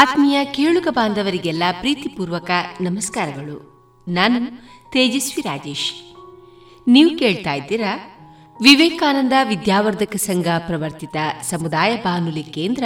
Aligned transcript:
ಆತ್ಮೀಯ 0.00 0.44
ಕೇಳುಗ 0.44 0.86
ಬಾಂಧವರಿಗೆಲ್ಲ 0.90 1.62
ಪ್ರೀತಿಪೂರ್ವಕ 1.80 2.50
ನಮಸ್ಕಾರಗಳು. 2.80 3.56
ನಾನು 4.08 4.46
ತೇಜಸ್ವಿ 4.90 5.42
ರಾಜೇಶ್. 5.42 5.92
ನೀವು 6.86 7.18
ಕೇಳ್ತಾ 7.18 7.52
ಇದ್ದೀರಾ 7.52 7.96
ವಿವೇಕಾನಂದ 8.62 9.32
ವಿದ್ಯಾವರ್ಧಕ 9.44 10.16
ಸಂಘ 10.16 10.46
ಪ್ರವರ್ತಿತ 10.58 11.16
ಸಮುದಾಯ 11.42 11.96
ಬಾನುಲಿ 11.96 12.42
ಕೇಂದ್ರ 12.42 12.84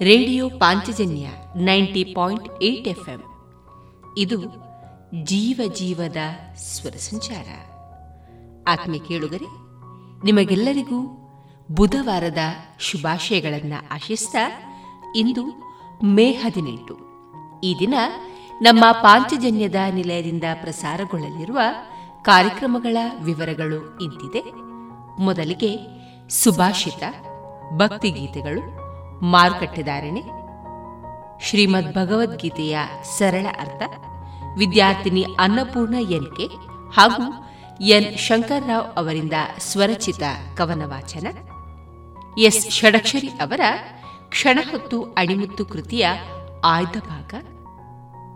radio 0.00 0.48
Panchajanya 0.48 1.26
ninety 1.56 2.04
point 2.04 2.62
eight 2.62 2.88
FM. 2.88 3.22
ಇದು 4.18 4.40
ಜೀವ 5.24 5.60
ಜೀವದ 5.74 6.16
ಸ್ವರ 6.54 6.90
ಸಂಚಾರ. 6.90 7.48
ಆತ್ಮೀಯ 8.68 9.00
ಕೇಳುಗರೆ, 9.00 9.48
ನಿಮಗೆಲ್ಲರಿಗೂ 10.24 11.00
ಬುಧವಾರದ 11.70 12.38
ಶುಭಾಶಯಗಳನ್ನು 12.80 13.94
ಆಶಿಸ್ತಾ 13.94 14.44
ಇಂದು 15.16 15.65
ಮೇ 16.02 16.32
ಹದಿನೆಂಟು. 16.32 16.98
ಈ 17.60 17.76
ದಿನ 17.78 17.94
ನಮ್ಮ 18.62 18.84
ಪಾಂಚಜನ್ಯದ 18.92 19.74
ನಿಲಯದಿಂದ 19.94 20.42
ಪ್ರಸಾರಗೊಳ್ಳಲಿರುವ 20.54 21.58
ಕಾರ್ಯಕ್ರಮಗಳ 22.22 22.96
ವಿವರಗಳು 23.22 23.98
ಇಂತಿದೆ. 23.98 24.42
ಮೊದಲಿಗೆ 25.22 25.78
ಸುಭಾಷಿತ, 26.28 27.02
ಭಕ್ತಿಗೀತೆಗಳು 27.76 28.60
ಮಾರುಕಟ್ಟೆದಾರಣೆ 29.20 30.22
ಶ್ರೀಮದ್ 31.40 31.94
ಭಗವದ್ಗೀತೆಯ 31.94 32.78
ಸರಳ 33.18 33.46
ಅರ್ಥ, 33.60 33.82
ವಿದ್ಯಾರ್ಥಿನಿ 34.58 35.26
ಅನ್ನಪೂರ್ಣ 35.38 35.94
ಎನ್ಕೆ 35.94 36.46
ಹಾಗೂ 36.96 37.44
ಎನ್ 37.80 38.18
ಶಂಕರ್ರಾವ್ 38.18 38.98
ಅವರಿಂದ 38.98 39.32
ಸ್ವರಚಿತ 39.58 40.22
ಕವನ 40.56 40.82
ವಾಚನ 40.84 41.26
ಎಸ್ 42.38 42.70
ಷಡಕ್ಷರಿ 42.70 43.28
ಅವರ 43.28 43.60
ಕ್ಷಣ 44.28 44.58
ಹೊತ್ತು 44.70 45.02
ಅಣಿಮುತ್ತು 45.02 45.66
ಕೃತಿಯ 45.66 46.06
ಆಯ್ದ 46.64 46.96
ಭಾಗ. 47.08 47.34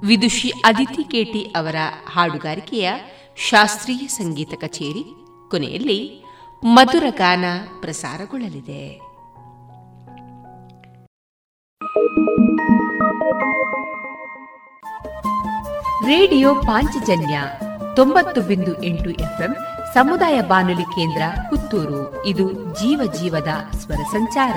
ವಿದುಷಿ 0.06 0.50
ಅದಿತಿ 0.50 1.04
ಕೇಟಿ 1.04 1.42
ಅವರ 1.42 1.74
ಹಾಡುಗಾರಿಕೆಯ 2.14 2.92
ಶಾಸ್ತ್ರೀಯ 3.36 4.06
ಸಂಗೀತ 4.06 4.50
ಕಚೇರಿ 4.60 5.04
ಕೊನೆಯಲ್ಲಿ 5.50 6.24
ಮಧುರ 6.64 7.04
ಗಾನ 7.10 7.44
ಪ್ರಸಾರಗೊಳ್ಳಲಿದೆ. 7.80 9.10
ರೇಡಿಯೋ 16.06 16.54
ಪಾಂಚಜನ್ಯ 16.54 17.40
ತೊಂಬತ್ತು 17.96 18.40
ಬಿಂದು 18.40 18.82
ಎಂಟು 18.82 19.10
ಎಫ್ಎಂ 19.10 19.56
ಸಮುದಾಯ 19.94 20.40
ಬಾನುಲಿ 20.40 20.82
ಕೇಂದ್ರ 20.82 21.22
ಪುತ್ತೂರು. 21.50 22.26
ಇದು 22.26 22.52
ಜೀವ 22.52 23.12
ಜೀವದ 23.12 23.48
ಸ್ವರ 23.76 24.02
ಸಂಚಾರ. 24.12 24.56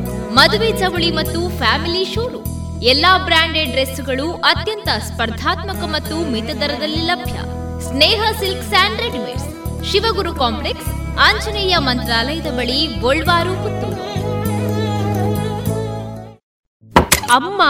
ಮದುವೆ 0.37 0.79
ಚವಳಿ 0.79 1.11
ಮತ್ತು 1.11 1.57
ಫ್ಯಾಮಿಲಿ 1.57 2.03
ಶೋರೂಮ್. 2.13 2.45
ಎಲ್ಲಾ 2.81 3.17
ಬ್ರಾಂಡೆಡ್ 3.17 3.71
ಡ್ರೆಸ್ಗಳು 3.71 4.31
ಅತ್ಯಂತ 4.31 4.89
ಸ್ಪರ್ಧಾತ್ಮಕ 5.07 5.83
ಮತ್ತು 5.95 6.31
ಮಿತ 6.31 6.49
ದರದಲ್ಲಿ 6.61 7.01
ಲಭ್ಯ. 7.05 7.37
Sneha 7.87 8.21
silk 8.39 8.63
and 8.69 9.01
readymades 9.01 9.47
Shivaguru 9.91 10.33
complex, 10.33 10.87
Anjaneya 11.27 11.75
ಮಂತ್ರಾಲಯದ 11.77 12.45
ಬಳಿ 12.57 12.79
ಅಮ್ಮ, 17.31 17.61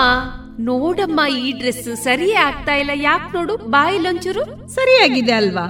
ನೋಡಮ್ಮ, 0.59 1.19
ಈ 1.27 1.51
ಡ್ರೆಸ್ 1.51 2.03
ಸರಿಯೇ 2.03 2.33
ಆಗ್ತಾ 2.33 2.75
ಇಲ್ಲ. 2.75 2.91
ಯಾಕೆ 2.93 3.37
ನೋಡು 3.37 3.57
ಬಾಯಿ 3.57 3.97
ಲಂಚೂರು 3.97 4.45
ಸರಿಯಾಗಿದೆ 4.67 5.31
ಅಲ್ವಾ? 5.31 5.65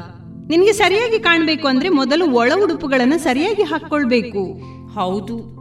ನಿನ್ಗೆ 0.50 0.74
ಸರಿಯಾಗಿ 0.74 1.20
ಕಾಣ್ಬೇಕು 1.20 1.68
ಅಂದ್ರೆ 1.68 1.90
ಮೊದಲು 1.90 2.32
ಒಳ 2.32 2.52
ಉಡುಪುಗಳನ್ನ 2.64 3.14
ಸರಿಯಾಗಿ 3.18 3.64
ಹಾಕೊಳ್ಬೇಕು 3.64 4.44
ಹೌದು. 5.00 5.61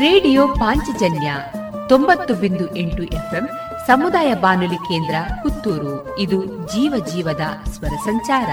ರೇಡಿಯೋ 0.00 0.48
ಪಾಂಚಜನ್ಯ 0.48 1.34
ತೊಂಬತ್ತು 1.88 2.34
ಬಿಂದು 2.34 2.76
ಎಂಟು 2.76 3.02
ಎಫ್ಎಂ 3.02 3.48
ಸಮುದಾಯ 3.86 4.34
ಬಾನುಲಿ 4.34 4.76
ಕೇಂದ್ರ 4.76 5.14
ಪುತ್ತೂರು. 5.42 6.18
ಇದು 6.18 6.44
ಜೀವ 6.44 7.04
ಜೀವದ 7.06 7.40
ಸ್ವರ 7.68 7.88
ಸಂಚಾರ. 7.88 8.48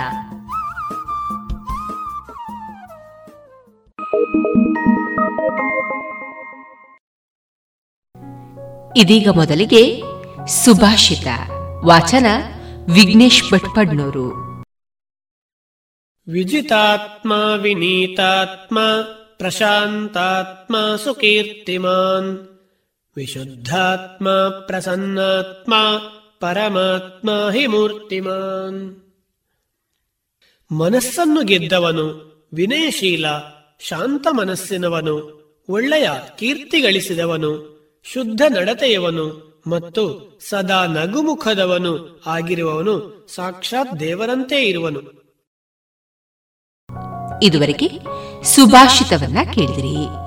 ಇದೀಗ 8.98 9.30
ಮೊದಲಿಗೆ 9.36 10.04
ಸುಭಾಷಿತ, 10.48 11.28
ವಾಚನ 11.86 12.26
ವಿಘ್ನೇಶ್ 12.94 13.52
ಭಟ್ಪಡ್ನೂರು. 13.52 14.28
ವಿಜಿತಾತ್ಮ, 16.32 17.34
ವಿನೀತಾತ್ಮ 17.62 18.80
प्रशान्तात्मा 19.39 20.83
सुकीर्तिमान् 20.97 22.31
विशुद्धात्मा 23.17 24.37
प्रसन्नात्मा 24.67 25.83
ಪರಮಾತ್ಮ 26.43 27.31
ಹಿ 27.51 27.65
ಮೂರ್ತಿಮಾನ್ 27.67 28.79
ಮನಸ್ಸನ್ನು 30.71 31.41
ಗೆದ್ದವನು 31.43 32.07
ವಿನಯಶೀಲ 32.53 33.27
ಶಾಂತ 33.81 34.27
ಮನಸ್ಸಿನವನು 34.33 35.15
ಒಳ್ಳೆಯ 35.69 36.09
ಕೀರ್ತಿ 36.39 36.79
ಗಳಿಸಿದವನು 36.81 37.53
ಶುದ್ಧ 38.07 38.43
ನಡತೆಯವನು 38.49 39.27
ಮತ್ತು 39.67 40.05
ಸದಾ 40.41 40.81
ನಗುಮುಖದವನು 40.87 41.93
ಆಗಿರುವವನು 42.27 42.95
ಸಾಕ್ಷಾತ್ 43.29 43.93
ದೇವರಂತೆ 44.01 44.59
ಇರುವನು 44.69 45.03
ಇದುವರೆಗೆ 47.43 47.89
ಸುಭಾಷಿತವನ್ನ 48.44 49.38
ಕೇಳಿದಿರಿ. 49.54 50.27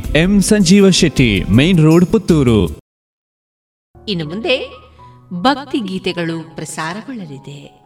M 0.07 0.41
Sanjeeva 0.41 0.89
Shetty 0.89 1.43
main 1.43 1.79
road 1.79 2.05
Puttur. 2.05 2.79
ಇನ್ನು 4.07 4.25
ಮುಂದೆ 4.25 4.69
ಭಕ್ತಿ 5.41 5.79
ಗೀತೆಗಳು 5.79 6.55
ಪ್ರಸಾರಗೊಳ್ಳಲಿದೆ. 6.55 7.80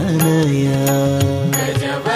गजव 1.50 2.09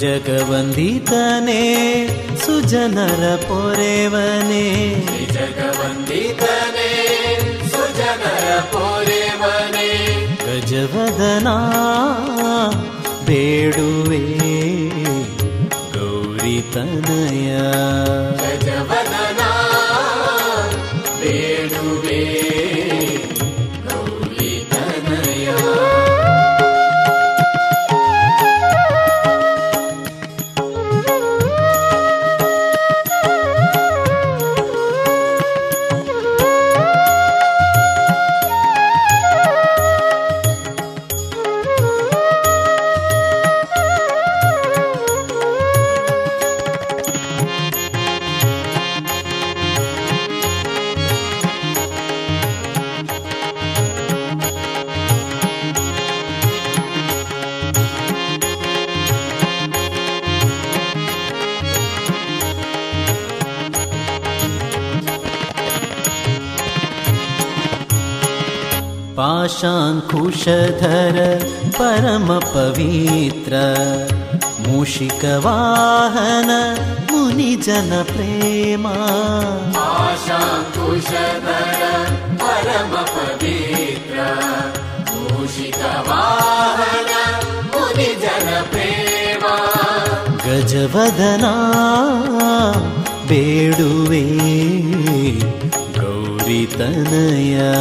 ತ್ರಿಜಗವಂದಿತನೇ 0.00 1.62
ಸುಜನರ 2.44 3.36
ಪೊರೆವನೇ. 3.36 4.94
ಜಗವಂದಿತನೇ 5.32 6.92
ಸುಜನರ 7.68 8.60
ಪೋರೆವನೇ. 8.60 9.90
ಗಜವದನ 10.46 11.48
ಬೇಡುವೆ 13.26 14.24
ಗೌರಿ 15.92 16.62
ತನಯ. 16.74 17.58
ಗಜವದನ 18.36 19.40
ಬೇಡುವೆ. 21.20 22.39
पाशाङ्कुशधर 69.20 71.16
परमपवित्र 71.78 73.54
मूषिकवाहन 74.66 76.50
मुनिजनप्रेमा 77.10 78.94
पाशाङ्कुशधर 79.76 81.82
परमपवित्र 82.42 84.18
मूषिकवाहन 85.12 87.12
मुनिजनप्रेमा 87.76 89.54
गजवदना 90.46 91.54
बेडुवे। 93.28 94.24
पितनया 96.50 97.74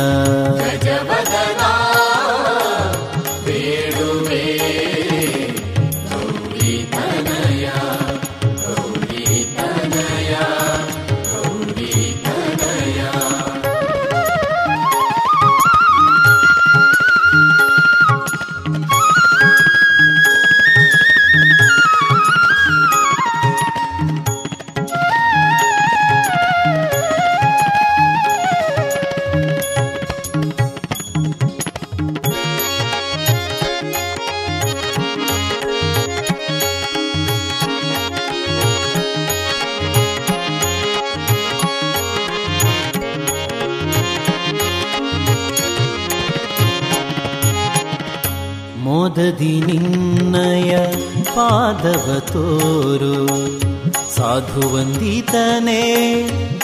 ಮೋದದಿ 49.20 49.60
ನಿನ್ನಯ 49.60 50.74
ಪಾದವ 51.36 52.20
ತೋರು. 52.20 53.16
ಸಾಧು 54.16 54.76
ವಂದಿತನೇ 54.76 55.84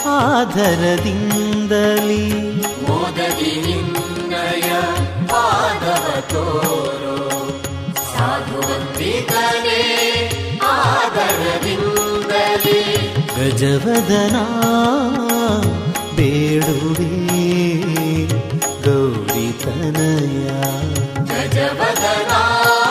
ಆಧರದಿಂದಲಿ 0.06 2.24
ಮೋದದಿ 2.88 3.52
ನಿನ್ನಯ 3.66 4.70
ಪಾದವ 5.26 6.06
ತೋರೋ. 6.32 7.18
ಸಾಧುವಂತಿಕನೇ 8.16 9.82
ಆಧರದಿಂದಲಿ 10.62 12.82
ಗಜವದನ 13.36 14.36
ಬೇಡುವೆ 16.16 17.12
ಗೌರಿ 18.84 19.48
सजवदना 21.36 22.85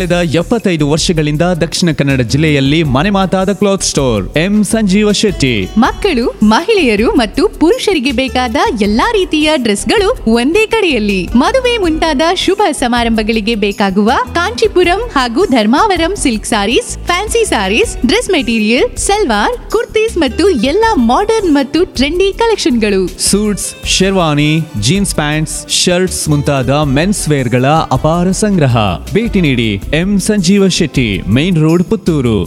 ಕಳೆದ 0.00 0.18
ಎಪ್ಪತ್ತೈದು 0.34 0.90
ವರ್ಷಗಳಿಂದ 0.90 1.42
ದಕ್ಷಿಣ 1.42 1.90
ಕನ್ನಡ 1.92 2.20
ಜಿಲ್ಲೆಯಲ್ಲಿ 2.20 2.82
ಮನೆ 2.82 3.10
ಮಾತಾದ 3.10 3.52
cloth 3.52 3.82
store 3.82 4.38
M 4.38 4.64
Sanjeeva 4.64 5.12
Shetty. 5.12 5.70
ಮಕ್ಕಳು, 5.78 6.24
ಮಹಿಳೆಯರು 6.42 7.08
ಮತ್ತು 7.10 7.48
ಪುರುಷರಿಗೆ 7.48 8.12
ಬೇಕಾದ 8.12 8.56
ಎಲ್ಲಾ 8.80 9.12
ರೀತಿಯ 9.12 9.50
ಡ್ರೆಸ್ಗಳು 9.56 10.32
ಒಂದೇ 10.32 10.66
ಕಡೆಯಲ್ಲಿ. 10.66 11.24
ಮದುವೆ 11.24 11.78
ಮುಂತಾದ 11.78 12.22
ಶುಭ 12.34 12.62
ಸಮಾರಂಭಗಳಿಗೆ 12.72 13.54
ಬೇಕಾಗುವ 13.54 14.12
ಕಾಂಚೀಪುರಂ 14.40 15.00
ಹಾಗೂ 15.14 15.40
Dharmavaram 15.54 16.12
silk 16.20 16.46
sarees, 16.50 16.90
fancy 17.08 17.42
sarees, 17.50 17.90
dress 18.08 18.28
material, 18.34 18.86
salwar, 19.06 19.56
kurtis 19.72 20.14
ಮತ್ತು 20.22 20.44
ಎಲ್ಲಾ 20.70 20.90
ಮಾಡರ್ನ್ 21.10 21.50
ಮತ್ತು 21.58 21.80
trendy 21.96 22.28
ಕಲೆಕ್ಷನ್ಗಳು 22.40 23.00
suits, 23.26 23.66
sherwani, 23.96 24.52
jeans 24.86 25.14
pants, 25.20 25.56
shirts 25.80 26.22
ಮುಂತಾದ 26.32 26.70
ಮೆನ್ಸ್ 26.96 27.22
ವೇರ್ಗಳ 27.32 27.66
ಅಪಾರ 27.98 28.32
ಸಂಗ್ರಹ. 28.42 28.76
ಭೇಟಿ 29.16 29.42
ನೀಡಿ 29.48 29.70
M 30.02 30.12
Sanjeeva 30.28 30.68
Shetty, 30.78 31.08
main 31.38 31.60
road 31.66 31.84
Puttur. 31.90 32.38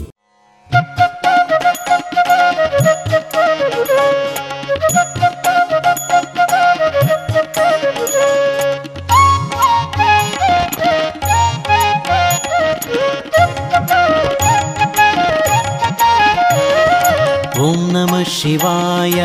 शिवाय 18.44 19.20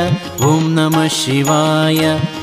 ॐ 0.46 0.66
नमः 0.74 1.06
शिवाय 1.10 1.98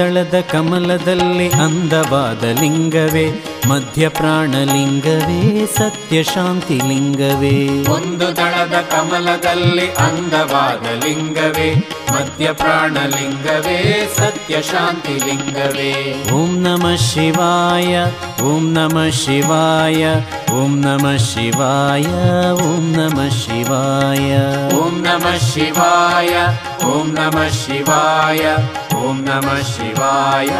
ಒಂದು 0.00 0.08
ದಳದ 0.08 0.36
ಕಮಲದಲ್ಲಿ 0.52 1.46
ಅಂದವಾದ 1.60 2.44
ಲಿಂಗವೇ 2.60 3.24
ಮದ್ಯ 3.68 4.08
ಪ್ರಾಣಲಿಂಗವೇ 4.08 5.66
ಸತ್ಯ 5.78 6.22
ಶಾಂತಿ 6.22 6.80
ಲಿಂಗವೇ 6.88 7.56
ಒಂದು 7.92 8.34
ತಳದ 8.34 8.74
ಕಮಲದಲ್ಲಿ 8.90 9.86
ಅಂದವಾದ 9.90 11.04
ಲಿಂಗವೇ 11.04 11.68
ಮಧ್ಯಪ್ರಾಣಲಿಂಗವೇ 12.10 13.76
ಸತ್ಯಶಾಂತಿಲಿಂಗವೇ. 14.16 15.92
ಓಂ 16.32 16.50
ನಮ 16.62 16.94
ಶಿವಾಯ 16.96 17.92
ಓಂ 18.42 18.72
ನಮ 18.72 19.08
ಶಿವಾಯ 19.10 20.02
ಓಂ 20.52 20.80
ನಮ 20.80 21.16
ಶಿವಾಯ 21.16 22.06
ಓಂ 22.66 22.96
ನಮ 22.96 23.28
ಶಿವಾಯ. 23.28 24.30
ಓಂ 24.76 25.02
ನಮ 25.02 25.26
ಶಿವಾಯ 25.52 26.34
ಓಂ 26.86 27.14
ನಮ 27.14 27.38
ಶಿವಾಯ 27.48 28.42
ಓಂ 28.96 29.24
ನಮ 29.24 29.48
ಶಿವಾಯ 29.76 30.50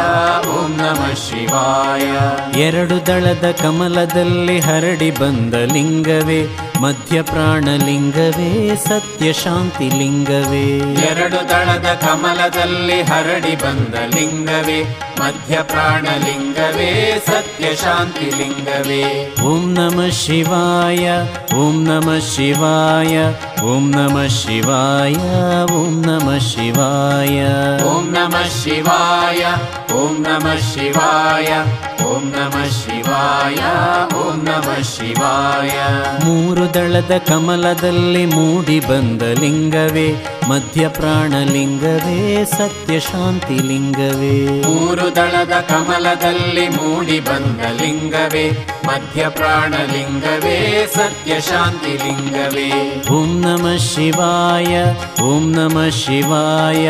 ಓಂ 0.49 0.71
ನಮ 0.77 1.01
ಶಿವಾಯ. 1.29 2.07
ಎರಡು 2.61 2.90
ದಳದ 3.07 3.51
ಕಮಲದಲ್ಲಿ 3.61 4.59
ಹರಡಿ 4.59 5.11
ಬಂದ 5.11 5.53
ಲಿಂಗವೇ 5.53 6.41
ಮಧ್ಯಪ್ರಾಣಲಿಂಗವೇ 6.81 8.75
ಸತ್ಯ 8.75 9.33
ಶಾಂತಿ 9.33 9.89
ಲಿಂಗವೇ. 9.89 10.63
ಎರಡು 11.09 11.49
ದಳದ 11.49 11.89
ಕಮಲದಲ್ಲಿ 12.01 13.01
ಹರಡಿ 13.01 13.55
ಬಂದ 13.55 13.95
ಲಿಂಗವೇ 14.15 14.79
ಮಧ್ಯಪ್ರಾಣಲಿಂಗವೇ 15.19 16.89
ಸತ್ಯ 17.27 17.75
ಶಾಂತಿ 17.75 18.25
ಲಿಂಗವೇ. 18.37 19.03
ಓಂ 19.43 19.73
ನಮ 19.73 20.01
ಶಿವಾಯ 20.11 21.05
ಓಂ 21.55 21.83
ನಮ 21.83 22.09
ಶಿವಾಯ 22.35 23.15
ಓಂ 23.63 23.91
ನಮ 23.91 24.27
ಶಿವಾಯ 24.27 25.17
ಓಂ 25.73 26.01
ನಮ 26.01 26.37
ಶಿವಾಯ. 26.37 27.39
ಓಂ 27.83 28.05
ನಮ 28.13 28.35
ಶಿವಾಯ 28.63 29.43
ಓಂ 29.93 30.13
ನಮ 30.21 30.47
ಶಿವಾಯ 30.73 31.49
ಓಂ 32.05 32.23
ನಮ 32.37 32.55
ಶಿವಾಯ 32.83 33.61
ಓಂ 34.15 34.37
ನಮಃ 34.43 34.81
ಶಿವಾಯ. 34.81 35.77
ಮೂರು 36.25 36.73
ದಳದ 36.73 37.11
ಕಮಲದಲ್ಲಿ 37.27 38.25
ಮೂಡಿ 38.25 38.79
ಬಂದ 38.79 39.21
ಲಿಂಗವೇ 39.21 40.09
ಮಧ್ಯ 40.49 40.87
ಪ್ರಾಣಲಿಂಗವೇ 40.87 42.45
ಸತ್ಯ 42.45 42.99
ಶಾಂತಿ 42.99 43.57
ಲಿಂಗವೇ. 43.67 44.61
ಮೂರು 44.61 45.15
ದಳದ 45.15 45.53
ಕಮಲದಲ್ಲಿ 45.69 46.69
ಮೂಡಿ 46.69 47.19
ಬಂದ 47.19 47.81
ಲಿಂಗವೇ 47.81 48.49
ಮಧ್ಯ 48.85 49.29
ಪ್ರಾಣಲಿಂಗವೇ 49.29 50.87
ಸತ್ಯ 50.95 51.41
ಶಾಂತಿ 51.41 51.93
ಲಿಂಗವೇ. 52.05 52.69
ಓಂ 53.11 53.41
ನಮ 53.41 53.77
ಶಿವಾಯ 53.77 54.83
ಓಂ 55.23 55.51
ನಮ 55.51 55.89
ಶಿವಾಯ. 55.89 56.89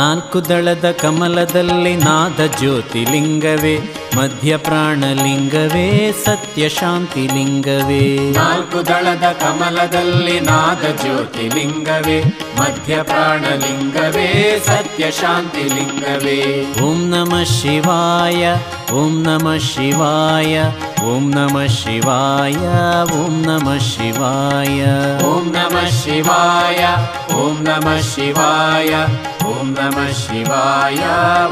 ನಾಲ್ಕು 0.00 0.48
ದಳದ 0.48 0.90
ಕಮಲದಲ್ಲಿ 1.00 1.96
ನಾದ 2.04 2.40
ಜ್ಯೋತಿಲಿಂಗವೇ 2.58 3.72
ಮಧ್ಯ 4.16 4.56
ಪ್ರಾಣಲಿಂಗವೇ 4.56 5.86
ಸತ್ಯ 6.24 6.68
ಶಾಂತಿ 6.68 7.24
ಲಿಂಗವೇ 7.34 8.02
ನಾಲ್ಕು 8.30 8.80
ದಳದ 8.88 9.26
ಕಮಲದಲ್ಲಿ 9.40 10.40
ನಾದ 10.40 10.84
ಜ್ಯೋತಿಲಿಂಗವೇ 11.02 12.18
ಮಧ್ಯ 12.60 13.02
ಪ್ರಾಣಲಿಂಗವೇ 13.02 14.28
ಸತ್ಯ 14.66 15.10
ಶಾಂತಿ 15.10 15.64
ಲಿಂಗವೇ 15.74 16.38
ಓಂ 16.84 17.10
ನಮಃ 17.10 17.44
ಶಿವಾಯ. 17.56 18.42
ಓಂ 18.92 19.22
ನಮ 19.22 19.56
ಶಿವಾಯ 19.56 20.62
ಓಂ 21.04 21.30
ನಮ 21.30 21.66
ಶಿವಾಯ 21.66 22.56
ಓಂ 23.14 23.46
ನಮ 23.46 23.78
ಶಿವಾಯ. 23.78 24.80
ಓಂ 25.24 25.52
ನಮ 25.52 25.76
ಶಿವಾಯ 25.88 26.80
ಓಂ 27.34 27.64
ನಮ 27.64 28.00
ಶಿವಾಯ 28.14 28.92
ಓಂ 29.46 29.76
ನಮ 29.80 29.98
ಶಿವಾಯ 30.12 31.02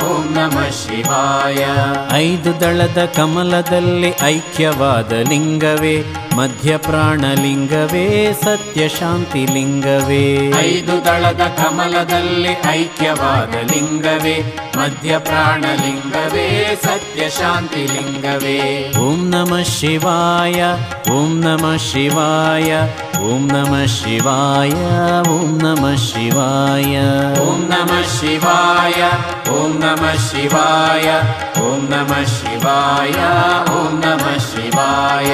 ಓಂ 0.05 0.35
ನಮ 0.35 0.57
ಶಿವಾಯ. 0.83 1.62
ಐದು 2.12 2.61
ದಳದ 2.61 3.09
ಕಮಲದಲ್ಲಿ 3.16 4.12
ಐಕ್ಯವಾದ 4.24 5.12
ಲಿಂಗವೇ 5.12 5.96
ಮಧ್ಯ 6.38 6.77
ಪ್ರಾಣಲಿಂಗವೇ 6.79 8.05
ಸತ್ಯ 8.42 8.88
ಶಾಂತಿ 8.88 9.42
ಲಿಂಗವೇ 9.46 10.24
ಐದು 10.64 10.94
ದಳದ 11.05 11.42
ಕಮಲದಲ್ಲಿ 11.59 12.53
ಐಕ್ಯವಾದ 12.72 13.55
ಲಿಂಗವೇ 13.70 14.37
ಮಧ್ಯ 14.77 15.18
ಪ್ರಾಣಲಿಂಗವೇ 15.18 16.46
ಸತ್ಯ 16.85 17.31
ಶಾಂತಿ 17.31 17.83
ಲಿಂಗವೇ 17.94 18.59
ಓಂ 19.01 19.20
ನಮಃ 19.31 19.62
ಶಿವಾಯ 19.74 20.61
ಓಂ 21.11 21.33
ನಮಃ 21.40 21.77
ಶಿವಾಯ 21.88 22.70
ಓಂ 23.22 23.42
ನಮಃ 23.48 23.85
ಶಿವಾಯ 23.94 24.74
ಓಂ 25.31 25.48
ನಮಃ 25.59 25.96
ಶಿವಾಯ. 26.05 26.94
ಓಂ 27.42 27.61
ನಮಃ 27.70 28.03
ಶಿವಾಯ 28.14 29.01
ಓಂ 29.55 29.72
ನಮಃ 29.81 30.14
ಶಿವಾಯ 30.27 31.09
ಓಂ 31.62 31.81
ನಮಃ 31.90 32.22
ಶಿವಾಯ 32.35 33.18
ಓಂ 33.72 33.92
ನಮಃ 34.01 34.37
ಶಿವಾಯ. 34.46 35.33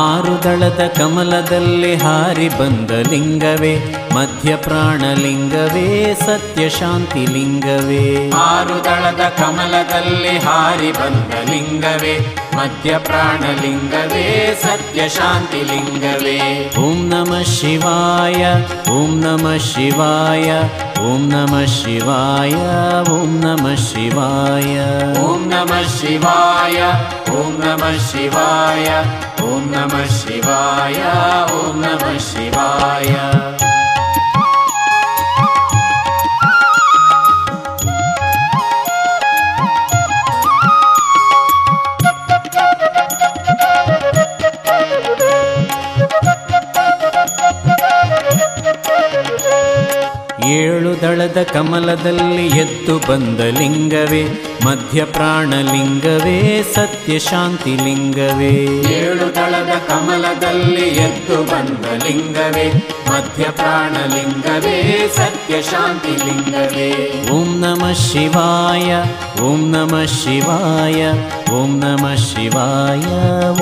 ಆರು 0.00 0.34
ದಳದ 0.42 0.90
ಕಮಲದಲ್ಲಿ 0.96 1.94
ಹಾರಿ 1.94 2.48
ಬಂದ 2.48 2.90
ಲಿಂಗವೇ, 2.90 3.72
ಮಧ್ಯ 4.14 4.56
ಪ್ರಾಣಲಿಂಗವೇ 4.56 6.14
ಸತ್ಯ 6.14 6.68
ಶಾಂತಿ 6.68 7.26
ಲಿಂಗವೇ. 7.26 8.30
ಆರು 8.30 8.84
ದಳದ 8.84 9.28
ಕಮಲದಲ್ಲಿ 9.38 10.38
ಹಾರಿ 10.38 10.92
ಬಂದ 10.92 11.50
ಲಿಂಗವೇ 11.50 12.14
मध्यप्राणलिङ्गवे 12.60 14.24
सत्यशान्तिलिङ्गवे। 14.62 16.34
ॐ 16.86 16.98
नमः 17.12 17.42
शिवाय 17.52 18.42
ॐ 18.96 19.14
नमः 19.22 19.56
शिवाय 19.68 20.48
ॐ 21.10 21.22
नमः 21.32 21.64
शिवाय 21.76 22.52
ॐ 23.16 23.30
नमः 23.44 23.74
शिवाय। 23.86 24.76
ॐ 25.22 25.48
नमः 25.52 25.82
शिवाय 25.96 26.78
ॐ 27.38 27.56
नमः 27.64 27.96
शिवाय 28.10 28.88
ॐ 29.48 29.64
नमः 29.72 30.06
शिवाय 30.20 31.00
ॐ 31.56 31.82
नमः 31.86 32.18
शिवाय। 32.30 33.12
ಏಳು 50.58 51.00
ದಳದ 51.00 51.38
ಕಮಲದಲ್ಲಿ 51.52 52.46
ಎದ್ದು 52.46 52.94
ಬಂದ 53.08 53.40
ಲಿಂಗವೇ 53.58 54.22
ಮಧ್ಯ 54.64 55.04
ಪ್ರಾಣಲಿಂಗವೇ 55.04 56.36
ಸತ್ಯ 56.74 57.18
ಶಾಂತಿ 57.18 57.72
ಲಿಂಗವೇ. 57.84 58.50
ಏಳು 59.00 59.26
ದಳದ 59.34 59.72
ಕಮಲದಲ್ಲಿ 59.88 60.88
ಎದ್ದು 61.06 61.38
ಬಂದ 61.42 61.84
ಲಿಂಗವೇ 62.04 62.66
ಮಧ್ಯ 63.10 63.44
ಪ್ರಾಣಲಿಂಗವೇ 63.50 64.76
ಸತ್ಯ 65.16 65.62
ಶಾಂತಿ 65.62 66.14
ಲಿಂಗವೇ. 66.24 66.88
ಓಂ 67.30 67.50
ನಮಃ 67.60 67.92
ಶಿವಾಯ 67.92 68.90
ಓಂ 69.42 69.60
ನಮಃ 69.72 70.04
ಶಿವಾಯ 70.22 71.00
ಓಂ 71.52 71.70
ನಮಃ 71.84 72.14
ಶಿವಾಯ 72.28 73.06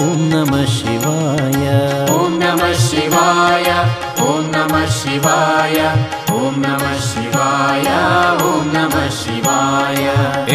ಓಂ 0.05 0.21
ನಮಃ 0.35 0.65
ಶಿವಾಯ. 0.79 1.65
ಓಂ 2.13 2.33
ನಮಃ 2.41 2.73
ಶಿವಾಯ 2.89 3.69
ಓಂ 4.23 4.45
ನಮಃ 4.53 4.87
ಶಿವಾಯ. 5.01 5.79
ಓಂ 6.39 6.55
ನಮಃ 6.61 6.97
ಶಿವಾಯ 7.13 7.89
ಓಂ 8.45 8.67
ನಮಃ 8.75 9.09
ಶಿವಾಯ. 9.25 10.05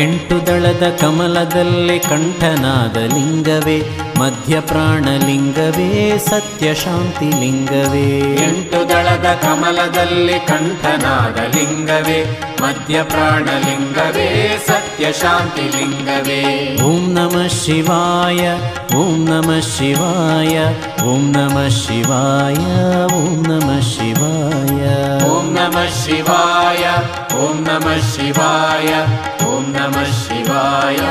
ಎಂಟು 0.01 0.47
ದಳದ 0.47 0.85
ಕಮಲದಲ್ಲಿ 1.01 1.99
ಕಂಠನಾದ 1.99 2.97
ಲಿಂಗವೇ 2.97 3.77
ಮಧ್ಯ 4.19 4.59
ಪ್ರಾಣಲಿಂಗವೇ 4.59 6.17
ಸತ್ಯ 6.29 6.73
ಶಾಂತಿ 6.73 7.29
ಲಿಂಗವೇ. 7.39 8.07
ಎಂಟು 8.43 8.89
ದಳದ 8.89 9.27
ಕಮಲದಲ್ಲಿ 9.41 10.39
ಕಂಠನಾದ 10.39 11.39
ಲಿಂಗವೇ 11.55 12.19
ಮಧ್ಯ 12.61 13.03
ಪ್ರಾಣಲಿಂಗವೇ 13.03 14.27
ಸತ್ಯ 14.67 15.13
ಶಾಂತಿ 15.13 15.65
ಲಿಂಗವೇ. 15.77 16.41
ಓಂ 16.83 17.13
ನಮಃ 17.13 17.47
ಶಿವಾಯ 17.47 18.43
ಓಂ 18.95 19.25
ನಮಃ 19.29 19.59
ಶಿವಾಯ 19.77 20.55
ಓಂ 21.03 21.31
ನಮಃ 21.31 21.69
ಶಿವಾಯ 21.69 22.63
ಓಂ 23.15 23.43
ನಮಃ 23.49 23.79
ಶಿವಾಯ. 23.79 24.62
ಓಂ 25.27 25.53
ನಮಃ 25.53 25.87
ಶಿವಾಯ 26.03 26.83
ಓಂ 27.35 27.63
ನಮಃ 27.63 27.99
ಶಿವಾಯ 28.13 28.91
ಓಂ 29.45 29.71
ನಮಃ 29.71 30.09
ಶಿವಾಯ 30.19 31.01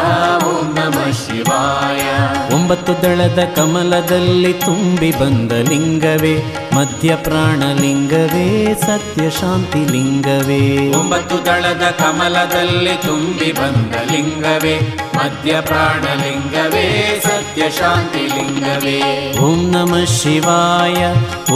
ಓಂ 0.45 0.75
ನಮಃ 0.75 1.11
ಶಿವಾಯ 1.27 2.07
ಒಂಬತ್ತು 2.55 2.93
ದಳದ 3.03 3.45
ಕಮಲದಲ್ಲಿ 3.57 4.53
ತುಂಬಿ 4.53 5.11
ಬಂದ 5.13 5.53
ಲಿಂಗವೇ 5.53 6.35
ಮಧ್ಯ 6.75 7.17
ಪ್ರಾಣಲಿಂಗವೇ 7.17 8.47
ಸತ್ಯ 8.75 9.31
ಶಾಂತಿ 9.31 9.79
ಲಿಂಗವೇ. 9.85 10.61
ಒಂಬತ್ತು 10.91 11.47
ದಳದ 11.47 11.85
ಕಮಲದಲ್ಲಿ 11.99 12.97
ತುಂಬಿ 13.03 13.53
ಬಂದ 13.53 13.95
ಲಿಂಗವೇ 14.13 14.75
ಮಧ್ಯ 15.17 15.61
ಪ್ರಾಣಲಿಂಗವೇ 15.61 16.87
ಸತ್ಯ 17.19 17.42
नित्यशान्तिलिङ्गवे 17.53 18.99
ॐ 19.47 19.59
नमः 19.73 20.05
शिवाय 20.13 21.01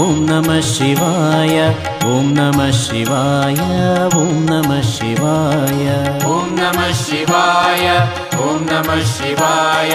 ॐ 0.00 0.18
नमः 0.28 0.60
शिवाय 0.72 1.56
ॐ 2.12 2.26
नमः 2.36 2.70
शिवाय 2.82 3.60
ॐ 4.20 4.34
नमः 4.50 4.82
शिवाय। 4.92 5.88
ॐ 6.34 6.52
नमः 6.60 6.92
शिवाय 7.02 7.88
ॐ 8.44 8.60
नमः 8.72 9.02
शिवाय। 9.16 9.94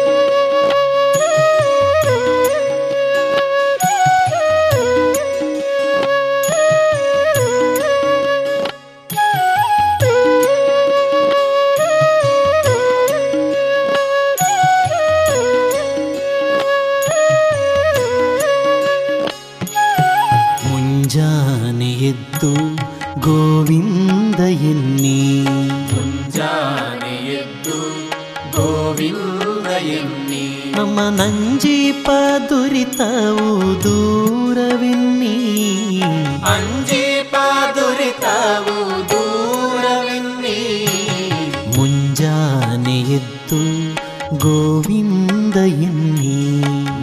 ನಂಜೀಪ 31.09 32.07
ದುರಿತವು 32.49 33.47
ದೂರವೆನ್ನಿ 33.85 35.35
ಅಂಜೀಪ 36.51 37.35
ದುರಿತವು 37.77 38.75
ದೂರವೆನ್ನಿ 39.11 40.59
ಮುಂಜಾನೆ 41.77 42.97
ಎದ್ದು 43.17 43.61
ಗೋವಿಂದ 44.37 45.57
ಎನ್ನಿ 45.87 46.37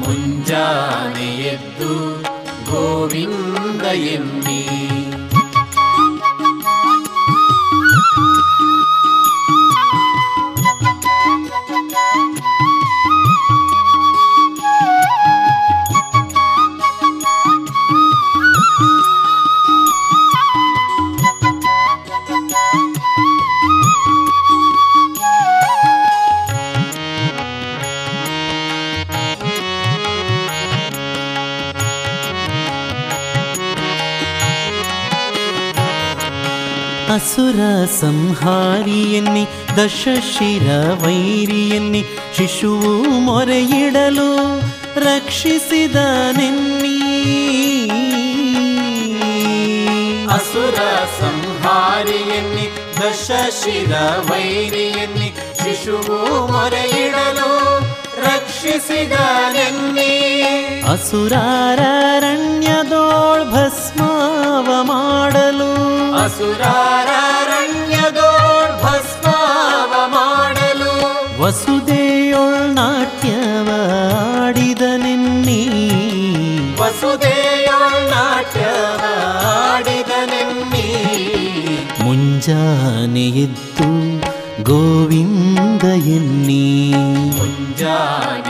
ಮುಂಜಾನೆ 0.02 1.28
ಎದ್ದು 1.52 1.92
ಗೋವಿಂದ 2.70 3.84
ಎನ್ನಿ 4.14 4.37
ಸಂಹಾರಿಯನ್ನಿ 38.00 39.44
ದಶಶಿರ 39.78 40.66
ವೈರಿಯನ್ನಿ 41.02 42.02
ಶಿಶುವು 42.36 42.92
ಮೊರೆಯಿಡಲು 43.26 44.28
ರಕ್ಷಿಸಿದ 45.06 45.98
ನಿನ್ನಿ 46.38 46.94
ಅಸುರ 50.36 50.78
ಸಂಹಾರಿಯನ್ನಿ 51.20 52.66
ದಶಶಿರ 53.00 53.92
ವೈರಿಯನ್ನಿ 54.30 55.28
ಶಿಶುವು 55.62 56.18
ಮೊರೆಯಿಡಲು 56.52 57.50
ರಕ್ಷಿಸಿದ 58.26 59.16
ನಿನ್ನಿ 59.56 60.12
ಅಸುರಾರಣ್ಯದೋಳ್ 60.92 62.34
ಭಸ್ಮಾವ 63.54 64.68
ಮಾಡಲು 64.84 65.70
ಅಸುರಾರಣ್ಯದೋಳ್ 66.22 67.47
ಭಸ್ಮಾವ 68.82 69.92
ಮಾಡಲು. 70.10 70.92
ವಸುದೆಯೊಳ್ 71.42 72.74
ನಾಟ್ಯವ 72.74 73.68
ಆಡಿದ 74.18 74.82
ನೆನ್ನಿ 74.96 75.60
ವಸುದೆಯೊಳ್ 76.80 78.10
ನಾಟ್ಯವ 78.10 79.02
ಆಡಿದ 79.46 80.12
ನೆನ್ನಿ 80.26 80.86
ಮುಂಜಾನೆ 82.04 83.28
ಎದ್ದು 83.28 83.88
ಗೋವಿಂದ 84.62 85.82
ಎನ್ನಿ. 85.82 86.92
ಮುಂಜಾನೆ 87.38 88.47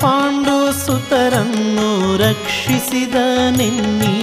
ಪಾಂಡು 0.00 0.86
ಸುತರನ್ನು 0.86 2.16
ರಕ್ಷಿಸಿದ 2.16 3.14
ನೆನ್ನಿ. 3.56 4.14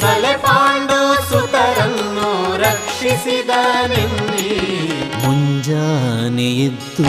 ಸಲೆ 0.00 0.36
ಪಾಂಡು 0.36 1.30
ಸುತರನ್ನು 1.30 2.56
ರಕ್ಷಿಸಿದ 2.56 3.50
ನೆನ್ನಿ. 3.86 4.48
ಮುಂಜಾನೆ 5.26 6.48
ಎದ್ದು 6.54 7.04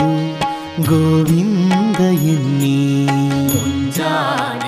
ಗೋವಿಂದ 0.86 2.00
ಎನ್ನಿ. 2.28 3.06
ಮುಂಜಾನೆ 3.54 4.67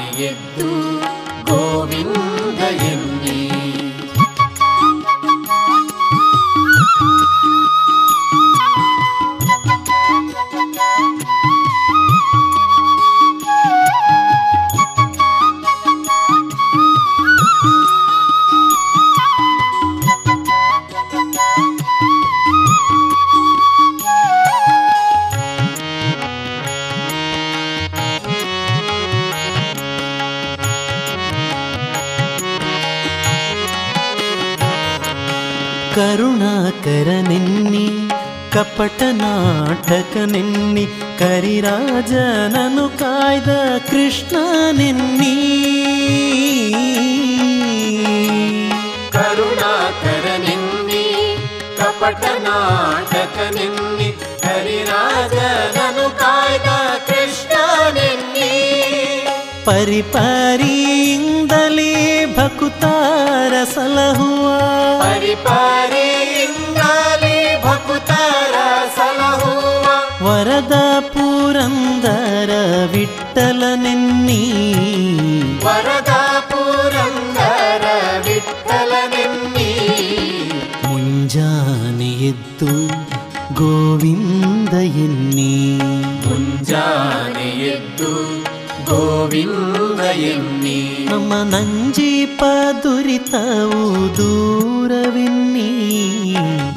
ದೂರವೆನ್ನಿ 94.60 95.68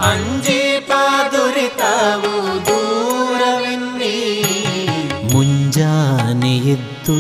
ಅಂಜೀಪ 0.10 0.92
ದುರಿತವು 1.34 2.34
ದೂರವೆನ್ನಿ 2.68 4.18
ಮುಂಜಾನೆ 5.34 6.54
ಎದ್ದು 6.74 7.18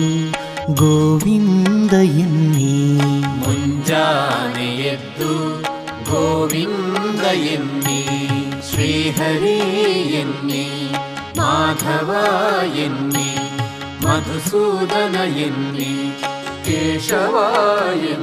ಗೋವಿಂದ 0.82 1.94
ಎನ್ನಿ 2.24 2.72
ಮುಂಜಾನೆ 3.42 4.70
ಎದ್ದು 4.94 5.32
ಗೋವಿಂದ 6.12 7.26
ಎನ್ನಿ 7.56 8.02
ಶ್ರೀಹರಿ 8.70 9.58
ಎನ್ನಿ 10.22 10.66
ಮಾಧವ 11.40 12.12
ಎನ್ನಿ 12.86 13.30
ಮಧುಸೂದನ 14.06 15.18
ಎನ್ನಿ 15.46 15.94
ಕೇಶವ 16.66 17.36
ಎನ್ನಿ 18.14 18.23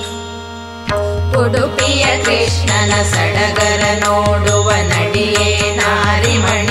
ಉಡುಪಿಯ 1.39 2.05
ಕೃಷ್ಣನ 2.23 2.93
ಸಡಗರ 3.03 3.83
ನೋಡುವ 3.99 4.71
ನಡಿಯೇ 4.71 5.71
ನಾರಿಮಣಿ. 5.75 6.70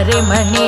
ನಾರಿಮಣಿ 0.00 0.36
ನಡಿಯೇ 0.50 0.67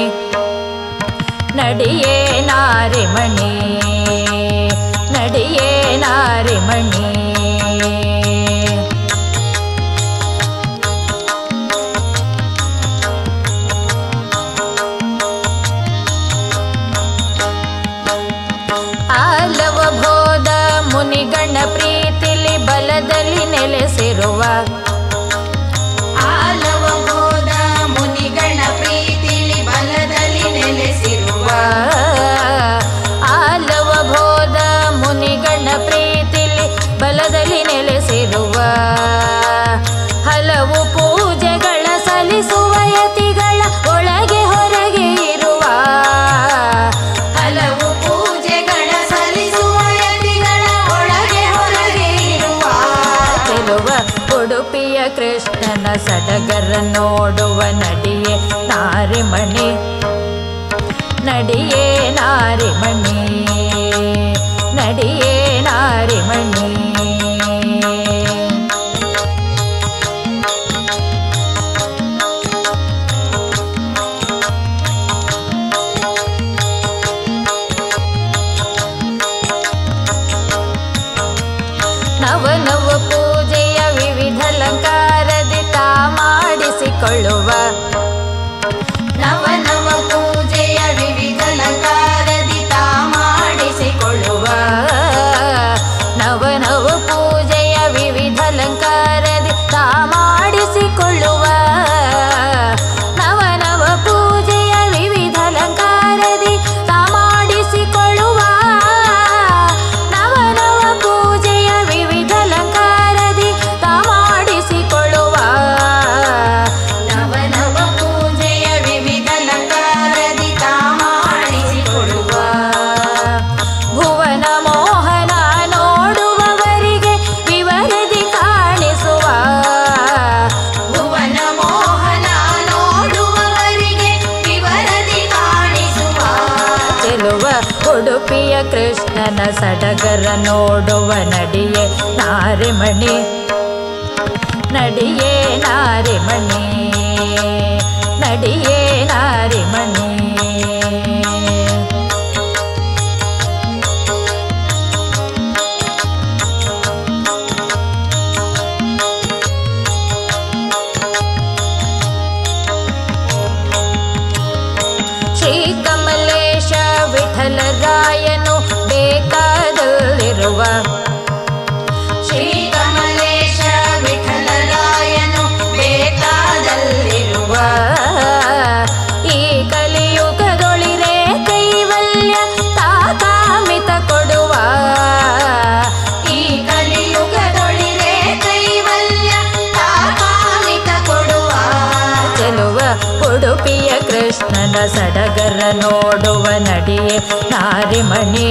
ನಡಿಯೇ 197.61 198.49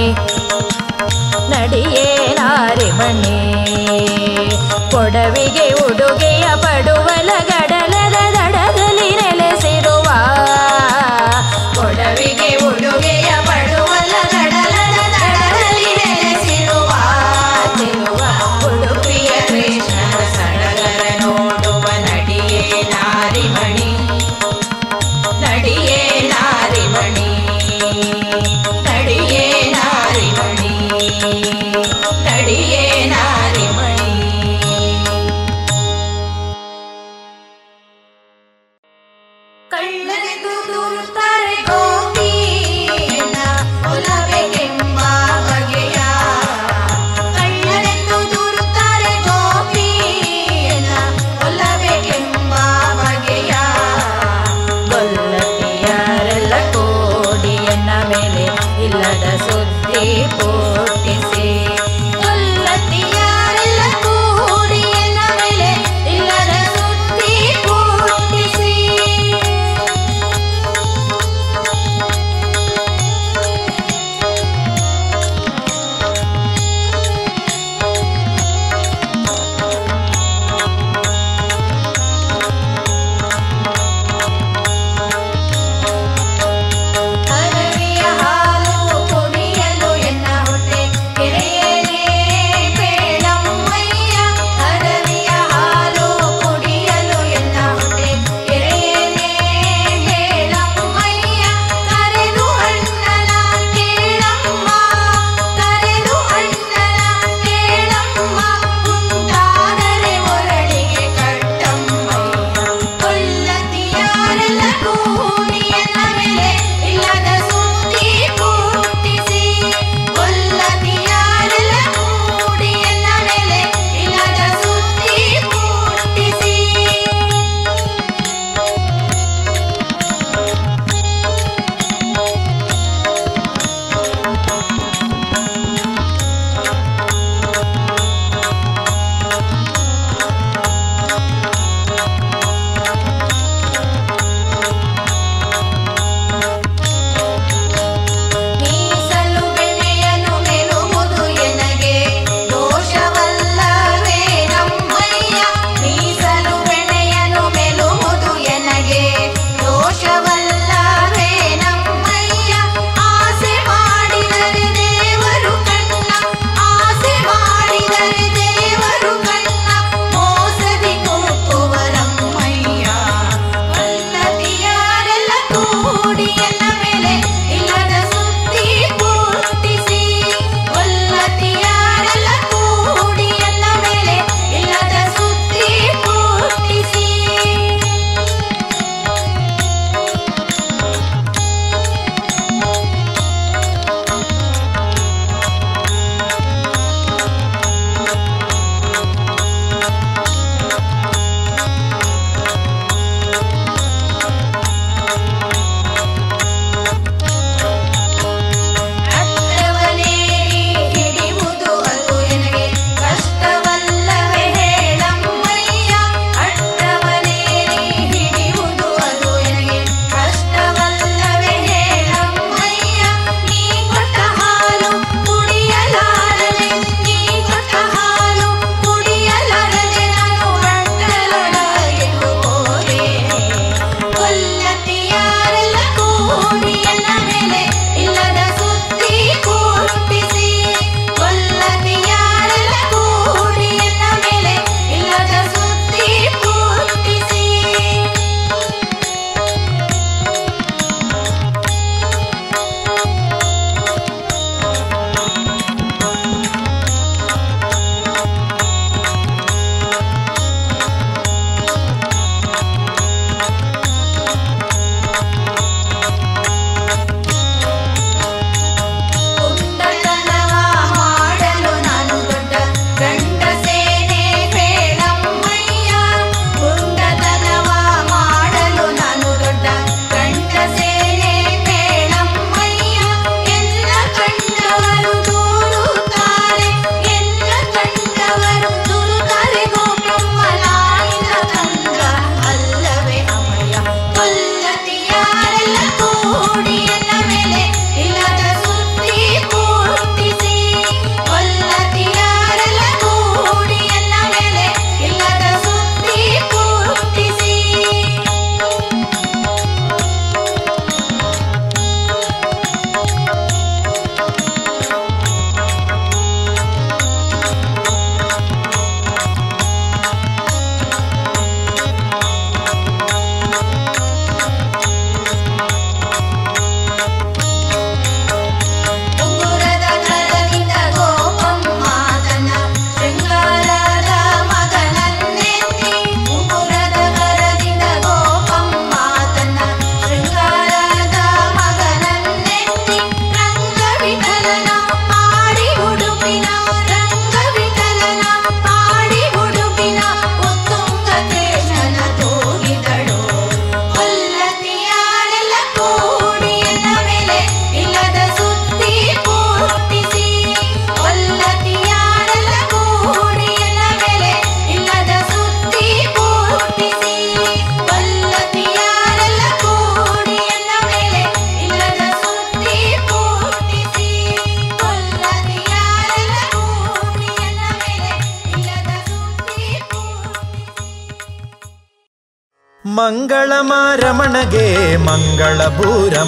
ನಡಿಯೇ 1.48 2.06
ನಾರಿಮಣಿ 2.34 3.36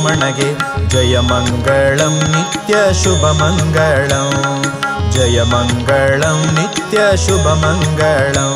रमणगे। 0.02 0.50
जय 0.92 1.14
मङ्गलं 1.30 2.14
नित्यशुभ 2.32 3.24
मङ्गलं 3.40 4.30
जय 5.14 5.38
मङ्गलं 5.52 6.38
नित्यशुभ 6.56 7.46
मङ्गलं 7.62 8.52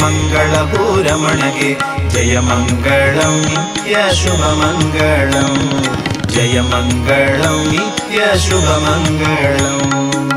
मङ्गलभूरमणगे 0.00 1.70
जय 2.14 2.34
मङ्गलं 2.48 3.34
नित्यशुभमङ्गलं 3.50 5.54
जय 6.34 6.56
मङ्गलं 6.72 7.56
नित्यशुभमङ्गलम् 7.70 10.29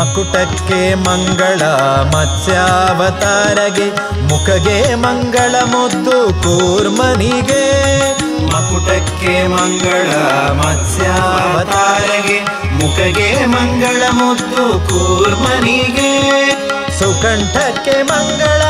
ಮಕುಟಕ್ಕೆ 0.00 0.94
ಮಂಗಳ 0.94 1.62
ಮತ್ಸ್ಯಾವತಾರಗೆ, 2.14 3.90
ಮುಖಗೆ 4.28 4.94
ಮಂಗಳ 4.94 5.54
ಮುದ್ದು 5.64 6.34
ಕೂರ್ಮನಿಗೆ. 6.42 7.64
ಮಕುಟಕ್ಕೆ 8.46 9.46
ಮಂಗಳ 9.46 10.10
ಮತ್ಸ್ಯಾವತಾರಗೆ, 10.52 12.40
ಮುಖಗೆ 12.74 13.46
ಮಂಗಳ 13.46 14.02
ಮುದ್ದು 14.12 14.88
ಕೂರ್ಮನಿಗೆ. 14.88 16.12
ಸುಕಂಠಕ್ಕೆ 16.98 18.02
ಮಂಗಳ 18.02 18.62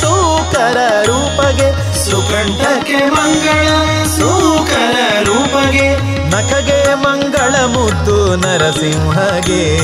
ಸೂಕರ 0.00 0.76
ರೂಪಗೆ 1.06 1.95
ಸುಕಂಠಕ್ಕೆ 2.10 3.10
ಮಂಗಳ, 3.10 3.66
ಸೂಕರ 4.06 5.24
ರೂಪಗೆ. 5.24 5.96
ನಖಗೆ 6.30 6.94
ಮಂಗಳ 6.94 7.64
ಮುದ್ದು 7.64 8.36
ನರಸಿಂಹಗೆ. 8.36 9.78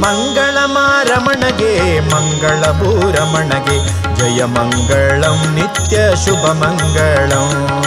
ಮಂಗಳ 0.00 0.58
ಮಾರಮಣಗೆ, 0.64 2.00
ಮಂಗಳ 2.00 2.72
ಭೂರಮಣಗೆ 2.72 3.78
ಜಯ 4.14 4.44
ಮಂಗಳಂ 4.44 5.54
ನಿತ್ಯ 5.54 5.96
ಶುಭ 6.24 6.46
ಮಂಗಳಂ. 6.46 7.82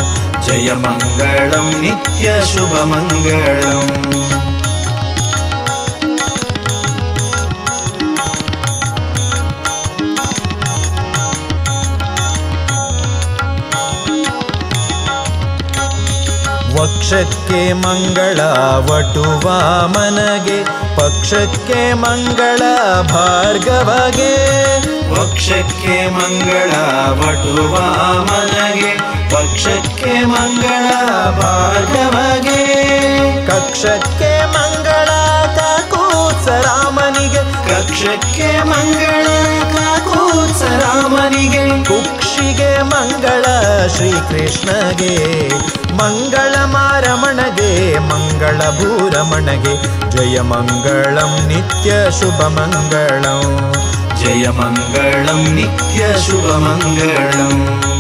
ಜಯ 0.46 0.74
ಮಂಗಳಂ 0.74 1.82
ನಿತ್ಯ 1.82 2.34
ಶುಭ 2.54 2.84
ಮಂಗಳಂ. 2.84 4.25
ವಕ್ಷಕ್ಕೆ 16.82 17.74
ಮಂಗಳ, 17.74 18.40
ವಟುವ 18.78 19.52
ಮನಗೆ. 19.88 20.64
ಪಕ್ಷಕ್ಕೆ 20.96 21.94
ಮಂಗಳ, 21.94 22.58
ಭಾರ್ಗವಗೆ. 23.02 24.56
ವಕ್ಷಕ್ಕೆ 25.10 26.10
ಮಂಗಳ, 26.10 26.72
ವಟುವ 27.12 27.78
ಮನಗೆ. 28.24 29.16
ಪಕ್ಷಕ್ಕೆ 29.30 30.26
ಮಂಗಳ, 30.26 30.92
ಭಾರ್ಗವಗೆ. 31.32 32.66
ಕಕ್ಷಕ್ಕೆ 33.46 34.46
ಮಂಗಳ 34.46 35.06
ಕಾಕೂತ್ಸರಾಮನಿಗೆ 35.56 37.05
ಕಕ್ಷಕ್ಕೆ 37.96 38.64
ಮಂಗಳ 38.64 39.28
ಕಾಕೂತ್ಸರಾಮನಿಗೆ 39.74 41.84
ಕುಕ್ಷಿಗೆ 41.84 42.82
ಮಂಗಳ 42.82 43.46
ಶ್ರೀಕೃಷ್ಣಗೆ, 43.88 45.50
ಮಂಗಳ 45.96 46.66
ಮಾರಮಣಗೆ, 46.66 48.00
ಮಂಗಳ 48.00 48.58
ಭೂರಮಣಗೆ, 48.58 50.10
ಜಯ 50.10 50.42
ಮಂಗಳಂ 50.42 51.48
ನಿತ್ಯ 51.48 51.92
ಶುಭ 52.20 52.32
ಮಂಗಳಂ. 52.32 53.74
ಜಯ 54.20 54.50
ಮಂಗಳಂ 54.50 55.54
ನಿತ್ಯ 55.54 56.26
ಶುಭ 56.26 56.52
ಮಂಗಳಂ. 56.52 57.95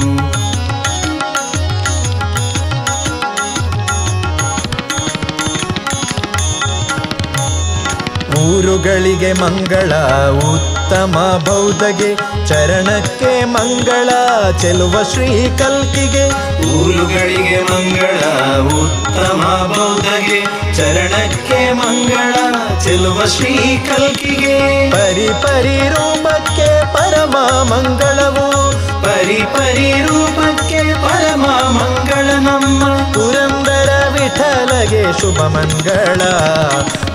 ಊರುಗಳಿಗೆ 8.40 9.34
ಮಂಗಳ 9.34 9.94
ಉತ್ತಮ 10.38 11.44
ಬೌದ್ಧಗೆ 11.48 12.16
ಚರಣಕ್ಕೆ 12.48 13.46
ಮಂಗಳ 13.46 14.10
ಚೆಲುವ 14.58 15.04
ಶ್ರೀ 15.14 15.50
ಕಲ್ಕಿಗೆ. 15.58 16.28
ಊರುಗಳಿಗೆ 16.74 17.62
ಮಂಗಳ 17.62 18.20
ಉತ್ತಮ 18.66 19.74
ಬೌದ್ಧಗೆ 19.78 20.42
ಚರಣಕ್ಕೆ 20.76 21.74
ಮಂಗಳ 21.74 22.34
ಚೆಲುವ 22.80 23.26
ಶ್ರೀ 23.26 23.84
ಕಲ್ಕಿಗೆ. 23.88 24.92
ಪರಿ 24.92 25.28
ಪರಿ 25.28 25.90
ರೂಪಕ್ಕೆ 25.90 26.94
ಪರಮ 26.94 27.38
ಮಂಗಳವು. 27.74 28.72
ಪರಿ 29.04 29.42
ಪರಿ 29.58 29.92
ರೂಪಕ್ಕೆ 29.92 30.94
ಪರಮ 30.94 31.46
ಮಂಗಳ 31.70 32.32
ನಮ್ಮ. 32.32 32.86
ಪುರಂದರ 33.14 34.04
ವಿಠಲಗೆ 34.12 35.22
ಶುಭ 35.22 35.42
ಮಂಗಳ. 35.42 36.22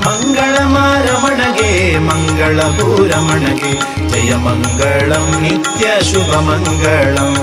ಮಂಗಳ 0.07 0.55
ಮಾರಮಣಗೆ 0.64 1.98
ಮಂಗಳ 1.98 2.59
ಭೂರಮಣಗೆ 2.78 3.72
ಜಯ 4.09 4.34
ಮಂಗಳಂ 4.34 5.26
ನಿತ್ಯ 5.42 5.86
ಶುಭ 6.11 6.32
ಮಂಗಳಂ. 6.48 7.34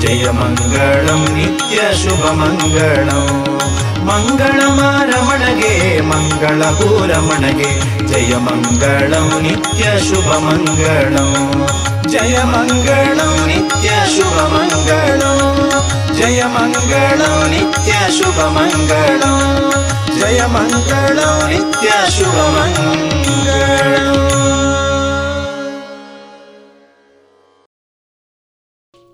ಜಯ 0.00 0.30
ಮಂಗಳಂ, 0.30 1.26
ನಿತ್ಯ 1.34 1.76
ಶುಭ 2.02 2.30
ಮಂಗಳಂ. 2.30 3.44
ಮಂಗಳ 4.06 4.60
ಮಾರಮಣಗೆ 4.68 6.00
ಮಂಗಳ. 6.00 6.62
ಭೂರಮಣಗೆ 6.62 8.06
ಜಯ 8.06 8.36
ಮಂಗಳಂ, 8.36 9.42
ನಿತ್ಯ 9.42 9.82
ಶುಭ 9.82 10.36
ಮಂಗಳಂ. 10.36 11.54
ಜಯ 12.10 12.38
ಮಂಗಳಂ, 12.42 13.46
ನಿತ್ಯ 13.46 13.88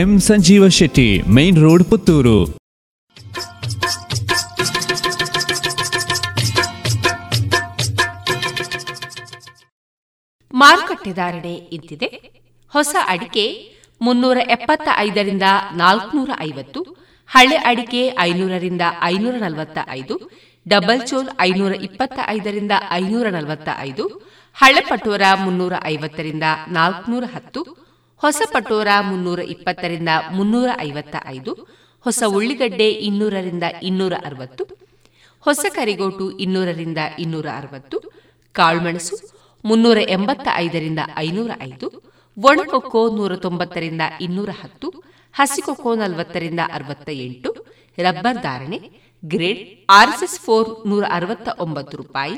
M 0.00 0.20
Sanjeeva 0.20 0.68
Shetty, 0.68 1.22
main 1.36 1.58
road 1.62 1.84
Puttur. 1.84 2.44
ಮಾರುಕಟ್ಟೆ 10.54 11.12
ಧಾರಣೆ 11.12 11.54
ಇಂತಿದೆ. 11.54 12.08
ಹೊಸ 12.72 12.94
ಅಡಿಕೆ 13.08 13.44
ಮುನ್ನೂರ 14.00 14.36
ಎಪ್ಪತ್ತ 14.36 14.88
ಐದರಿಂದ 14.96 15.42
ನಾಲ್ಕುನೂರ 15.76 16.30
ಐವತ್ತು, 16.40 16.82
ಹಳೆ 17.28 17.56
ಅಡಿಕೆ 17.56 18.16
ಐನೂರರಿಂದ 18.18 18.82
ಐನೂರ 19.02 19.34
ನಲವತ್ತ 19.40 19.78
ಐದು, 19.90 20.30
ಡಬಲ್ 20.68 21.06
ಚೋಲ್ 21.06 21.28
ಐನೂರ 21.40 21.72
ಇಪ್ಪತ್ತ 21.72 22.18
ಐದರಿಂದ 22.28 22.72
ಐನೂರ 22.90 23.26
ನಲವತ್ತ 23.28 23.68
ಐದು, 23.78 24.06
ಹಳೆ 24.54 24.80
ಪಟೋರ 24.80 25.22
ಮುನ್ನೂರ 25.44 25.72
ಐವತ್ತರಿಂದ 25.84 26.42
ನಾಲ್ಕುನೂರ 26.68 27.24
ಹತ್ತು 27.34 27.81
ಹೊಸ 28.22 28.42
ಪಟೋರ 28.52 28.88
ಮುನ್ನೂರ 29.00 29.40
ಇಪ್ಪತ್ತರಿಂದ 29.40 30.08
ಮುನ್ನೂರ 30.30 30.68
ಐವತ್ತ 30.80 31.16
ಐದು, 31.26 31.52
ಹೊಸ 32.06 32.22
ಉಳ್ಳಿಗಡ್ಡೆ 32.28 32.88
ಇನ್ನೂರರಿಂದ 33.06 33.62
ಇನ್ನೂರ 33.82 34.12
ಅರವತ್ತು, 34.24 34.64
ಹೊಸ 35.46 35.64
ಕರಿಗೋಟು 35.74 36.38
ಇನ್ನೂರರಿಂದ 36.38 36.98
ಇನ್ನೂರ 37.18 37.46
ಅರವತ್ತು, 37.56 37.98
ಕಾಳುಮೆಣಸು 38.52 39.16
ಮುನ್ನೂರ 39.64 39.98
ಎಂಬತ್ತ 40.08 40.48
ಐದರಿಂದ 40.56 40.98
ಐನೂರ 41.16 41.50
ಐದು, 41.60 41.88
ಒಣಕೊಕ್ಕೋ 42.36 43.02
ನೂರ 43.16 43.36
ತೊಂಬತ್ತರಿಂದ 43.36 44.02
ಇನ್ನೂರ 44.20 44.50
ಹತ್ತು, 44.62 44.90
ಹಸಿಕೊಕ್ಕೋ 45.34 45.94
ನಲವತ್ತರಿಂದ 45.94 46.60
ಅರವತ್ತ 46.72 47.08
ಎಂಟು, 47.08 47.52
ರಬ್ಬರ್ 47.98 48.42
ಧಾರಣೆ, 48.42 48.78
ಗ್ರೇಡ್ 49.24 49.62
ಆರ್ಎಸ್ಎಸ್ 49.88 50.40
ಫೋರ್ 50.40 50.88
ನೂರ 50.88 51.04
ಅರವತ್ತ 51.10 51.48
ಒಂಬತ್ತು 51.58 51.96
ರೂಪಾಯಿ, 51.96 52.36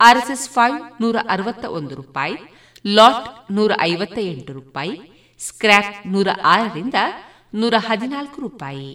ಆರ್ಎಸ್ಎಸ್ 0.00 0.48
ಫೈವ್ 0.48 0.78
ನೂರ 1.00 1.16
ಅರವತ್ತ 1.28 1.64
ಒಂದು 1.64 1.94
ರೂಪಾಯಿ, 1.94 2.34
ಲಾಟ್ 2.84 3.28
ನೂರ 3.52 3.72
ಐವತ್ತ 3.80 4.18
ಎಂಟು 4.18 4.52
ರೂಪಾಯಿ 4.52 5.17
ಸ್ಕ್ರ್ಯಾಪ್ 5.40 6.06
ನೂರ 6.06 6.28
ಆರರಿಂದ 6.44 6.94
ನೂರ 7.54 7.74
ಹದಿನಾಲ್ಕು 7.78 8.40
ರೂಪಾಯಿ. 8.40 8.90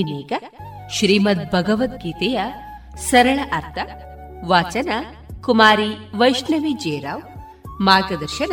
ಇದೀಗ 0.00 0.32
ಶ್ರೀಮದ್ 0.90 1.44
ಭಗವದ್ಗೀತೆಯ 1.52 2.40
ಸರಳ 3.10 3.40
ಅರ್ಥ, 3.52 3.78
ವಾಚನ 4.44 4.90
ಕುಮಾರಿ 5.42 5.90
ವೈಷ್ಣವಿ 6.14 6.72
ಜೇರಾವ್ 6.72 7.22
ಮಾರ್ಗದರ್ಶನ 7.80 8.52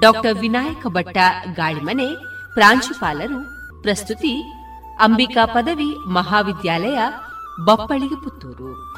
ಡಾಕ್ಟರ್ 0.00 0.38
ವಿನಾಯಕ 0.38 0.86
ಭಟ್ಟ 0.86 1.16
ಗಾಳಿಮನೆ, 1.54 2.08
ಪ್ರಾಂಶುಪಾಲರು, 2.54 3.40
ಪ್ರಸ್ತುತಿ 3.82 4.34
ಅಂಬಿಕಾ 5.00 5.44
ಪದವಿ 5.44 6.08
ಮಹಾವಿದ್ಯಾಲಯ 6.08 6.98
ಬಪ್ಪಳಿಗೆ 7.66 8.24
ಪುತ್ತೂರು. 8.24 8.94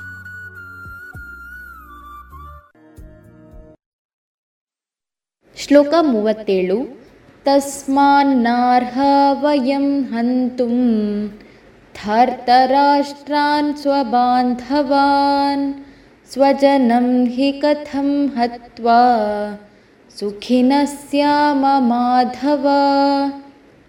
ಶ್ಲೋಕ 5.57 5.94
ಮೂವತ್ತೇಳು. 6.01 7.07
ತಸ್ಮಾನ್ನಾರ್ಹ 7.44 8.99
ವಯಂ 9.32 10.05
ಹಂತುಂ 10.05 10.78
ಧರ್ತರಾಷ್ಟ್ರಾನ್ 12.05 13.76
ಸ್ವಬಾಂಧವಾನ್ 13.76 15.84
ಸ್ವಜನಂ 16.32 17.26
ಹಿ 17.26 17.53
ಕಥಂ 17.53 18.26
ಹತ್ವಾ 18.26 19.01
ಸುಖಿನ 20.18 20.72
ಸ್ಯಾಮ 20.84 21.64
ಮಾಧವ. 21.78 22.66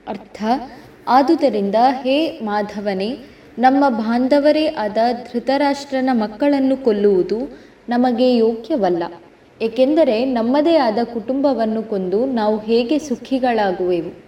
ಅರ್ಥ 0.08 0.44
ಆದುದರಿಂದ 1.08 1.76
ಹೇ 1.90 2.40
ಮಾಧವನೇ, 2.40 3.18
ನಮ್ಮ 3.60 3.90
ಬಾಂಧವರೇ 3.90 4.68
ಆದ 4.68 4.98
ಧೃತರಾಷ್ಟ್ರನ 5.34 6.10
ಮಕ್ಕಳನ್ನು 6.14 6.78
ಕೊಲ್ಲುವುದು 6.78 7.60
ನಮಗೆ 7.90 8.38
ಯೋಗ್ಯವಲ್ಲ. 8.38 9.04
ಏಕೆಂದರೆ 9.62 10.26
ನಮ್ಮದೇ 10.26 10.76
ಆದ 10.76 10.98
ಕುಟುಂಬವನ್ನು 11.14 11.84
ಕೊಂದು 11.84 12.26
ನಾವು 12.26 12.60
ಹೇಗೆ 12.60 13.00
ಸುಖಿಗಳಾಗುವೆವು? 13.00 14.28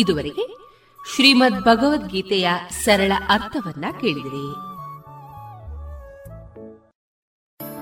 ಇದುವರೆಗೆ 0.00 0.62
ಶ್ರೀಮದ್ 1.14 1.60
ಭಗವದ್ಗೀತೆಯ 1.60 2.48
ಸರಳ 2.84 3.12
ಅರ್ಥವನ್ನ 3.28 3.84
ಕೇಳಿದಿರಿ. 4.00 4.71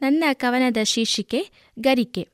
ನನ್ನ 0.00 0.24
ಕವನದ 0.32 0.76
ಶೀರ್ಷಿಕೆ, 0.82 1.50
ಗರಿಕೆ. 1.78 2.28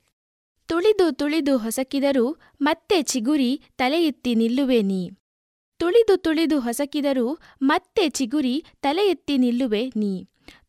ತುಳಿದು 0.67 1.13
ತುಳಿದು 1.13 1.59
ಹೊಸಕಿದರೂ 1.59 2.37
ಮತ್ತೆ 2.61 3.03
ಚಿಗುರಿ 3.03 3.61
ತಲೆಯೆತ್ತಿ 3.79 4.35
ನಿಲ್ಲುವೆ 4.35 4.83
ನೀ. 4.83 5.11
ತುಳಿದು 5.79 6.17
ತುಳಿದು 6.17 6.61
ಹೊಸಕಿದರೂ 6.61 7.39
ಮತ್ತೆ 7.63 8.09
ಚಿಗುರಿ 8.09 8.65
ತಲೆಯೆತ್ತಿ 8.83 9.39
ನಿಲ್ಲುವೆ 9.39 9.93
ನೀ. 9.97 10.25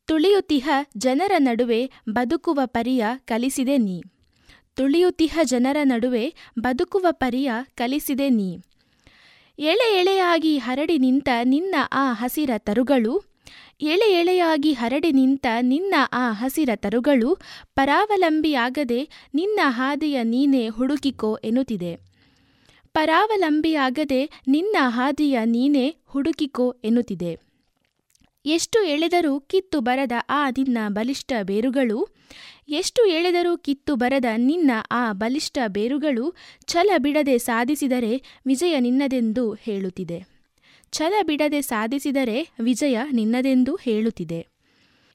ತುಳಿಯುತಿಹ 0.05 0.69
ಜನರ 0.97 1.31
ನಡುವೆ 1.37 1.91
ಬದುಕುವ 2.09 2.59
ಪರಿಯ 2.65 3.05
ಕಲಿಸಿದೆ 3.25 3.77
ನೀ. 3.77 4.01
ತುಳಿಯುತಿಹ 4.75 5.39
ಜನರ 5.43 5.77
ನಡುವೆ 5.83 6.33
ಬದುಕುವ 6.59 7.07
ಪರಿಯ 7.11 7.51
ಕಲಿಸಿದೆ 7.75 8.29
ನೀ. 8.29 8.57
ಎಳೆ 9.59 9.99
ಎಳೆಯಾಗಿ 9.99 10.57
ಹರಡಿ 10.57 10.97
ನಿಂತ 10.97 11.29
ನಿನ್ನ 11.43 11.75
ಆ 11.91 12.13
ಹಸಿರ 12.13 12.49
ತರುಗಳು 12.57 13.34
ಎಳೆ 13.81 14.13
ಎಳೆಯಾಗಿ 14.13 14.73
ಹರಡಿ 14.73 15.11
ನಿಂತ 15.11 15.45
ನಿನ್ನ 15.61 15.95
ಆ 16.13 16.31
ಹಸಿರ 16.31 16.69
ತರುಗಳು 16.75 17.37
ಪರಾವಲಂಬಿಯಾಗದೆ 17.75 19.09
ನಿನ್ನ 19.33 19.59
ಹಾದಿಯ 19.65 20.19
ನೀನೇ 20.23 20.69
ಹುಡುಕಿಕೋ 20.69 21.39
ಎನ್ನುತ್ತಿದೆ. 21.43 21.99
ಪರಾವಲಂಬಿಯಾಗದೆ 22.93 24.29
ನಿನ್ನ 24.47 24.77
ಹಾದಿಯ 24.79 25.39
ನೀನೇ 25.45 25.95
ಹುಡುಕಿಕೋ 26.05 26.75
ಎನ್ನುತ್ತಿದೆ. 26.83 27.39
ಎಷ್ಟು 28.45 28.83
ಎಳೆದರೂ 28.83 29.39
ಕಿತ್ತು 29.39 29.79
ಬರದ 29.79 30.11
ಆ 30.29 30.49
ನಿನ್ನ 30.49 30.77
ಬಲಿಷ್ಠ 30.87 31.33
ಬೇರುಗಳು, 31.43 32.07
ಎಷ್ಟು 32.69 33.05
ಎಳೆದರೂ 33.05 33.57
ಕಿತ್ತು 33.57 33.95
ಬರದ 33.95 34.25
ನಿನ್ನ 34.37 34.71
ಆ 34.91 35.11
ಬಲಿಷ್ಠ 35.11 35.57
ಬೇರುಗಳು 35.67 36.35
ಛಲ 36.67 36.89
ಬಿಡದೆ 36.97 37.37
ಸಾಧಿಸಿದರೆ 37.37 38.21
ವಿಜಯ 38.45 38.79
ನಿನ್ನದೆಂದು 38.79 39.53
ಹೇಳುತ್ತಿದೆ. 39.53 40.34
ಛಲ 40.95 41.13
ಬಿಡದೆ 41.25 41.61
ಸಾಧಿಸಿದರೆ 41.61 42.49
ವಿಜಯ 42.61 42.97
ನಿನ್ನದೆಂದು 43.11 43.75
ಹೇಳುತ್ತಿದೆ. 43.75 44.47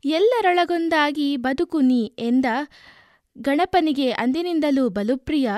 ಎಲ್ಲರೊಳಗೊಂದಾಗಿ 0.04 1.36
ಬದುಕು 1.36 1.80
ನೀ 1.80 2.04
ಎಂದ 2.18 2.44
ಗಣಪನಿಗೆ 3.38 4.10
ಅಂದಿನಿಂದಲೂ 4.10 4.88
ಬಲುಪ್ರಿಯ. 4.88 5.50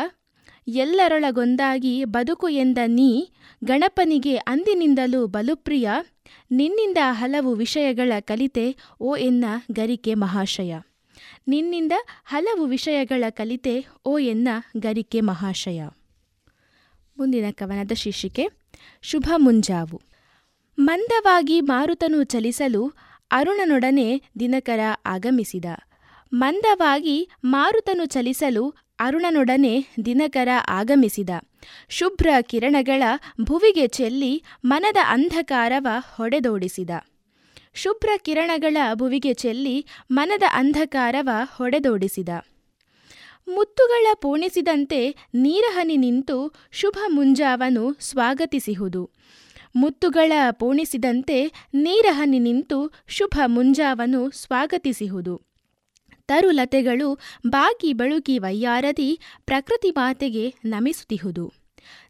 ಎಲ್ಲರೊಳಗೊಂದಾಗಿ 0.69 2.05
ಬದುಕು 2.05 2.49
ಎಂದ 2.49 2.79
ನೀ 2.87 3.27
ಗಣಪನಿಗೆ 3.65 4.37
ಅಂದಿನಿಂದಲೂ 4.37 5.27
ಬಲುಪ್ರಿಯ. 5.27 5.91
ನಿನ್ನಿಂದ 6.51 6.99
ಹಲವು 7.11 7.55
ವಿಷಯಗಳ 7.55 8.13
ಕಲಿತೆ 8.21 8.77
ಓ 9.01 9.17
ಎನ್ನ 9.17 9.45
ಗರಿಕೆ 9.73 10.15
ಮಹಾಶಯ. 10.15 10.75
ನಿನ್ನಿಂದ 11.49 11.93
ಹಲವು 12.25 12.65
ವಿಷಯಗಳ 12.65 13.25
ಕಲಿತೆ 13.31 13.87
ಓ 14.05 14.19
ಎನ್ನ 14.19 14.49
ಗರಿಕೆ 14.77 15.21
ಮಹಾಶಯ. 15.21 15.83
ಮುಂದಿನ 17.19 17.45
ಕವನದ 17.51 17.93
ಶೀರ್ಷಿಕೆ, 17.93 18.49
ಶುಭ 19.03 19.33
ಮುಂಜಾವು. 19.37 20.12
ಮಂದವಾಗಿ 20.79 21.61
ಮಾರುತನು 21.61 22.25
ಚಲಿಸಲು 22.25 22.93
ಅರುಣನೊಡನೆ 23.31 24.23
ದಿನಕರ 24.41 24.81
ಆಗಮಿಸಿದ. 25.07 25.65
ಮಂದವಾಗಿ 26.33 27.29
ಮಾರುತನು 27.45 28.05
ಚಲಿಸಲು 28.05 28.75
ಅರುಣನೊಡನೆ 28.99 29.87
ದಿನಕರ 30.05 30.49
ಆಗಮಿಸಿದ. 30.69 31.31
ಶುಭ್ರ 31.89 32.29
ಕಿರಣಗಳ 32.43 33.03
ಭುವಿಗೆ 33.41 33.87
ಚೆಲ್ಲಿ 33.87 34.45
ಮನದ 34.65 34.97
ಅಂಧಕಾರವ 35.03 35.87
ಹೊಡೆದೋಡಿಸಿದ. 36.17 36.91
ಶುಭ್ರ 37.75 38.09
ಕಿರಣಗಳ 38.17 38.77
ಭುವಿಗೆ 38.95 39.35
ಚೆಲ್ಲಿ 39.35 39.87
ಮನದ 40.11 40.43
ಅಂಧಕಾರವ 40.53 41.29
ಹೊಡೆದೋಡಿಸಿದ. 41.57 42.29
ಮುತ್ತುಗಳ 43.49 44.07
ಪೋಣಿಸಿದಂತೆ 44.15 45.15
ನೀರಹನಿ 45.35 45.97
ನಿಂತು 45.97 46.55
ಶುಭ 46.73 46.99
ಮುಂಜಾವನು 47.07 47.97
ಸ್ವಾಗತಿಸಿಹುದು. 48.01 49.11
ಮುತ್ತುಗಳ 49.77 50.33
ಪೋಣಿಸಿದಂತೆ 50.51 51.53
ನೀರಹನಿ 51.75 52.39
ನಿಂತು 52.39 52.93
ಶುಭ 53.09 53.41
ಮುಂಜಾವನು 53.47 54.31
ಸ್ವಾಗತಿಸಿಹುದು. 54.31 55.41
ತರುಲತೆಗಳು 56.27 57.19
ಬಾಗಿ 57.47 57.93
ಬಳುಕಿ 57.93 58.39
ವಯ್ಯಾರದಿ 58.39 59.21
ಪ್ರಕೃತಿ 59.45 59.91
ಮಾತೆಗೆ 59.91 60.55
ನಮಿಸುತ್ತಿಹುದು. 60.65 61.53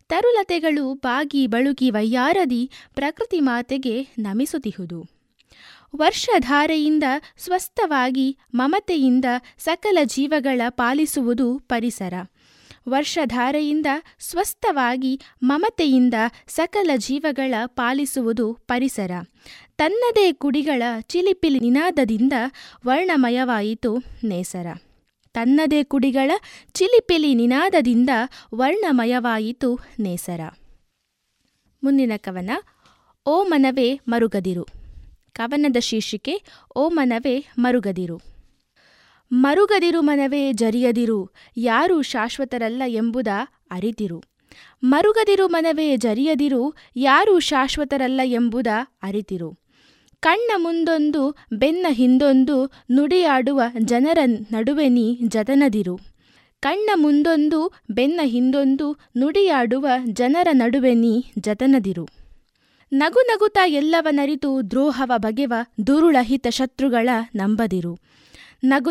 ತರುಲತೆಗಳು 0.08 0.94
ಬಾಗಿ 0.94 1.46
ಬಳುಕಿ 1.46 1.90
ವಯ್ಯಾರದಿ 1.90 2.70
ಪ್ರಕೃತಿ 2.94 3.40
ಮಾತೆಗೆ 3.40 4.08
ನಮಿಸುತ್ತಿಹುದು. 4.18 5.06
ವರ್ಷಧಾರೆಯಿಂದ 5.96 7.04
ಸ್ವಸ್ಥವಾಗಿ 7.38 8.38
ಮಮತೆಯಿಂದ 8.54 9.24
ಸಕಲ 9.58 9.98
ಜೀವಗಳ 10.04 10.60
ಪಾಲಿಸುವುದು 10.68 11.58
ಪರಿಸರ. 11.58 12.14
ವರ್ಷಧಾರೆಯಿಂದ 12.88 13.86
ಸ್ವಸ್ಥವಾಗಿ 14.20 15.20
ಮಮತೆಯಿಂದ 15.42 16.14
ಸಕಲ 16.48 16.90
ಜೀವಗಳ 16.96 17.54
ಪಾಲಿಸುವುದು 17.66 18.52
ಪರಿಸರ. 18.52 19.10
ತನ್ನದೇ 19.76 20.32
ಕುಡಿಗಳ 20.32 20.82
ಚಿಲಿಪಿಲಿ 21.00 21.60
ನಿನಾದದಿಂದ 21.60 22.32
ವರ್ಣಮಯವಾಯಿತು 22.86 23.96
ನೇಸರ. 24.24 24.66
ತನ್ನದೇ 25.34 25.84
ಕುಡಿಗಳ 25.84 26.30
ಚಿಲಿಪಿಲಿ 26.72 27.34
ನಿನಾದದಿಂದ 27.34 28.10
ವರ್ಣಮಯವಾಯಿತು 28.54 29.78
ನೇಸರ. 30.00 30.40
ಮುಂದಿನ 31.84 32.12
ಕವನ, 32.16 32.50
ಓ 33.26 33.44
ಮನವೇ 33.44 34.00
ಮರುಗದಿರು 34.08 34.66
ಕವನದ 35.32 35.76
ಶೀರ್ಷಿಕೆ, 35.80 36.42
ಓ 36.76 36.88
ಮನವೇ 36.88 37.44
ಮರುಗದಿರು 37.58 38.31
ಮರುಗದಿರು 39.32 40.02
ಮನವೇ 40.02 40.52
ಜರಿಯದಿರು, 40.52 41.30
ಯಾರು 41.56 42.02
ಶಾಶ್ವತರಲ್ಲ 42.02 42.82
ಎಂಬುದ 42.86 43.28
ಅರಿತಿರು. 43.70 44.22
ಮರುಗದಿರು 44.84 45.48
ಮನವೇ 45.48 45.96
ಜರಿಯದಿರು, 45.96 46.74
ಯಾರು 46.96 47.38
ಶಾಶ್ವತರಲ್ಲ 47.38 48.20
ಎಂಬುದ 48.24 48.66
ಅರಿತಿರು. 49.02 49.58
ಕಣ್ಣ 50.20 50.50
ಮುಂದೊಂದು, 50.56 51.36
ಬೆನ್ನ 51.52 51.86
ಹಿಂದೊಂದು, 51.90 52.66
ನುಡಿಯಾಡುವ 52.90 53.62
ಜನರ 53.78 54.18
ನಡುವೆ 54.26 54.88
ನೀ 54.88 55.16
ಜತನದಿರು. 55.22 55.98
ಕಣ್ಣ 56.60 56.90
ಮುಂದೊಂದು, 56.94 57.72
ಬೆನ್ನ 57.90 58.20
ಹಿಂದೊಂದು, 58.24 58.96
ನುಡಿಯಾಡುವ 59.16 59.88
ಜನರ 60.06 60.48
ನಡುವೆ 60.52 60.94
ನೀ 60.94 61.22
ಜತನದಿರು. 61.38 62.08
ನಗು 62.92 63.20
ನಗುತ್ತಾ 63.20 63.66
ಎಲ್ಲವನರಿತು 63.66 64.70
ದ್ರೋಹವ 64.70 65.12
ಬಗೆವ 65.16 65.52
ದುರುಳಹಿತ 65.86 66.46
ಶತ್ರುಗಳ 66.50 67.08
ನಂಬದಿರು. 67.34 68.11
ನಗು 68.64 68.90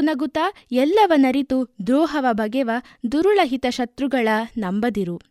ಎಲ್ಲವನರಿತು 0.72 1.76
ದ್ರೋಹವ 1.88 2.26
ಬಗೆವ 2.32 2.70
ದುರುಳಹಿತ 3.12 3.66
ಶತ್ರುಗಳ 3.70 4.28
ನಂಬದಿರು. 4.58 5.22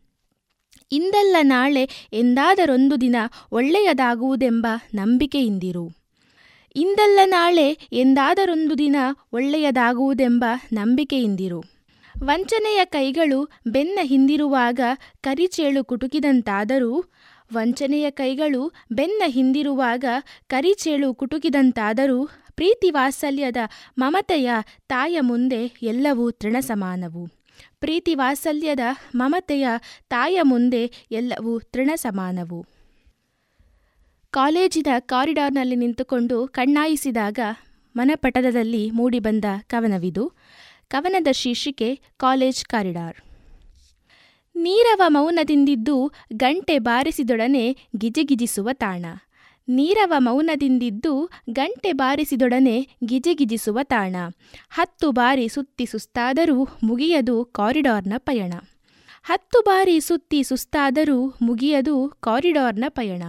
ಇಂದಲ್ಲ 0.92 1.36
ನಾಳೆ 1.42 1.88
ಎಂದಾದರೊಂದು 2.12 3.00
ದಿನ 3.00 3.16
ಒಳ್ಳೆಯದಾಗುವುದೆಂಬ 3.52 4.66
ನಂಬಿಕೆಯಿಂದಿರು. 4.94 5.90
ಇಂದಲ್ಲ 6.76 7.18
ನಾಳೆ 7.24 7.78
ಎಂದಾದರೊಂದು 7.92 8.78
ದಿನ 8.78 8.96
ಒಳ್ಳೆಯದಾಗುವುದೆಂಬ 9.32 10.44
ನಂಬಿಕೆಯಿಂದಿರು. 10.72 11.64
ವಂಚನೆಯ 12.24 12.84
ಕೈಗಳು 12.84 13.50
ಬೆನ್ನ 13.66 13.98
ಹಿಂದಿರುವಾಗ 14.02 14.80
ಕರಿಚೇಳು 15.20 15.84
ಕುಟುಕಿದಂತಾದರೂ, 15.84 17.04
ವಂಚನೆಯ 17.54 18.10
ಕೈಗಳು 18.10 18.72
ಬೆನ್ನ 18.92 19.22
ಹಿಂದಿರುವಾಗ 19.26 20.04
ಕರಿಚೇಳು 20.48 21.14
ಕುಟುಕಿದಂತಾದರೂ 21.14 22.28
ಪ್ರೀತಿ 22.60 22.90
ವಾತ್ಸಲ್ಯದ 22.90 23.56
ಮಮತೆಯ 23.98 24.50
ತಾಯ 24.88 25.20
ಮುಂದೆ 25.20 25.72
ಎಲ್ಲವೂ 25.82 26.30
ತೃಣಸಮಾನವು. 26.30 27.28
ಪ್ರೀತಿ 27.80 28.14
ವಾತ್ಸಲ್ಯದ 28.14 28.80
ಮಮತೆಯ 29.14 29.68
ತಾಯ 30.08 30.42
ಮುಂದೆ 30.42 30.92
ಎಲ್ಲವೂ 31.10 31.60
ತೃಣಸಮಾನವು. 31.60 32.66
ಕಾಲೇಜಿನ 34.30 34.86
ಕಾರಿಡಾರ್ನಲ್ಲಿ 34.98 35.76
ನಿಂತುಕೊಂಡು 35.76 36.48
ಕಣ್ಣಾಯಿಸಿದಾಗ 36.48 37.38
ಮನಪಟದದಲ್ಲಿ 37.96 38.90
ಮೂಡಿಬಂದ 38.90 39.44
ಕವನವಿದು. 39.62 40.32
ಕವನದ 40.88 41.28
ಶೀರ್ಷಿಕೆ 41.32 42.00
ಕಾಲೇಜ್ 42.16 42.64
ಕಾರಿಡಾರ್. 42.64 43.16
ನೀರವ 44.54 45.02
ಮೌನದಿಂದಿದ್ದು 45.06 46.12
ಗಂಟೆ 46.32 46.78
ಬಾರಿಸಿದೊಡನೆ 46.78 47.76
ಗಿಜಿಗಿಜಿಸುವ 47.96 48.68
ತಾಣ. 48.72 49.06
ನೀರವ 49.68 50.12
ಮೌನದಿಂದಿದ್ದು 50.18 51.30
ಗಂಟೆ 51.50 51.92
ಬಾರಿಸಿದೊಡನೆ 51.92 52.88
ಗಿಜಿಗಿಜಿಸುವ 53.04 53.78
ತಾಣ. 53.82 54.16
ಹತ್ತು 54.70 55.10
ಬಾರಿ 55.10 55.48
ಸುತ್ತಿ 55.48 55.86
ಸುಸ್ತಾದರೂ 55.86 56.68
ಮುಗಿಯದು 56.82 57.44
ಕಾರಿಡಾರ್ನ 57.44 58.12
ಪಯಣ. 58.18 58.52
ಹತ್ತು 59.22 59.60
ಬಾರಿ 59.60 60.00
ಸುತ್ತಿ 60.00 60.42
ಸುಸ್ತಾದರೂ 60.42 61.34
ಮುಗಿಯದು 61.42 62.12
ಕಾರಿಡಾರ್ನ 62.20 62.84
ಪಯಣ. 62.88 63.22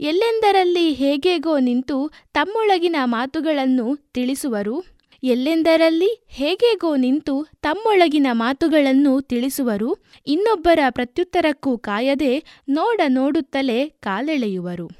ಎಲ್ಲೆಂದರಲ್ಲಿ 0.00 0.92
ಹೇಗೇಗೋ 0.92 1.58
ನಿಂತು 1.58 2.10
ತಮ್ಮೊಳಗಿನ 2.34 2.96
ಮಾತುಗಳನ್ನು 3.04 3.96
ತಿಳಿಸುವರು. 3.96 4.84
ಎಲ್ಲೆಂದರಲ್ಲಿ 5.22 6.26
ಹೇಗೇಗೋ 6.28 6.96
ನಿಂತು 6.96 7.46
ತಮ್ಮೊಳಗಿನ 7.62 8.26
ಮಾತುಗಳನ್ನು 8.32 9.20
ತಿಳಿಸುವರು. 9.20 9.96
ಇನ್ನೊಬ್ಬರ 10.26 10.78
ಪ್ರತ್ಯುತ್ತರಕ್ಕೂ 10.90 11.78
ಕಾಯದೆ 11.78 12.42
ನೋಡ 12.68 13.00
ನೋಡುತ್ತಲೇ 13.08 13.88
ಕಾಲೆಳೆಯುವರು. 13.88 14.99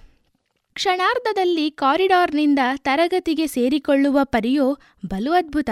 ಕ್ಷಣಾರ್ಧದಲ್ಲಿ 0.75 1.71
ಕಾರಿಡಾರ್ನಿಂದ 1.71 2.59
ತರಗತಿಗೆ 2.77 3.47
ಸೇರಿಕೊಳ್ಳುವ 3.47 4.21
ಪರಿಯೋ 4.25 4.79
ಬಲು 5.07 5.33
ಅದ್ಭುತ. 5.33 5.71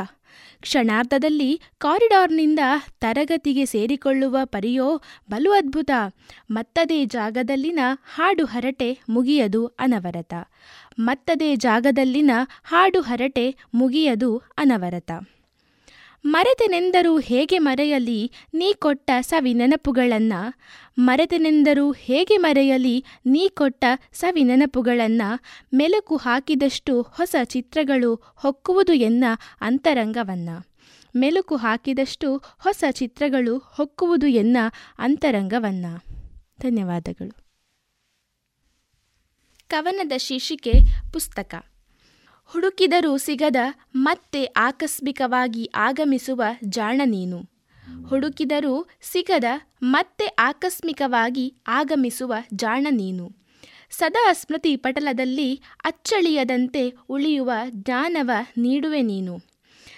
ಕ್ಷಣಾರ್ಧದಲ್ಲಿ 0.60 1.60
ಕಾರಿಡಾರ್ನಿಂದ 1.78 2.58
ತರಗತಿಗೆ 3.00 3.66
ಸೇರಿಕೊಳ್ಳುವ 3.66 4.38
ಪರಿಯೋ 4.44 5.02
ಬಲು 5.30 5.52
ಅದ್ಭುತ. 5.52 5.90
ಮತ್ತದೇ 6.50 7.04
ಜಾಗದಲ್ಲಿನ 7.04 7.78
ಹಾಡು 8.14 8.44
ಹರಟೆ 8.44 8.98
ಮುಗಿಯದು 9.08 9.66
ಅನವರತ. 9.66 10.34
ಮತ್ತದೇ 10.98 11.56
ಜಾಗದಲ್ಲಿನ 11.56 12.30
ಹಾಡು 12.64 13.00
ಹರಟೆ 13.00 13.54
ಮುಗಿಯದು 13.74 14.36
ಅನವರತ. 14.36 15.10
ಮರೆತೆನೆಂದರೂ 16.24 17.18
ಹೇಗೆ 17.18 17.58
ಮರೆಯಲಿ 17.58 18.32
ನೀ 18.54 18.72
ಕೊಟ್ಟ 18.72 19.10
ಸವಿ 19.20 19.54
ನೆನಪುಗಳನ್ನ? 19.54 20.32
ಮರೆತೆನೆಂದರೂ 20.98 21.92
ಹೇಗೆ 21.92 22.36
ಮರೆಯಲಿ 22.36 23.04
ನೀ 23.26 23.48
ಕೊಟ್ಟ 23.48 23.84
ಸವಿ 24.12 24.42
ನೆನಪುಗಳನ್ನ? 24.44 25.22
ಮೆಲುಕು 25.74 26.16
ಹಾಕಿದಷ್ಟು 26.16 27.02
ಹೊಸ 27.02 27.36
ಚಿತ್ರಗಳು 27.44 28.14
ಹೊಕ್ಕುವುದು 28.36 28.92
ಎನ್ನ 28.92 29.24
ಅಂತರಂಗವನ್ನ? 29.60 30.50
ಮೆಲುಕು 31.16 31.56
ಹಾಕಿದಷ್ಟು 31.56 32.36
ಹೊಸ 32.36 32.84
ಚಿತ್ರಗಳು 32.90 33.58
ಹೊಕ್ಕುವುದು 33.58 34.26
ಎನ್ನ 34.26 34.56
ಅಂತರಂಗವನ್ನ? 34.98 35.86
ಧನ್ಯವಾದಗಳು. 36.60 37.48
ಕವನದ 39.68 40.12
ಶೀರ್ಷಿಕೆ 40.16 40.72
ಪುಸ್ತಕ. 41.12 41.54
ಹುಡುಕಿದರೂ 42.50 43.16
ಸಿಗದ 43.16 43.56
ಮತ್ತೆ 43.96 44.44
ಆಕಸ್ಮಿಕವಾಗಿ 44.44 45.70
ಆಗಮಿಸುವ 45.74 46.42
ಜಾಣ 46.64 47.00
ನೀನು. 47.04 47.50
ಹುಡುಕಿದರೂ 48.06 48.86
ಸಿಗದ 49.02 49.44
ಮತ್ತೆ 49.82 50.26
ಆಕಸ್ಮಿಕವಾಗಿ 50.26 51.54
ಆಗಮಿಸುವ 51.68 52.34
ಜಾಣ 52.54 52.86
ನೀನು. 52.90 53.32
ಸದಾ 53.90 54.32
ಸ್ಮೃತಿ 54.32 54.76
ಪಟಲದಲ್ಲಿ 54.76 55.62
ಅಚ್ಚಳಿಯದಂತೆ 55.84 56.94
ಉಳಿಯುವ 57.08 57.50
ಜ್ಞಾನವ 57.70 58.30
ನೀಡುವೆ 58.58 59.02
ನೀನು. 59.02 59.40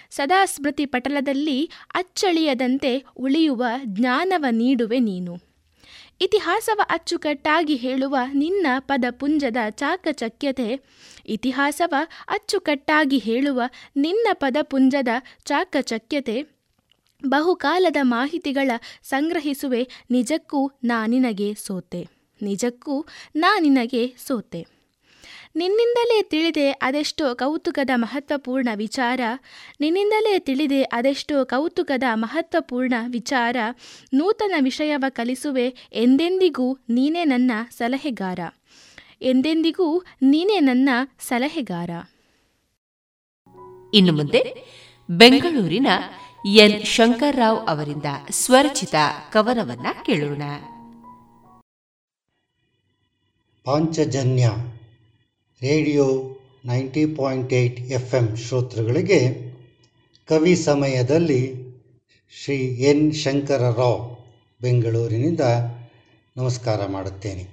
ಸದಾ 0.09 0.45
ಸ್ಮೃತಿ 0.45 0.85
ಪಟಲದಲ್ಲಿ 0.85 1.69
ಅಚ್ಚಳಿಯದಂತೆ 1.95 3.05
ಉಳಿಯುವ 3.17 3.63
ಜ್ಞಾನವ 3.85 4.45
ನೀಡುವೆ 4.51 4.99
ನೀನು. 4.99 5.50
ಇತಿಹಾಸವ 6.21 6.81
ಅಚ್ಚುಕಟ್ಟಾಗಿ 6.89 7.75
ಹೇಳುವ 7.75 8.15
ನಿನ್ನ 8.33 8.67
ಪದಪುಂಜದ 8.79 9.57
ಚಾಕಚಕ್ಯತೆ, 9.69 10.67
ಇತಿಹಾಸವ 11.25 11.93
ಅಚ್ಚುಕಟ್ಟಾಗಿ 12.27 13.17
ಹೇಳುವ 13.17 13.61
ನಿನ್ನ 13.95 14.27
ಪದಪುಂಜದ 14.33 15.07
ಚಾಕಚಕ್ಯತೆ, 15.43 16.37
ಬಹುಕಾಲದ 17.21 17.99
ಮಾಹಿತಿಗಳ 18.01 18.71
ಸಂಗ್ರಹಿಸುವೆ 19.03 19.81
ನಿಜಕ್ಕೂ 20.11 20.61
ನಾ 20.83 20.99
ನಿನಗೆ 21.07 21.49
ಸೋತೆ, 21.53 22.03
ನಿಜಕ್ಕೂ 22.41 22.97
ನಾ 23.35 23.51
ನಿನಗೆ 23.59 24.03
ಸೋತೆ. 24.27 24.61
ನಿನ್ನಿಂದಲೇ 25.55 26.21
ತಿಳಿದೆ 26.21 26.71
ಅದೆಷ್ಟೋ 26.71 27.35
ಕೌತುಕದ 27.35 27.89
ಮಹತ್ವಪೂರ್ಣ 27.95 28.69
ವಿಚಾರ. 28.75 29.19
ನಿನ್ನಿಂದಲೇ 29.79 30.39
ತಿಳಿದೆ 30.39 30.83
ಅದೆಷ್ಟೋ 30.83 31.45
ಕೌತುಕದ 31.45 32.03
ಮಹತ್ವಪೂರ್ಣ 32.13 32.93
ವಿಚಾರ. 33.09 33.55
ನೂತನ 34.13 34.55
ವಿಷಯವ 34.63 35.05
ಕಲಿಸುವೆ 35.09 35.75
ಎಂದೆಂದಿಗೂ 35.93 36.77
ನೀನೇ 36.89 37.23
ನನ್ನ 37.23 37.51
ಸಲಹೆಗಾರ. 37.69 38.39
ಎಂದೆಂದಿಗೂ 39.21 39.99
ನೀನೇ 40.21 40.59
ನನ್ನ 40.59 40.89
ಸಲಹೆಗಾರ. 41.19 41.89
ಇನ್ನು 43.93 44.13
ಮುಂದೆ 44.13 44.55
ಬೆಂಗಳೂರಿನ 45.09 45.87
ಎನ್. 46.47 46.85
ಶಂಕರ್ರಾವ್ 46.85 47.69
ಅವರಿಂದ 47.69 48.05
ಸ್ವರಚಿತ 48.29 48.95
ಕವನವನ್ನ 49.31 49.87
ಕೇಳೋಣ. 50.05 50.41
Panchajanya 53.63 54.49
radio 55.63 56.37
ninety 56.65 57.05
point 57.05 57.53
eight 57.53 57.79
F 57.79 58.15
M 58.15 58.35
ಶ್ರೋತೃಗಳಿಗೆ 58.35 59.51
ಕವಿ 60.27 60.55
ಸಮಯದಲ್ಲಿ 60.55 61.55
ಶ್ರೀ 62.43 62.57
ಎನ್ 62.57 63.13
ಶಂಕರ 63.13 63.69
ರಾವ್ 63.69 64.15
ಬೆಂಗಳೂರಿನಿಂದ 64.61 65.39
ನಮಸ್ಕಾರ 66.37 66.85
ಮಾಡುತ್ತೇನೆ. 66.85 67.47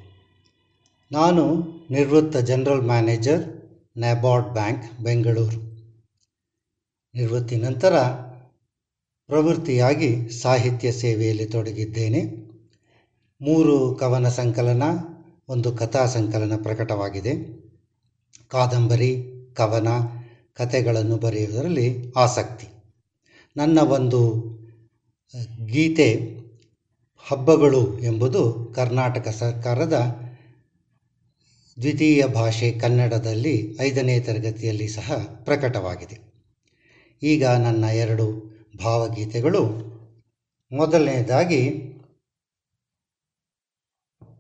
ನಾನು 1.13 1.63
ನಿವೃತ್ತ 1.91 2.37
general 2.37 2.83
manager 2.83 3.45
NABARD 3.99 4.49
bank, 4.49 5.03
Bengaluru. 5.03 5.61
ನಿವೃತ್ತಿ 7.15 7.57
ನಂತರ 7.57 7.99
ಪ್ರವೃತ್ತಿಯಾಗಿ 9.27 10.29
ಸಾಹಿತ್ಯ 10.29 10.93
ಸೇವೆಯಲ್ಲಿ 10.93 11.47
ತೊಡಗಿದ್ದೇನೆ. 11.47 12.25
ಮೂರು 13.41 13.95
ಕವನ 13.95 14.29
ಸಂಕಲನ, 14.29 14.83
ಒಂದು 15.49 15.73
ಕಥಾ 15.73 16.07
ಸಂಕಲನ 16.07 16.63
ಪ್ರಕಟವಾಗಿದೆ. 16.63 17.68
ಕಾದಂಬರಿ, 18.49 19.25
ಕವನ 19.57 19.89
ಕಥೆಗಳನ್ನು 20.55 21.17
ಬರೆಯುವುದರಲ್ಲಿ 21.17 22.13
ಆಸಕ್ತಿ. 22.17 22.67
ನನ್ನ 23.57 23.81
ಒಂದು 23.81 24.43
ಗೀತೆ 25.67 26.39
ಹಬ್ಬಗಳು 27.29 27.99
ಎಂಬುದು 27.99 28.73
ಕರ್ನಾಟಕ 28.75 29.29
ಸರ್ಕಾರದ 29.29 29.93
ದ್ವಿತೀಯ 31.81 32.27
ಭಾಷೆ 32.27 32.73
ಕನ್ನಡದಲ್ಲಿ 32.73 33.77
ಐದನೇ 33.81 34.21
ತರಗತಿಯಲ್ಲಿ 34.21 34.89
ಸಹ 34.89 35.13
ಪ್ರಕಟವಾಗಿದೆ. 35.45 36.19
ಈಗ 37.23 37.47
ನನ್ನ 37.47 37.85
ಎರಡು 37.85 38.53
ಭಾವಗೀತೆಗಳು. 38.85 39.89
ಮೊದಲನೇದಾಗಿ, 40.73 41.71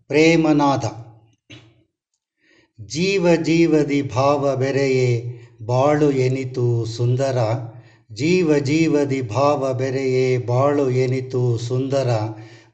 ಪ್ರೇಮನಾದ. 0.06 1.07
ಜೀವ 2.86 3.26
ಜೀವದಿ 3.42 4.02
ಭಾವ 4.02 4.56
ಬೆರೆಯೇ 4.56 5.40
ಬಾಳು 5.66 6.10
ಎನಿತು 6.10 6.86
ಸುಂದರ. 6.86 7.38
ಜೀವ 8.12 8.58
ಜೀವದಿ 8.58 9.22
ಭಾವ 9.22 9.74
ಬೆರೆಯೇ 9.74 10.38
ಬಾಳು 10.38 10.90
ಎನಿತು 10.90 11.58
ಸುಂದರ. 11.58 12.10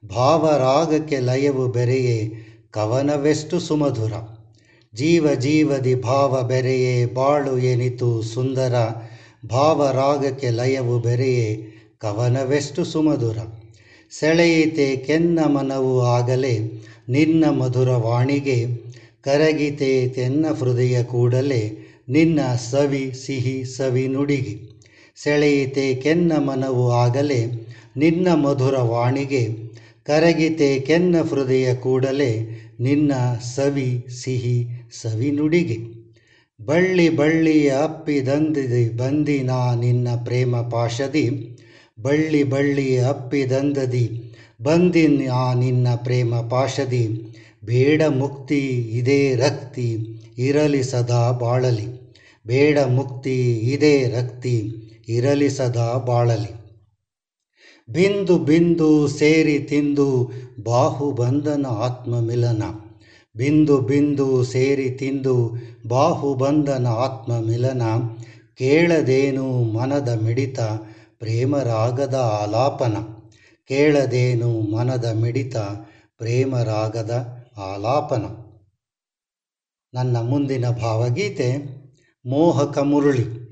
ಭಾವರಾಗಕ್ಕೆ 0.06 1.20
ಲಯವು 1.20 1.68
ಬೆರೆಯೇ 1.68 2.32
ಕವನವೆಷ್ಟು 2.70 3.60
ಸುಮಧುರ. 3.60 4.12
ಜೀವ 4.94 5.34
ಜೀವದಿ 5.34 5.94
ಭಾವ 5.94 6.42
ಬೆರೆಯೇ 6.42 7.06
ಬಾಳು 7.06 7.58
ಎನಿತು 7.58 8.22
ಸುಂದರ. 8.22 8.74
ಭಾವರಾಗಕ್ಕೆ 9.46 10.50
ಲಯವು 10.50 10.98
ಬೆರೆಯೇ 10.98 11.72
ಕವನವೆಷ್ಟು 11.98 12.84
ಸುಮಧುರ. 12.84 13.38
ಸೆಳೆಯಿತೆ 14.10 14.96
ಕೆನ್ನ 14.96 15.40
ಮನವು 15.40 16.00
ಆಗಲೇ 16.00 16.82
ನಿನ್ನ 17.08 17.44
ಮಧುರ 17.50 17.90
ವಾಣಿಗೆ 17.90 18.83
ಕರಗಿತೆ 19.24 20.08
ತೆನ್ನ 20.08 20.46
ಹೃದಯ 20.58 21.02
ಕೂಡಲೇ 21.02 21.62
ನಿನ್ನ 22.08 22.40
ಸವಿ 22.70 23.12
ಸಿಹಿ 23.26 23.64
ಸವಿ 23.76 24.08
ನುಡಿಗೆ. 24.08 24.54
ಸೆಳೆಯಿತೆ 25.16 25.94
ಕೆನ್ನ 25.94 26.32
ಮನವು 26.36 26.92
ಆಗಲೇ 26.92 27.40
ನಿನ್ನ 27.96 28.28
ಮಧುರ 28.34 28.78
ವಾಣಿಗೆ. 28.78 29.42
ಕರಗಿತೆ 30.04 30.80
ಕೆನ್ನ 30.80 31.16
ಹೃದಯ 31.30 31.74
ಕೂಡಲೇ 31.74 32.30
ನಿನ್ನ 32.80 33.12
ಸವಿ 33.54 34.06
ಸಿಹಿ 34.22 34.58
ಸವಿ 35.02 35.30
ನುಡಿಗೆ. 35.30 35.78
ಬಳ್ಳಿ 36.66 37.08
ಬಳ್ಳಿಯ 37.16 37.72
ಬಂದಿ 38.96 39.42
ನಾ 39.42 39.74
ನಿನ್ನ 39.74 40.08
ಪ್ರೇಮ 40.24 40.56
ಪಾಶದಿ. 40.56 41.24
ಬಳ್ಳಿ 42.02 42.42
ಬಳ್ಳಿಯ 42.42 43.04
ಅಪ್ಪಿದಂದದಿ 43.04 44.04
ನಾ 45.26 45.54
ನಿನ್ನ 45.54 45.88
ಪ್ರೇಮ 45.94 46.34
ಪಾಶದಿ. 46.50 47.04
ಬೇಡ 47.64 48.02
ಮುಕ್ತಿ 48.02 48.60
ಇದೇ 48.98 49.34
ರಕ್ತಿ 49.34 49.86
ಇರಲಿ 50.38 50.82
ಸದಾ 50.82 51.30
ಬಾಳಲಿ. 51.30 51.86
ಬೇಡ 52.46 52.78
ಮುಕ್ತಿ 52.78 53.36
ಇದೇ 53.74 53.94
ರಕ್ತಿ 54.08 54.56
ಇರಲಿ 55.08 55.48
ಸದಾ 55.50 55.88
ಬಾಳಲಿ. 56.06 56.52
ಬಿಂದು 57.88 58.38
ಬಿಂದು 58.38 59.08
ಸೇರಿ 59.08 59.58
ತಿಂದು 59.58 60.08
ಬಾಹುಬಂಧನ 60.64 61.66
ಆತ್ಮ 61.66 62.20
ಮಿಲನ 62.20 62.62
ಬಿಂದು 63.36 63.76
ಬಿಂದು 63.80 64.44
ಸೇರಿ 64.44 64.90
ತಿಂದು 64.90 65.34
ಬಾಹುಬಂಧನ 65.86 66.86
ಆತ್ಮ 66.86 67.32
ಮಿಲನ 67.40 67.82
ಕೇಳದೇನು 68.58 69.46
ಮನದ 69.76 70.08
ಮಿಡಿತ 70.22 70.60
ಪ್ರೇಮರಾಗದ 71.18 72.14
ಆಲಾಪನ. 72.42 72.96
ಕೇಳದೇನು 73.70 74.50
ಮನದ 74.74 75.06
ಮಿಡಿತ 75.14 75.56
ಪ್ರೇಮರಾಗದ 76.18 77.43
ಆಲಾಪನ. 77.58 78.24
ನನ್ನ 79.94 80.16
ಮುಂದಿನ 80.16 80.70
ಭಾವಗೀತೆ, 80.70 81.56
ಮೋಹಕ 82.26 82.78
ಮುರುಳಿ. 82.78 83.44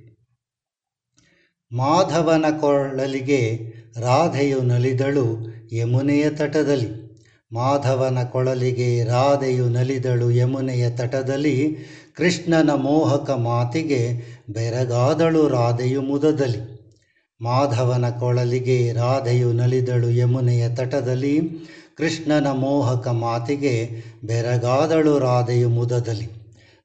ಮಾಧವನ 1.72 2.44
ಕೊಳಲಿಗೆ 2.60 3.72
ರಾಧೆಯು 4.00 4.62
ನಲಿದಳು 4.62 5.36
ಯಮುನೆಯ 5.72 6.30
ತಟದಲ್ಲಿ. 6.30 7.02
ಮಾಧವನ 7.52 8.22
ಕೊಳಲಿಗೆ 8.22 9.04
ರಾಧೆಯು 9.04 9.68
ನಲಿದಳು 9.68 10.30
ಯಮುನೆಯ 10.30 10.90
ತಟದಲ್ಲಿ. 10.90 11.76
ಕೃಷ್ಣನ 12.16 12.70
ಮೋಹಕ 12.70 13.30
ಮಾತಿಗೆ 13.30 14.22
ಬೆರಗಾದಳು 14.50 15.48
ರಾಧೆಯು 15.48 16.02
ಮುದದಲ್ಲಿ. 16.02 16.82
ಮಾಧವನ 17.40 18.10
ಕೊಳಲಿಗೆ 18.10 18.92
ರಾಧೆಯು 18.92 19.52
ನಲಿದಳು 19.52 20.10
ಯಮುನೆಯ 20.10 20.68
ತಟದಲ್ಲಿ. 20.68 21.40
ಕೃಷ್ಣನ 22.02 22.50
ಮೋಹಕ 22.50 23.08
ಮಾತಿಗೆ 23.08 23.90
ಬೆರಗಾದಳು 24.24 25.18
ರಾಧೆಯು 25.18 25.68
ಮುದದಲ್ಲಿ. 25.68 26.28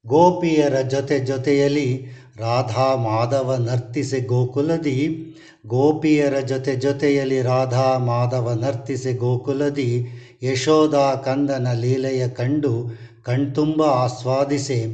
ಗೋಪಿಯರ 0.07 0.81
ಜೊತೆ 0.81 1.19
ಜೊತೆಯಲ್ಲಿ 1.19 2.05
ರಾಧಾ 2.37 2.95
ಮಾಧವ 2.95 3.55
ನರ್ತಿಸಿ 3.55 4.19
ಗೋಕುಲದಿ. 4.19 5.33
ಗೋಪಿಯರ 5.67 6.39
ಜೊತೆ 6.39 6.75
ಜೊತೆಯಲ್ಲಿ 6.75 7.41
ರಾಧಾ 7.41 7.97
ಮಾಧವ 7.97 8.51
ನರ್ತಿಸಿ 8.61 9.13
ಗೋಕುಲದಿ. 9.13 10.07
ಯಶೋಧ 10.43 10.95
ಕಂದನ 10.95 11.67
ಲೀಲೆಯ 11.73 12.27
ಕಂಡು 12.27 12.99
ಕಣ್ತುಂಬ 13.23 13.81
ಆಸ್ವಾದಿಸೆ 13.83 14.85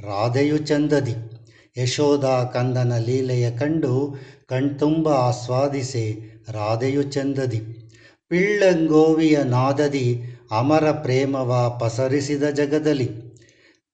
ರಾಧೆಯು 0.00 0.58
ಚಂದದಿ. 0.58 1.14
ಯಶೋಧ 1.78 2.24
ಕಂದನ 2.24 2.98
ಲೀಲೆಯ 2.98 3.50
ಕಂಡು 3.50 4.14
ಕಣ್ತುಂಬ 4.48 5.08
ಆಸ್ವಾದಿಸೆ 5.08 6.18
ರಾಧೆಯು 6.52 7.02
ಚಂದದಿ. 7.02 7.79
ಪಿಳ್ಳಂಗೋವಿಯ 8.30 9.38
ನಾದದಿ 9.42 10.22
ಅಮರ 10.50 10.90
ಪ್ರೇಮವ 10.90 11.78
ಪಸರಿಸಿದ 11.80 12.42
ಜಗದಲ್ಲಿ. 12.42 13.10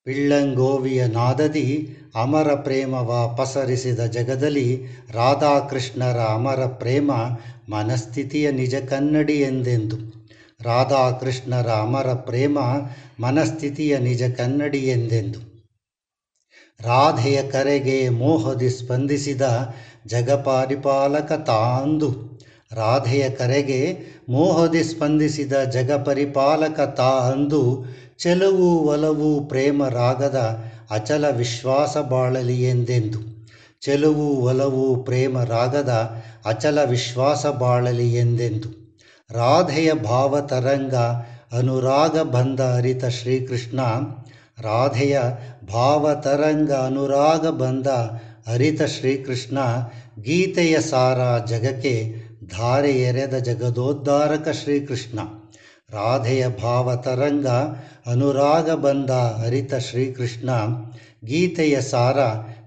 ಪಿಳ್ಳಂಗೋವಿಯ 0.05 1.07
ನಾದದಿ 1.07 1.97
ಅಮರ 2.15 2.55
ಪ್ರೇಮವ 2.55 3.37
ಪಸರಿಸಿದ 3.39 4.01
ಜಗದಲ್ಲಿ 4.01 4.87
ರಾಧಾಕೃಷ್ಣರ 5.13 6.19
ಅಮರ 6.19 6.67
ಪ್ರೇಮ 6.67 7.11
ಮನಸ್ಥಿತಿಯ 7.69 8.51
ನಿಜ 8.51 8.75
ಕನ್ನಡಿ 8.75 9.33
ಎಂದೆಂದು. 9.33 9.97
ರಾಧಾಕೃಷ್ಣರ 10.63 11.69
ಅಮರ 11.69 12.15
ಪ್ರೇಮ 12.15 12.59
ಮನಸ್ಥಿತಿಯ 13.21 13.99
ನಿಜ 13.99 14.23
ಕನ್ನಡಿ 14.23 14.79
ಎಂದೆಂದು. 14.79 15.41
ರಾಧೆಯ 16.81 17.43
ಕರೆಗೆ 17.43 18.09
ಮೋಹದಿ 18.09 18.71
ಸ್ಪಂದಿಸಿದ 18.71 19.43
ಜಗಪಾರಿಪಾಲಕ 20.07 21.33
ತಾಂದು. 21.33 22.36
ರಾಧೆಯ 22.73 23.31
ಕರೆಗೆ 23.31 23.99
ಮೋಹದೆ 24.29 24.83
ಸ್ಪಂದಿಸಿದ 24.83 25.53
ಜಗಪರಿಪಾಲಕ 25.53 26.81
ತಾ 26.81 27.33
ಅಂದು 27.35 27.85
ಚೆಲುವು 28.19 28.79
ಒಲವು 28.79 29.47
ಪ್ರೇಮ 29.49 29.89
ರಾಗದ 29.89 30.65
ಅಚಲ 30.91 31.25
ವಿಶ್ವಾಸ 31.37 31.97
ಬಾಳಲಿ 31.97 32.65
ಎಂದೆಂದು. 32.65 33.49
ಚೆಲುವು 33.81 34.37
ಒಲವು 34.37 35.05
ಪ್ರೇಮ 35.05 35.43
ರಾಗದ 35.43 36.23
ಅಚಲ 36.47 36.79
ವಿಶ್ವಾಸ 36.85 37.47
ಬಾಳಲಿ 37.47 38.15
ಎಂದೆಂದು. 38.15 38.69
ರಾಧೆಯ 39.31 39.93
ಭಾವತರಂಗ 39.93 40.95
ಅನುರಾಗ 41.59 42.21
ಬಂದ 42.21 42.61
ಅರಿತ 42.61 43.05
ಶ್ರೀಕೃಷ್ಣ, 43.05 43.81
ರಾಧೆಯ 44.61 45.21
ಭಾವತರಂಗ 45.73 46.73
ಅನುರಾಗ 46.73 47.49
ಬಂಧ 47.49 47.89
ಅರಿತ 48.47 48.83
ಶ್ರೀಕೃಷ್ಣ, 48.83 49.59
ಗೀತೆಯ 50.23 50.81
ಸಾರ 50.81 51.45
ಜಗಕ್ಕೆ 51.45 52.16
ಧಾರೆ 52.45 52.93
ಎರೆದ 52.93 53.35
ಜಗದೋದ್ಧಾರಕ 53.35 54.49
ಶ್ರೀಕೃಷ್ಣ. 54.49 55.19
ರಾಧೆಯ 55.91 56.49
ಭಾವತರಂಗ 56.49 57.47
ಅನುರಾಗ 58.11 58.71
ಬಂದ 58.71 59.11
ಅರಿತ 59.11 59.75
ಶ್ರೀಕೃಷ್ಣ. 59.75 60.51
ಗೀತೆಯ 61.25 61.81
ಸಾರ 61.81 62.19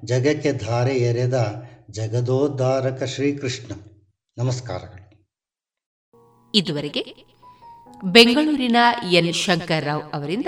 ಜಗಕ್ಕೆ 0.05 0.53
ಧಾರೆ 0.53 0.95
ಎರೆದ 0.97 1.63
ಜಗದೋದ್ಧಾರಕ 1.91 3.03
ಶ್ರೀಕೃಷ್ಣ. 3.03 3.73
ನಮಸ್ಕಾರಗಳು. 4.37 5.09
ಇದುವರೆಗೆ 6.55 7.05
ಬೆಂಗಳೂರಿನ 8.03 8.77
ಎನ್. 9.11 9.33
ಶಂಕರ್ರಾವ್ 9.33 10.03
ಅವರಿಂದ 10.13 10.47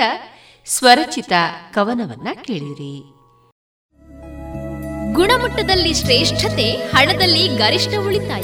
ಸ್ವರಚಿತ 0.65 1.33
ಕವನವನ್ನ 1.73 2.27
ಕೇಳಿರಿ 2.43 3.03
ಗುಣಮಟ್ಟದಲ್ಲಿ 5.13 5.93
ಶ್ರೇಷ್ಠತೆ 5.93 6.71
ಹಣದಲ್ಲಿ 6.71 7.47
ಗರಿಷ್ಠ 7.47 7.91
ಉಳಿತಾಯ. 8.05 8.43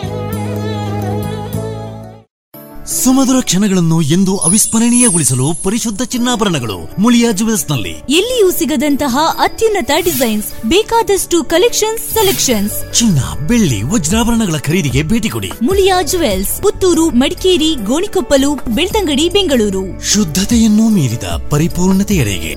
ಸುಮಧುರ 3.03 3.37
ಕ್ಷಣಗಳನ್ನು 3.41 3.97
ಎಂದು 4.15 4.33
ಅವಿಸ್ಮರಣೀಯಗೊಳಿಸಲು 4.37 5.45
ಪರಿಶುದ್ಧ 5.63 6.01
ಚಿನ್ನಾಭರಣಗಳು 6.03 6.77
ಮುಳಿಯಾ 7.01 7.29
ಜುವೆಲ್ಸ್ನಲ್ಲಿ 7.31 7.89
ಎಲ್ಲಿಯೂ 7.89 8.51
ಸಿಗದಂತಹ 8.51 9.17
ಅತ್ಯುನ್ನತ 9.39 9.91
ಡಿಸೈನ್ಸ್ 10.03 10.49
ಬೇಕಾದಷ್ಟು 10.65 11.37
ಕಲೆಕ್ಷನ್ಸ್ 11.43 12.05
ಸೆಲೆಕ್ಷನ್ಸ್. 12.09 12.75
ಚಿನ್ನ 12.93 13.47
ಬೆಳ್ಳಿ 13.47 13.79
ವಜ್ರಾಭರಣಗಳ 13.83 14.57
ಖರೀದಿಗೆ 14.57 15.03
ಭೇಟಿ 15.03 15.29
ಕೊಡಿ. 15.29 15.51
ಮುಳಿಯಾ 15.61 16.01
ಜುವೆಲ್ಸ್ 16.01 16.61
ಪುತ್ತೂರು 16.61 17.09
ಮಡಿಕೇರಿ 17.09 17.71
ಗೋಣಿಕೊಪ್ಪಲು 17.83 18.51
ಬೆಳ್ತಂಗಡಿ 18.75 19.29
ಬೆಂಗಳೂರು. 19.29 19.83
ಶುದ್ಧತೆಯನ್ನು 20.13 20.89
ಮೀರಿದ 20.89 21.23
ಪರಿಪೂರ್ಣತೆಯರೆಗೆ 21.49 22.53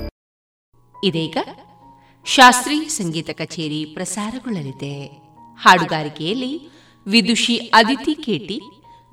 ಇದೀಗ 1.03 1.37
ಶಾಸ್ತ್ರೀಯ 2.27 2.85
ಸಂಗೀತ 2.99 3.29
ಕಚೇರಿ 3.29 3.81
ಪ್ರಸಾರಗೊಳ್ಳಲಿದೆ. 3.85 4.95
ಹಾಡುಗಾರಿಕೆಯಲ್ಲಿ 5.59 6.53
ವಿದುಷಿ 7.07 7.55
ಅದಿತಿ 7.55 8.13
ಕೇಟಿ 8.23 8.57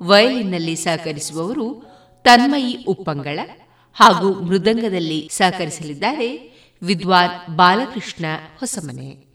ವಯಲಿನ್ನಲ್ಲಿ 0.01 0.75
ಸಹಕರಿಸುವವರು 0.75 1.83
ತನ್ಮಯಿ 2.23 2.85
ಉಪ್ಪಂಗಳ 2.87 3.39
ಹಾಗೂ 3.93 4.33
ಮೃದಂಗದಲ್ಲಿ 4.33 5.29
ಸಹಕರಿಸಲಿದ್ದಾರೆ 5.31 6.53
ವಿದ್ವಾನ್ 6.81 7.57
ಬಾಲಕೃಷ್ಣ 7.57 8.25
ಹೊಸಮನೆ. 8.57 9.33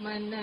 ಮನ 0.00 0.34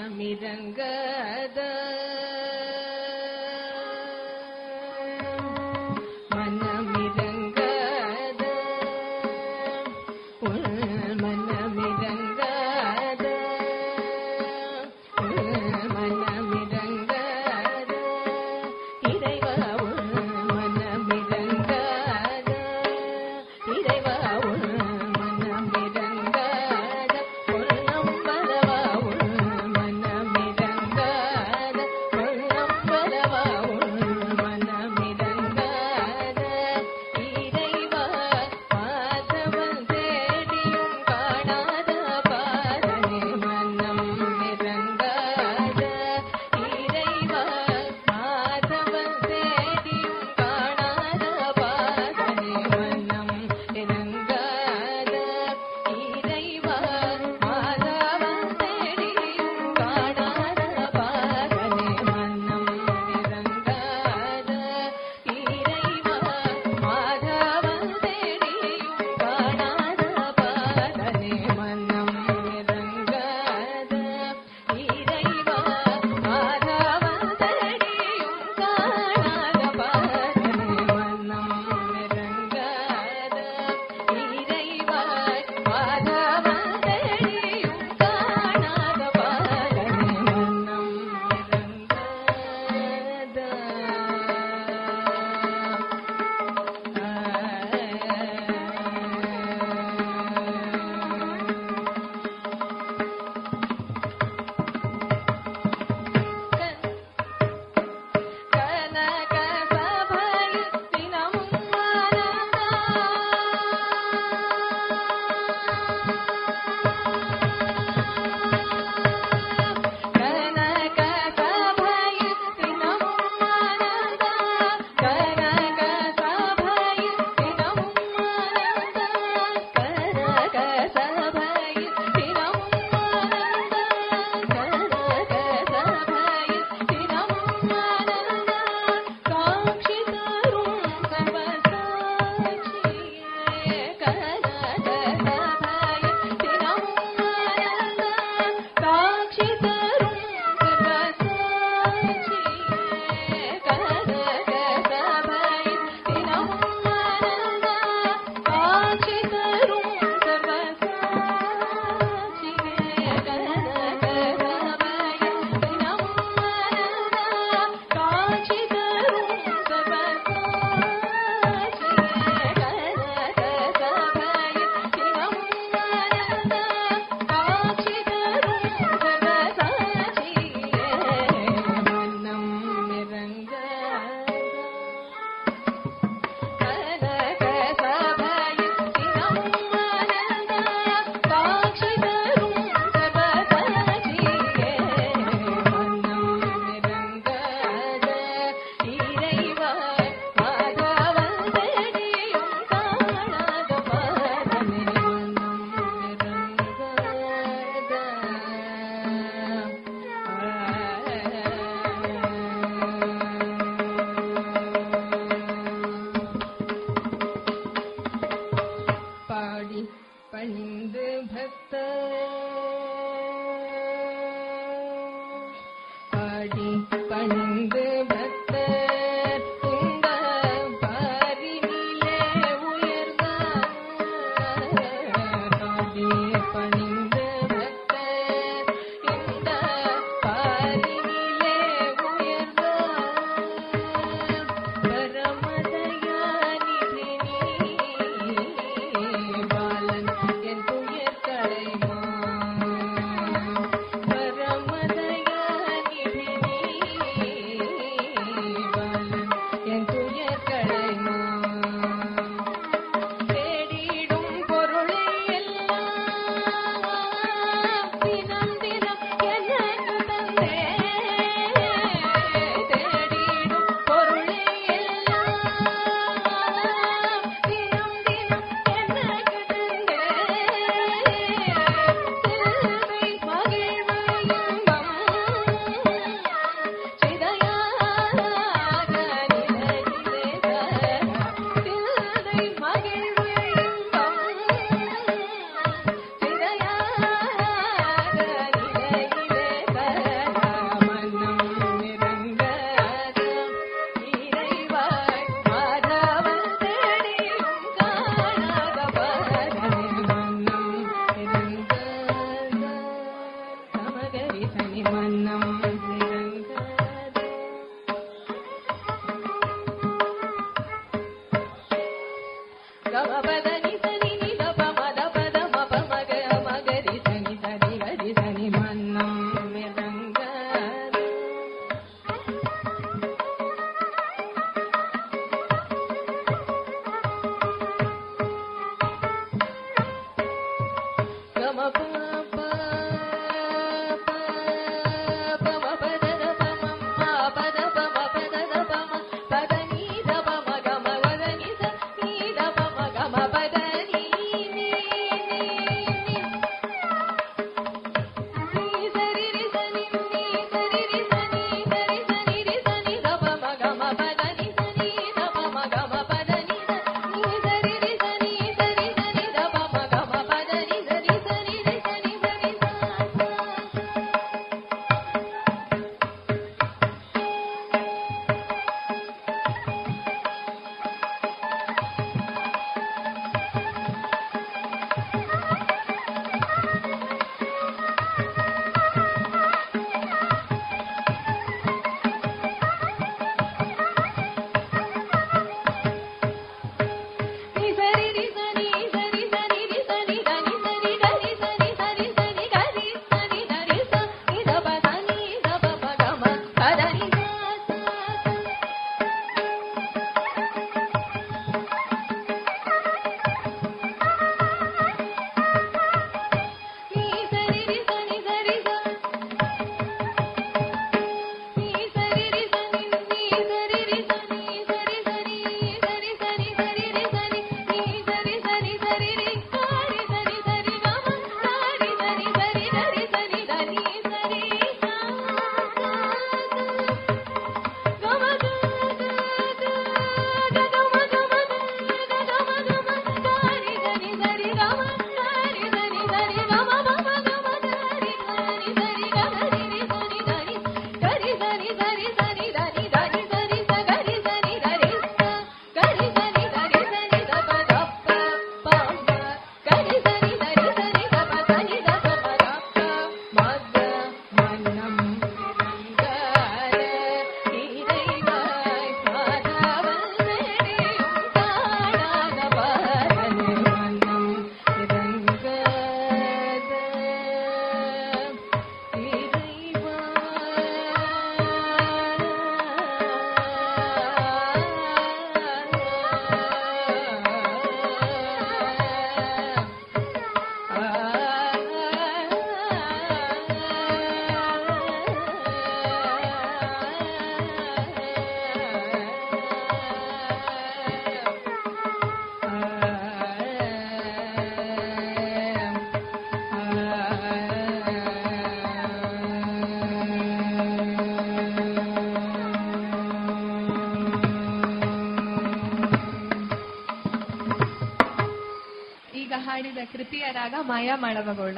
ಮಾಯಾ 520.63 520.95
ಮಾಡಬಗೋಳ 520.95 521.57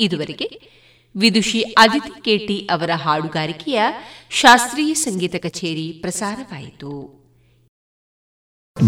ಇದುವರೆಗೆ 0.00 0.74
ವಿದುಷಿ 1.16 1.60
ಅದಿತಿ 1.60 2.22
ಕೆಟಿ 2.22 2.58
ಅವರ 2.58 2.90
ಹಾಡುಗಾರಿಕೆಯ 2.94 3.80
ಶಾಸ್ತ್ರೀಯ 4.30 4.94
ಸಂಗೀತ 4.94 5.36
ಕಚೇರಿ 5.36 5.98
ಪ್ರಸಾರವಾಯಿತು. 6.00 7.24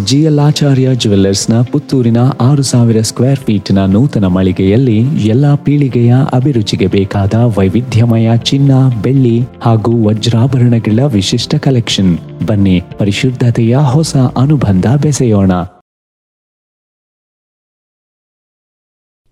ಜಿಯಲಾಚಾರ್ಯ 0.05 0.95
ಜುವೆಲ್ಲರ್ಸ್ನ 0.95 1.63
ಪುತ್ತೂರಿನ 1.63 2.17
ಆರು 2.41 2.63
ಸಾವಿರ 2.63 3.01
ಸ್ಕ್ವೇರ್ 3.01 3.39
ಫೀಟ್ನ 3.39 3.85
ನೂತನ 3.85 4.25
ಮಳಿಗೆಯಲ್ಲಿ 4.25 4.99
ಎಲ್ಲಾ 5.27 5.55
ಪೀಳಿಗೆಯ 5.55 6.15
ಅಭಿರುಚಿಗೆ 6.33 6.87
ಬೇಕಾದ 6.87 7.35
ವೈವಿಧ್ಯಮಯ 7.35 8.31
ಚಿನ್ನ, 8.37 8.73
ಬೆಳ್ಳಿ 9.03 9.41
ಹಾಗೂ 9.63 10.09
ವಜ್ರಾಭರಣಗಳ 10.09 11.01
ವಿಶಿಷ್ಟ 11.07 11.55
ಕಲೆಕ್ಷನ್. 11.55 12.19
ಬನ್ನಿ 12.47 12.81
ಪರಿಶುದ್ಧತೆಯ 12.99 13.77
ಹೊಸ 13.77 14.17
ಅನುಬಂಧ 14.17 14.87
ಬೆಸೆಯೋಣ. 15.03 15.53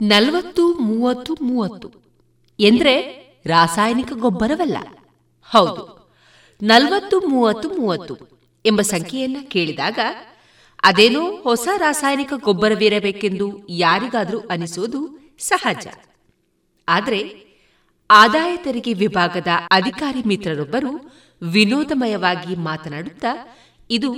ನಲವತ್ತು, 0.03 0.75
ಮೂವತ್ತು 0.75 1.37
ಮೂವತ್ತು. 1.43 1.93
ಎಂದ್ರೆ 2.61 3.25
ರಾಸಾಯನಿಕ 3.47 4.13
ಗೊಬ್ಬರವಲ್ಲ. 4.13 4.77
ಹೌದು. 5.43 6.13
ನಲವತ್ತು, 6.63 7.21
ಮೂವತ್ತು 7.21 7.69
ಮೂವತ್ತು 7.69 8.17
ಎಂಬ 8.67 8.81
ಸಂಖ್ಯೆಯನ್ನ 8.81 9.37
ಕೇಳಿದಾಗ 9.49 9.99
ಅದೇನೋ 10.83 11.31
ಹೊಸ 11.31 11.69
ರಾಸಾಯನಿಕ 11.77 12.33
ಗೊಬ್ಬರವಿರಬೇಕೆಂದು 12.37 13.69
ಯಾರಿಗಾದರೂ 13.69 14.39
ಅನಿಸೋದು 14.41 15.19
ಸಹಜ. 15.39 15.87
ಆದರೆ 16.89 17.45
ಆದಾಯ 18.11 18.57
ತೆರಿಗೆ 18.57 18.93
ವಿಭಾಗದ 18.93 19.47
ಅಧಿಕಾರಿ 19.71 20.23
ಮಿತ್ರರೊಬ್ಬರು 20.27 21.13
ವಿನೋದಮಯವಾಗಿ 21.43 22.57
ಮಾತನಾಡುತ್ತಾ, 22.57 23.59
ಇದು 23.91 24.15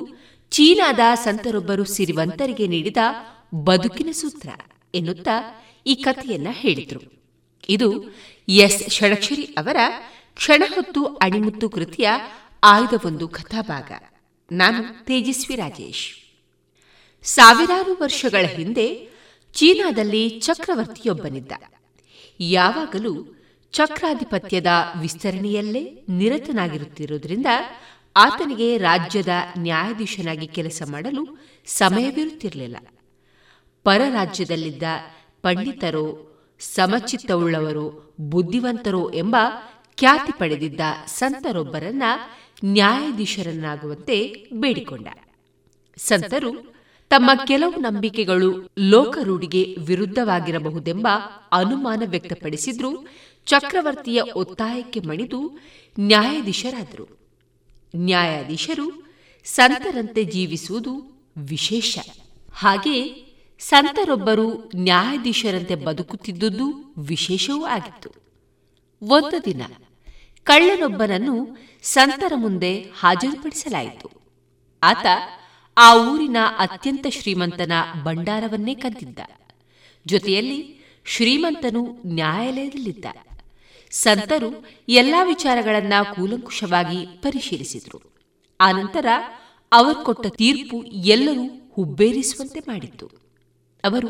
ಚೀನಾದ 0.51 0.99
ಸಂತರೊಬ್ಬರು 1.15 1.85
ಸಿರಿವಂತರಿಗೆ 1.85 2.67
ನೀಡಿದ 2.67 2.97
ಬದುಕಿನ 3.55 4.09
ಸೂತ್ರ 4.13 4.49
ಎನ್ನುತ್ತಾ 4.95 5.63
ಈ 5.87 5.95
ಕಥೆಯನ್ನ 5.95 6.47
ಹೇಳಿದರು. 6.51 7.13
ಇದು 7.69 8.15
ಎಸ್. 8.49 8.91
ಷಡಕ್ಷರಿ 8.91 9.45
ಅವರ 9.45 9.77
ಕ್ಷಣಹೊತ್ತು 10.35 11.05
ಅಣಿಮುತ್ತು 11.05 11.71
ಕೃತಿಯ 11.71 12.09
ಆಯ್ದ 12.65 13.07
ಒಂದು 13.07 13.29
ಕಥಾಭಾಗ. 13.29 13.93
ನಾನು 14.53 15.05
ತೇಜಸ್ವಿ 15.05 15.57
ರಾಜೇಶ್. 15.57 16.17
ಸಾವಿರಾರು 17.25 17.97
ವರ್ಷಗಳ 18.01 18.47
ಹಿಂದೆ 18.47 19.09
ಚೀನಾದಲ್ಲಿ 19.53 20.29
ಚಕ್ರವರ್ತಿಯೊಬ್ಬನಿದ್ದ. 20.29 21.53
ಯಾವಾಗಲೂ 22.41 23.43
ಚಕ್ರಾಧಿಪತ್ಯದ 23.73 24.67
ವಿಸ್ತರಣೆಯಲ್ಲೇ 25.01 26.03
ನಿರತನಾಗಿರುತ್ತಿರುವುದರಿಂದ 26.09 27.47
ಆತನಿಗೆ 28.17 28.77
ರಾಜ್ಯದ 28.77 29.29
ನ್ಯಾಯಾಧೀಶನಾಗಿ 29.59 30.47
ಕೆಲಸ 30.47 30.83
ಮಾಡಲು 30.91 31.47
ಸಮಯವಿರುತ್ತಿರಲಿಲ್ಲ. 31.67 32.77
ಪರ 33.85 34.03
ರಾಜ್ಯದಲ್ಲಿದ್ದ 34.09 34.83
ಪಂಡಿತರೋ, 35.47 36.33
ಸಮಚಿತ್ತವುಳ್ಳವರು, 36.61 38.15
ಬುದ್ಧಿವಂತರು 38.21 39.15
ಎಂಬ 39.15 39.37
ಖ್ಯಾತಿ 39.97 40.39
ಪಡೆದಿದ್ದ 40.39 40.81
ಸಂತರೊಬ್ಬರನ್ನ 41.07 42.03
ನ್ಯಾಯಾಧೀಶರನ್ನಾಗುವಂತೆ 42.65 44.47
ಬೇಡಿಕೊಂಡ. 44.53 45.07
ಸಂತರು 45.97 46.75
ತಮ್ಮ 47.11 47.31
ಕೆಲವು 47.47 47.77
ನಂಬಿಕೆಗಳು 47.77 48.71
ಲೋಕರೂಢಿಗೆ 48.79 49.77
ವಿರುದ್ಧವಾಗಿರಬಹುದೆಂಬ 49.79 51.09
ಅನುಮಾನ 51.53 52.03
ವ್ಯಕ್ತಪಡಿಸಿದ್ರು 52.07 53.09
ಚಕ್ರವರ್ತಿಯ 53.47 54.21
ಒತ್ತಾಯಕ್ಕೆ 54.21 55.01
ಮಣಿದು 55.01 55.59
ನ್ಯಾಯಾಧೀಶರಾದರು. 56.01 57.19
ನ್ಯಾಯಾಧೀಶರು 57.97 59.15
ಸಂತರಂತೆ 59.45 60.25
ಜೀವಿಸುವುದು 60.25 61.23
ವಿಶೇಷ. 61.37 61.99
ಹಾಗೆ 62.55 63.26
ಸಂತರೊಬ್ಬರು 63.59 64.71
ನ್ಯಾಯಾಧೀಶರಂತೆ 64.77 65.75
ಬದುಕುತ್ತಿದ್ದುದು 65.75 66.95
ವಿಶೇಷವೂ 66.99 67.67
ಆಗಿತ್ತು. 67.67 68.11
ಒಂದು 69.03 69.45
ದಿನ 69.45 69.63
ಕಳ್ಳನೊಬ್ಬನನ್ನು 70.45 71.59
ಸಂತರ 71.83 72.33
ಮುಂದೆ 72.37 72.81
ಹಾಜರುಪಡಿಸಲಾಯಿತು. 72.81 74.11
ಆತ 74.83 75.07
ಆ 75.77 76.09
ಊರಿನ 76.09 76.37
ಅತ್ಯಂತ 76.59 77.07
ಶ್ರೀಮಂತನ 77.11 77.73
ಭಂಡಾರವನ್ನೇ 78.03 78.75
ಕದ್ದಿದ್ದ 78.75 79.19
ಜೊತೆಯಲ್ಲಿ 80.07 80.77
ಶ್ರೀಮಂತನು 81.07 81.97
ನ್ಯಾಯಾಲಯದಲ್ಲಿದ್ದ. 82.07 83.05
ಸಂತರು 83.91 84.65
ಎಲ್ಲಾ 84.89 85.23
ವಿಚಾರಗಳನ್ನ 85.23 85.93
ಕೂಲಂಕುಷವಾಗಿ 86.15 87.07
ಪರಿಶೀಲಿಸಿದರು. 87.07 88.17
ಆನಂತರ 88.61 89.07
ಅವರು 89.73 90.05
ಕೊಟ್ಟ 90.05 90.27
ತೀರ್ಪು 90.27 90.83
ಎಲ್ಲರೂ 90.85 91.71
ಹುಬ್ಬೇರಿಸುವಂತೆ 91.73 92.61
ಮಾಡಿತ್ತು. 92.61 93.26
ಅವರು 93.87 94.09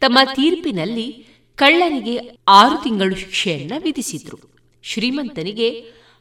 ತಮ್ಮ 0.00 0.18
ತೀರ್ಪಿನಲ್ಲಿ 0.34 1.26
ಕಳ್ಳನಿಗೆ 1.56 2.38
ಆರು 2.48 2.82
ತಿಂಗಳು 2.82 3.14
ಶಿಕ್ಷೆಯನ್ನ 3.14 3.72
ವಿಧಿಸಿದ್ರು. 3.82 4.38
ಶ್ರೀಮಂತನಿಗೆ 4.82 5.70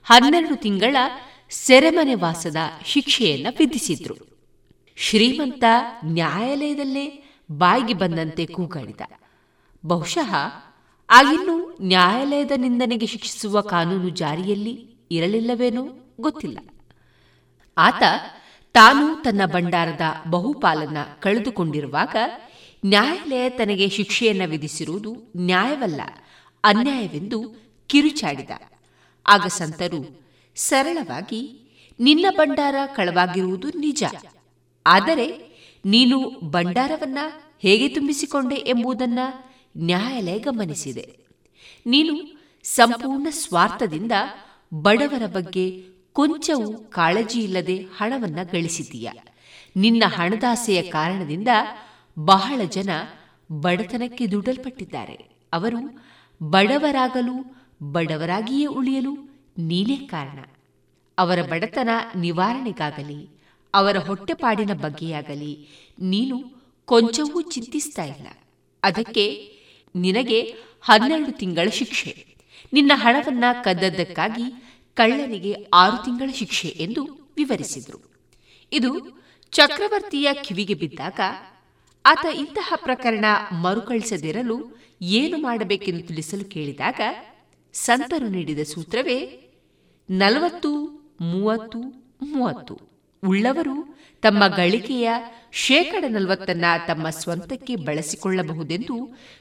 ಹನ್ನೆರಡು 0.04 0.56
ತಿಂಗಳ 0.56 0.96
ಸೆರೆಮನೆ 1.50 2.16
ವಾಸದ 2.16 2.56
ಶಿಕ್ಷೆಯನ್ನ 2.86 3.48
ವಿಧಿಸಿದ್ರು. 3.60 4.16
ಶ್ರೀಮಂತ 4.96 5.64
ನ್ಯಾಯಾಲಯದಲ್ಲೇ 6.06 7.24
ಬಾಯಿಗೆ 7.52 7.94
ಬಂದಂತೆ 7.94 8.46
ಕೂಗಾಡಿದ. 8.46 9.02
ಬಹುಶಃ 9.86 10.36
ಆಗಿನ್ನು 11.10 11.78
ನ್ಯಾಯಾಲಯದ 11.82 12.52
ನಿಂದನೆಗೆ 12.56 13.06
ಶಿಕ್ಷಿಸುವ 13.06 13.62
ಕಾನೂನು 13.62 14.10
ಜಾರಿಯಲ್ಲಿ 14.10 14.88
ಇರಲಿಲ್ಲವೇನೋ 15.12 15.88
ಗೊತ್ತಿಲ್ಲ. 16.20 16.60
ಆತ 17.78 18.04
ತಾನು 18.74 19.22
ತನ್ನ 19.24 19.42
ಭಂಡಾರದ 19.46 20.02
ಬಹುಪಾಲನ್ನ 20.30 20.98
ಕಳೆದುಕೊಂಡಿರುವಾಗ 21.20 22.16
ನ್ಯಾಯಾಲಯ 22.86 23.50
ತನಗೆ 23.50 23.90
ಶಿಕ್ಷೆಯನ್ನ 23.90 24.42
ವಿಧಿಸಿರುವುದು 24.46 25.32
ನ್ಯಾಯವಲ್ಲ, 25.38 26.02
ಅನ್ಯಾಯವೆಂದು 26.64 27.40
ಕಿರುಚಾಡಿದ. 27.88 28.50
ಆಗ 29.28 29.46
ಸಂತರು, 29.48 30.30
ಸರಳವಾಗಿ, 30.56 31.42
ನಿನ್ನ 32.00 32.26
ಭಂಡಾರ 32.38 32.76
ಕಳವಾಗಿರುವುದು 32.96 33.70
ನಿಜ, 33.70 34.04
ಆದರೆ 34.86 35.50
ನೀನು 35.86 36.42
ಭಂಡಾರವನ್ನ 36.50 37.18
ಹೇಗೆ 37.62 37.88
ತುಂಬಿಸಿಕೊಂಡೆ 37.88 38.56
ಎಂಬುದನ್ನ 38.56 39.20
ನ್ಯಾಯಾಲಯ 39.78 40.40
ಗಮನಿಸಿದೆ. 40.40 41.20
ನೀನು 41.86 42.14
ಸಂಪೂರ್ಣ 42.64 43.28
ಸ್ವಾರ್ಥದಿಂದ 43.30 44.12
ಬಡವರ 44.74 45.26
ಬಗ್ಗೆ 45.26 45.84
ಕೊಂಚವೂ 46.14 46.74
ಕಾಳಜಿ 46.74 47.44
ಇಲ್ಲದೆ 47.44 47.78
ಹಣವನ್ನ 47.78 48.40
ಗಳಿಸಿದೀಯ 48.52 49.10
ನಿನ್ನ 49.76 50.04
ಹಣದಾಸೆಯ 50.08 50.82
ಕಾರಣದಿಂದ 50.82 51.48
ಬಹಳ 52.26 52.62
ಜನ 52.66 52.90
ಬಡತನಕ್ಕೆ 53.52 54.28
ದುಡಲ್ಪಟ್ಟಿದ್ದಾರೆ. 54.28 55.14
ಅವರು 55.54 56.02
ಬಡವರಾಗಲು, 56.44 57.66
ಬಡವರಾಗಿಯೇ 57.92 58.66
ಉಳಿಯಲು 58.66 59.14
ನೀನೇ 59.58 59.96
ಕಾರಣ. 59.96 60.40
ಅವರ 61.18 61.42
ಬಡತನ 61.42 61.90
ನಿವಾರಣೆಗಾಗಲಿ, 62.16 63.30
ಅವರ 63.74 63.98
ಹೊಟ್ಟೆಪಾಡಿನ 63.98 64.74
ಬಗ್ಗೆಯಾಗಲಿ 64.74 65.68
ನೀನು 66.00 66.44
ಕೊಂಚವೂ 66.86 67.42
ಚಿಂತಿಸ್ತಾ 67.42 68.04
ಇಲ್ಲ. 68.04 68.28
ಅದಕ್ಕೆ 68.84 69.54
ನಿನಗೆ 69.96 70.56
ಹನ್ನೆರಡು 70.82 71.38
ತಿಂಗಳ 71.38 71.70
ಶಿಕ್ಷೆ. 71.70 72.36
ನಿನ್ನ 72.74 72.92
ಹಣವನ್ನ 72.96 73.44
ಕದ್ದದ್ದಕ್ಕಾಗಿ 73.64 74.76
ಕಳ್ಳನಿಗೆ 74.96 75.56
ಆರು 75.74 75.98
ತಿಂಗಳ 76.06 76.32
ಶಿಕ್ಷೆ 76.32 76.68
ಎಂದು 76.68 77.34
ವಿವರಿಸಿದರು. 77.38 78.12
ಇದು 78.74 79.22
ಚಕ್ರವರ್ತಿಯ 79.52 80.28
ಕಿವಿಗೆ 80.34 80.74
ಬಿದ್ದಾಗ 80.74 81.20
ಆತ 82.06 82.26
ಇಂತಹ 82.36 82.74
ಪ್ರಕರಣ 82.84 83.26
ಮರುಕಳಿಸದಿರಲು 83.52 84.58
ಏನು 85.02 85.38
ಮಾಡಬೇಕೆಂದು 85.38 86.08
ತಿಳಿಸಲು 86.08 86.46
ಕೇಳಿದಾಗ 86.46 87.02
ಸಂತರು 87.74 88.28
ನೀಡಿದ 88.28 88.60
ಸೂತ್ರವೇ, 88.64 89.18
ನಲವತ್ತು, 90.10 90.72
ಮೂವತ್ತು 91.22 91.80
ಮೂವತ್ತು. 92.22 92.76
ಉಳ್ಳವರು 93.24 93.76
ತಮ್ಮ 94.24 94.48
ಗಳಿಕೆಯ 94.48 95.10
ಶೇಕಡ 95.52 96.04
ನಲವತ್ತನ್ನ 96.08 96.66
ತಮ್ಮ 96.88 97.10
ಸ್ವಂತಕ್ಕೆ 97.10 97.76
ಬಳಸಿಕೊಳ್ಳಬಹುದೆಂದು 97.76 98.96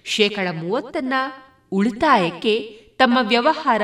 ಶೇಕಡ 0.05 0.48
ಮೂವತ್ತನ್ನ 0.62 1.14
ಉಳಿತಾಯಕ್ಕೆ 1.72 2.55
ತಮ್ಮ 2.98 3.18
ವ್ಯವಹಾರ 3.22 3.82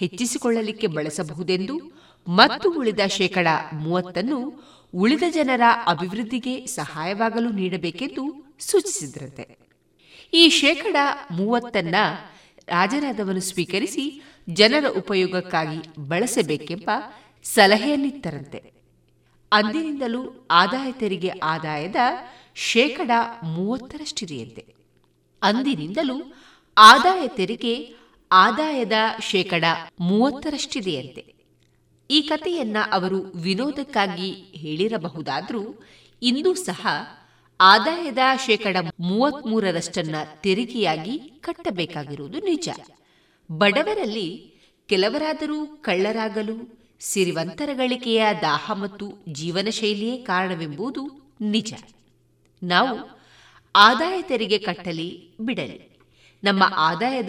ಹೆಚ್ಚಿಸಿಕೊಳ್ಳಲಿಕ್ಕೆ 0.00 0.86
ಬಳಸಬಹುದೆಂದು 0.86 1.76
ಮತ್ತು 2.26 2.70
ಉಳಿದ 2.70 3.00
ಶೇಕಡ 3.08 3.48
ಮೂವತ್ತನ್ನು 3.74 4.38
ಉಳಿದ 4.94 5.22
ಜನರ 5.30 5.60
ಅಭಿವೃದ್ಧಿಗೆ 5.86 6.66
ಸಹಾಯವಾಗಲು 6.66 7.50
ನೀಡಬೇಕೆಂದು 7.50 8.54
ಸೂಚಿಸಿದ್ರಂತೆ. 8.60 9.58
ಈ 10.34 10.48
ಶೇಕಡ 10.48 10.96
ಮೂವತ್ತನ್ನ 11.30 11.94
ರಾಜರಾದವನು 12.68 13.40
ಸ್ವೀಕರಿಸಿ 13.40 14.22
ಜನರ 14.50 14.84
ಉಪಯೋಗಕ್ಕಾಗಿ 14.98 16.08
ಬಳಸಬೇಕೆಂಬ 16.08 16.90
ಸಲಹೆಯನ್ನಿತ್ತರಂತೆ. 17.44 18.72
ಅಂದಿನಿಂದಲೂ 19.52 20.48
ಆದಾಯ 20.50 20.92
ತೆರಿಗೆ 20.92 21.30
ಆದಾಯದ 21.42 21.96
ಶೇಕಡ 22.54 23.10
ಮೂವತ್ತರಷ್ಟಿದೆಯಂತೆ. 23.44 24.74
ಅಂದಿನಿಂದಲೂ 25.42 26.34
ಆದಾಯ 26.78 27.28
ತೆರಿಗೆ 27.28 27.94
ಆದಾಯದ 28.32 28.92
ಶೇಕಡ 29.20 29.64
ಮೂವತ್ತರಷ್ಟಿದೆಯಂತೆ. 30.00 31.33
ಈ 32.10 32.20
ಕಥೆಯನ್ನ 32.20 32.76
ಅವರು 32.92 33.18
ವಿನೋದಕ್ಕಾಗಿ 33.18 34.30
ಹೇಳಿರಬಹುದಾದರೂ 34.32 35.84
ಇಂದೂ 36.22 36.54
ಸಹ 36.54 36.86
ಆದಾಯದ 37.60 38.18
ಶೇಕಡ 38.46 38.76
ಮೂವತ್ಮೂರರಷ್ಟನ್ನ 39.00 40.14
ತೆರಿಗೆಯಾಗಿ 40.42 41.18
ಕಟ್ಟಬೇಕಾಗಿರುವುದು 41.18 42.40
ನಿಜ. 42.40 42.68
ಬಡವರಲ್ಲಿ 43.52 44.54
ಕೆಲವರಾದರೂ 44.88 45.66
ಕಳ್ಳರಾಗಲು 45.66 46.78
ಸಿರಿವಂತರ 47.00 47.68
ಗಳಿಕೆಯ 47.72 48.24
ದಾಹ 48.42 48.72
ಮತ್ತು 48.72 49.12
ಜೀವನ 49.28 49.68
ಶೈಲಿಯೇ 49.70 50.16
ಕಾರಣವೆಂಬುದು 50.16 51.32
ನಿಜ. 51.40 51.74
ನಾವು 52.62 53.24
ಆದಾಯ 53.76 54.22
ತೆರಿಗೆ 54.22 54.58
ಕಟ್ಟಲಿ, 54.58 55.36
ಬಿಡಲಿ. 55.40 55.98
ನಮ್ಮ 56.44 56.64
ಆದಾಯದ 56.76 57.28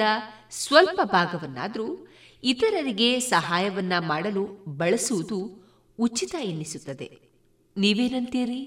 ಸ್ವಲ್ಪ 0.51 0.99
ಭಾಗವನ್ನಾದರೂ 1.03 2.07
ಇತರರಿಗೆ 2.47 3.19
ಸಹಾಯವನ್ನ 3.19 3.93
ಮಾಡಲು 3.99 4.65
ಬಳಸುವುದು 4.77 5.37
ಉಚಿತ 5.99 6.35
ಎನ್ನಿಸುತ್ತದೆ. 6.41 7.19
ನೀವೇನಂತೀರಿ? 7.77 8.61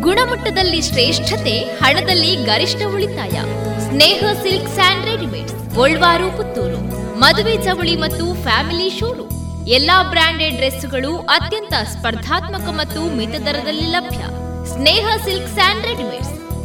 ಗುಣಮಟ್ಟದಲ್ಲಿ 0.00 0.82
ಶ್ರೇಷ್ಠತೆ, 0.82 1.58
ಹಣದಲ್ಲಿ 1.58 2.36
ಗರಿಷ್ಠ 2.36 2.78
ಉಳಿತಾಯ. 2.94 3.40
Sneha 3.80 4.24
silk 4.42 4.68
and 4.68 5.06
readymades, 5.06 5.74
Bolwar, 5.74 6.36
Puttur. 6.36 6.80
ಮದುವೆ 7.18 7.64
ಚವಳಿ 7.64 7.96
ಮತ್ತು 7.96 8.42
ಫ್ಯಾಮಿಲಿ 8.42 8.98
ಶೋರೂಮ್. 8.98 9.68
ಎಲ್ಲಾ 9.68 10.02
ಬ್ರಾಂಡೆಡ್ 10.02 10.56
ಡ್ರೆಸ್ಗಳು 10.56 11.18
ಅತ್ಯಂತ 11.18 11.72
ಸ್ಪರ್ಧಾತ್ಮಕ 11.72 12.68
ಮತ್ತು 12.68 13.16
ಮಿತ 13.16 13.30
ದರದಲ್ಲಿ 13.30 13.86
ಲಭ್ಯ. 13.86 14.18
Sneha 14.72 15.08
silk 15.24 15.48
and 15.48 15.86
readymades. 15.86 16.47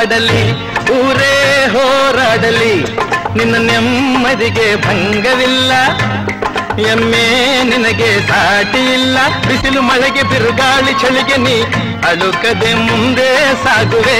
ಕೂಗಾಡಲಿ 0.00 0.42
ಊರೇ 0.96 1.34
ಹೋರಾಡಲಿ, 1.72 2.74
ನಿನ್ನ 3.36 3.56
ನೆಮ್ಮದಿಗೆ 3.66 4.68
ಭಂಗವಿಲ್ಲ. 4.84 5.72
ಎಮ್ಮೆ 6.90 7.24
ನಿನಗೆ 7.70 8.08
ಸಾಟಿ 8.28 8.82
ಇಲ್ಲ 8.94 9.18
ಬಿಸಿಲು 9.46 9.82
ಮಳೆಗೆ 9.88 10.22
ಬಿರುಗಾಳಿ 10.30 10.92
ಚಳಿಗೆ 11.02 11.36
ನೀ 11.44 11.56
ಅಳುಕದೆ 12.10 12.70
ಮುಂದೆ 12.86 13.28
ಸಾಗುವೆ. 13.64 14.18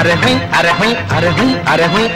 ಅರಹೈ 0.00 0.34
ಅರಹೈ 0.58 0.92
ಅರಹೈ 1.16 1.50
ಅರಹೈ. 1.72 2.06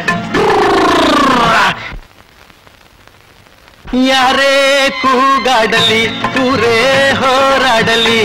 ಯಾರೇ 4.08 4.54
ಕೂಗಾಡಲಿ, 5.02 6.02
ಊರೇ 6.44 6.78
ಹೋರಾಡಲಿ. 7.20 8.24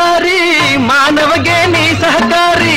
ಸಹಕಾರಿ, 0.00 0.76
ಮಾನವಗೆ 0.90 1.56
ನೀ 1.72 1.82
ಸಹಕಾರಿ. 2.02 2.76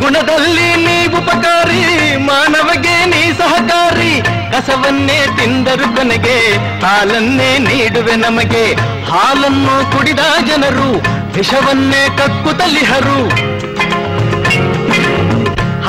ಗುಣದಲ್ಲಿ 0.00 0.70
ನೀ 0.84 0.96
ಉಪಕಾರಿ, 1.18 1.82
ಮಾನವಗೆ 2.28 2.94
ನೀ 3.12 3.20
ಸಹಕಾರಿ. 3.40 4.10
ಕಸವನ್ನೇ 4.52 5.18
ತಿಂದರು 5.36 5.88
ಕೊನೆಗೆ, 5.96 6.36
ಹಾಲನ್ನೇ 6.84 7.50
ನೀಡುವೆ 7.66 8.16
ನಮಗೆ. 8.24 8.64
ಹಾಲನ್ನು 9.10 9.76
ಕುಡಿದ 9.92 10.24
ಜನರು, 10.48 10.90
ವಿಷವನ್ನೇ 11.36 12.02
ಕಕ್ಕುತ್ತಲಿಹರು 12.20 13.20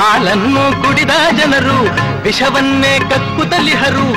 ಹಾಲನ್ನು 0.00 0.66
ಕುಡಿದ 0.82 1.16
ಜನರು, 1.40 1.78
ವಿಷವನ್ನೇ 2.26 2.94
ಕಕ್ಕುತ್ತಲಿಹರು 3.10 4.08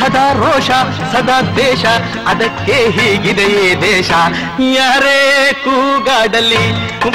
ಸದಾ 0.00 0.24
ರೋಷ, 0.40 0.68
ಸದಾ 1.12 1.36
ದೇಶ 1.56 1.82
ಅದಕ್ಕೆ 2.30 2.76
ಹೀಗಿದೆಯೇ 2.96 3.66
ದೇಶ? 3.82 4.10
ಯಾರೇ 4.76 5.18
ಕೂಗಾಡಲಿ, 5.64 6.64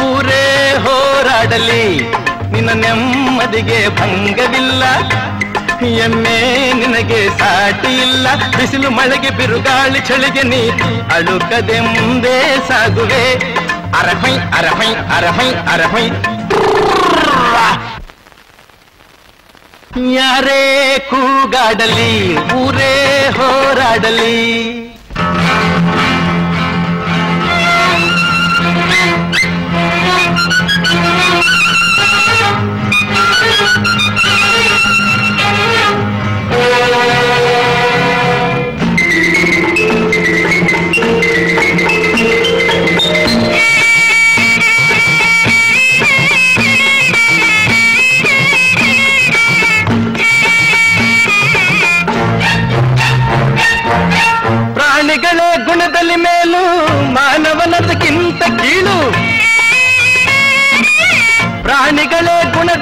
ಊರೇ 0.07 0.43
ಹೋರಾಡಲಿ, 0.85 1.85
ನಿನ್ನ 2.53 2.71
ನೆಮ್ಮದಿಗೆ 2.83 3.79
ಭಂಗವಿಲ್ಲ. 3.99 4.83
ಎಮ್ಮೆ 6.03 6.37
ನಿನಗೆ 6.79 7.21
ಸಾಟಿ 7.39 7.91
ಇಲ್ಲ, 8.03 8.27
ಬಿಸಿಲು 8.57 8.89
ಮಳೆಗೆ 8.89 9.31
ಬಿರುಗಾಳಿ 9.39 9.99
ಚಳಿಗೆ 9.99 10.43
ನೀ 10.51 10.61
ಅಳುಕದೆ 11.15 11.79
ಮುಂದೆ 11.79 12.37
ಸಾಗುವೆ 12.69 13.23
ಅರಹೈ 13.99 14.35
ಅರಹೈ 14.59 14.91
ಅರಹೈ 15.17 15.49
ಅರಹೈ 15.73 16.05
ಯಾರೇ 19.97 20.99
ಕೂಗಾಡಲಿ 21.09 22.35
ಊರೇ 22.55 22.95
ಹೋರಾಡಲಿ. 23.29 24.84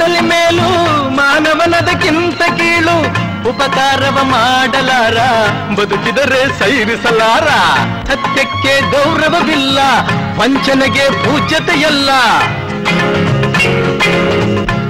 ಮೇಲೂ 0.08 0.22
ಮೇಲು, 0.22 0.70
ಮಾನವನದಕ್ಕಿಂತ 1.10 2.42
ಕೀಳು, 2.42 2.96
ಉಪಕಾರವ 3.50 4.18
ಮಾಡಲಾರ, 4.24 5.18
ಬದುಕಿದರೆ 5.76 6.60
ಸೈರಿಸಲಾರ. 6.60 7.48
ಸತ್ಯಕ್ಕೆ 8.08 8.92
ಗೌರವವಿಲ್ಲ, 8.92 9.80
ವಂಚನೆಗೆ 10.40 11.10
ಪೂಜ್ಯತೆಯಲ್ಲ. 11.10 12.10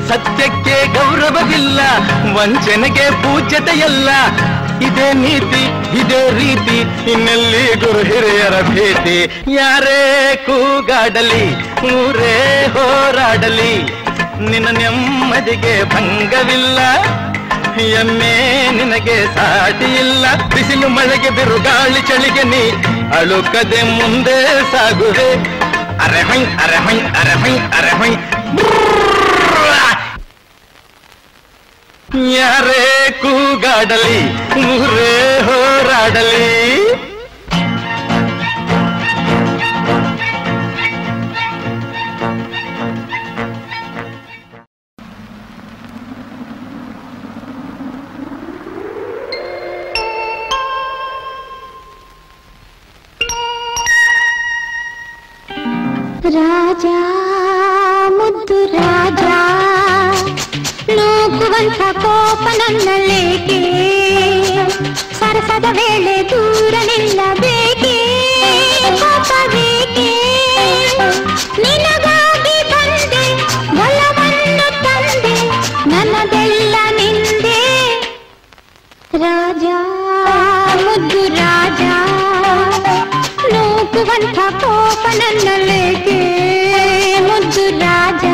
ಸತ್ಯಕ್ಕೆ 0.08 0.94
ಗೌರವವಿಲ್ಲ, 0.94 1.80
ವಂಚನೆಗೆ 2.38 3.10
ಪೂಜ್ಯತೆಯಲ್ಲ. 3.10 4.10
ಇದೇ 4.86 5.14
ನೀತಿ, 5.14 5.64
ಇದೇ 6.00 6.30
ರೀತಿ, 6.30 7.12
ಇನ್ನೆಲ್ಲಿ 7.12 7.66
ಗುರು 7.80 8.00
ಹಿರಿಯರ 8.00 8.62
ಭೇಟಿ 8.62 9.44
ಯಾರೇ 9.54 10.36
ಕೂಗಾಡಲಿ, 10.46 11.46
ಊರೇ 11.94 12.68
ಹೋರಾಡಲಿ. 12.74 14.03
ನಿನ್ನ 14.40 14.70
ನೆಮ್ಮದಿಗೆ 14.78 15.84
ಭಂಗವಿಲ್ಲ. 15.84 16.80
ಎಮ್ಮೆ 18.00 18.34
ನಿನಗೆ 18.72 19.16
ಸಾಟಿ 19.36 19.86
ಇಲ್ಲ 19.86 20.26
ಬಿಸಿಲು 20.36 20.88
ಮಳೆಗೆ 20.90 21.30
ಬಿರುಗಾಳಿ 21.30 22.02
ಚಳಿಗೆ 22.08 22.44
ನೀ 22.44 22.64
ಅಳುಕದೆ 23.18 23.82
ಮುಂದೆ 23.84 24.38
ಸಾಗುವೆ. 24.72 25.30
ಅರೆ 26.04 26.22
ಹೈ 26.30 26.42
ಅರೆ 26.64 27.94
ಹೈ 28.02 28.12
ಯಾರೇ 32.34 33.12
ಕೂಗಾಡಲಿ 33.22 34.18
ಊರೇ 34.64 35.14
ಹೋರಾಡಲಿ. 35.46 36.44
ಕೋಪ 62.63 62.63
ನನ್ನಲ್ಲೇಕೆ 62.63 63.57
ಸರಸದ 65.19 65.67
ವೇಳೆ 65.77 66.15
ದೂರ 66.31 66.75
ನಿಲ್ಲಬೇಕೆ 66.89 67.95
ಕೋಪ 69.01 69.31
ಬೇಕೆ 69.55 70.07
ನಿನಗಾಗಿ 71.63 72.55
ಬಂದೆ 72.73 73.25
ಬಲವನ್ನು 73.79 74.69
ತಂದೆ 74.85 75.35
ನನ್ನದೆಲ್ಲ 75.93 76.77
ನಿಂದೆ 76.99 77.59
ರಾಜ 79.25 79.65
ಮುದ್ದು 80.85 81.23
ರಾಜ 81.39 81.83
ನೂಕುವಂತ 83.53 84.39
ಕೋಪ 84.63 85.05
ನನ್ನಲ್ಲೇಕೆ 85.21 86.21
ಮುದ್ದು 87.29 87.67
ರಾಜ 87.85 88.25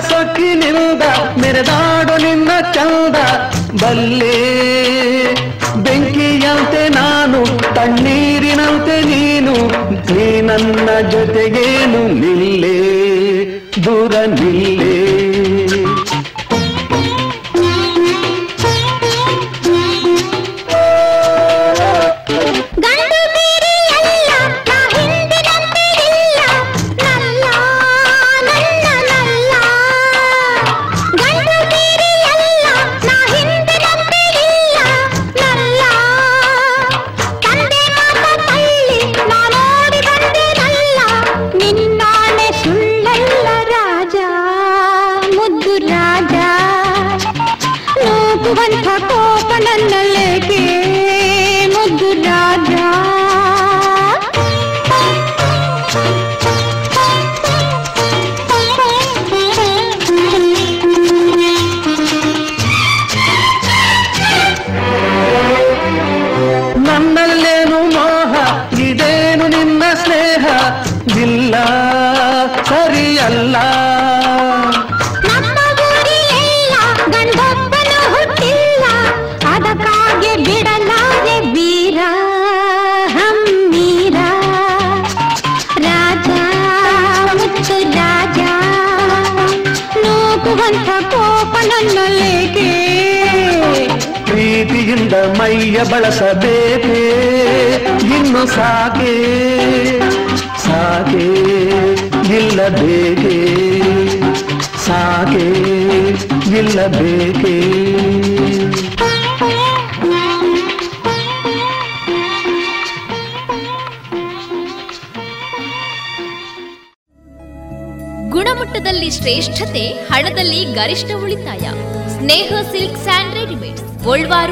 ಸೊಕ್ಕಿನಿಂದ 0.00 1.02
ಮೆರೆದಾಡು 1.40 2.22
ನಿನ್ನ 2.22 2.48
ಚಂದ. 2.74 3.16
ಬಲ್ಲೆ, 3.82 4.36
ಬೆಂಕಿಯಂತೆ 5.76 6.88
ನಾನು, 6.88 7.44
ತಣ್ಣೀರಿನಂತೆ 7.74 9.02
ನೀನು, 9.02 9.52
ನೀ 10.14 10.40
ನನ್ನ 10.40 11.08
ಜೊತೆಗೇನು 11.08 12.12
ನಿಲ್ಲೇ, 12.12 12.78
ದೂರ 13.84 14.14
ನಿಲ್ಲೇ. 14.40 15.07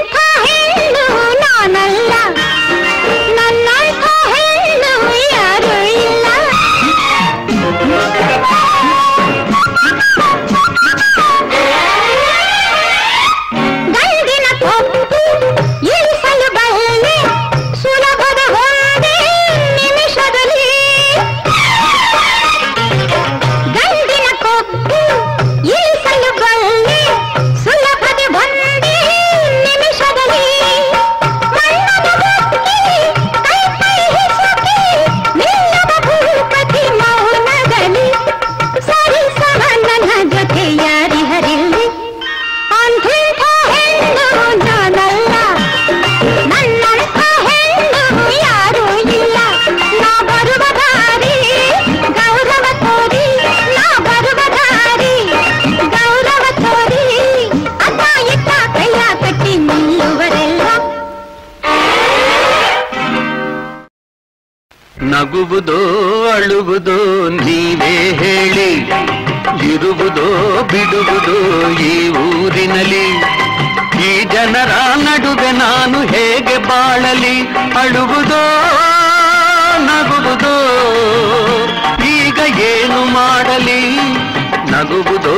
लिखा 0.00 0.28
है 0.44 0.90
नानल 1.42 2.09
ಇರುವುದೋ 69.74 70.62
ಬಿಡುವುದೋ 70.62 71.68
ಈ 71.80 72.08
ಊರಿನಲ್ಲಿ? 72.08 73.06
ಈ 74.06 74.24
ಜನರ 74.24 74.70
ನಡುವೆ 74.96 75.50
ನಾನು 75.50 76.00
ಹೇಗೆ 76.00 76.58
ಬಾಳಲಿ? 76.58 77.40
ಅಳುವುದೋ, 77.80 78.42
ನಗುವುದೋ? 79.78 80.54
ಈಗ 82.06 82.60
ಏನು 82.60 83.04
ಮಾಡಲಿ? 83.04 83.96
ನಗುವುದೋ, 84.70 85.34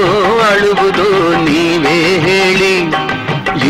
ಅಳುವುದೋ 0.50 1.34
ನೀವೇ 1.36 2.20
ಹೇಳಿ. 2.20 2.78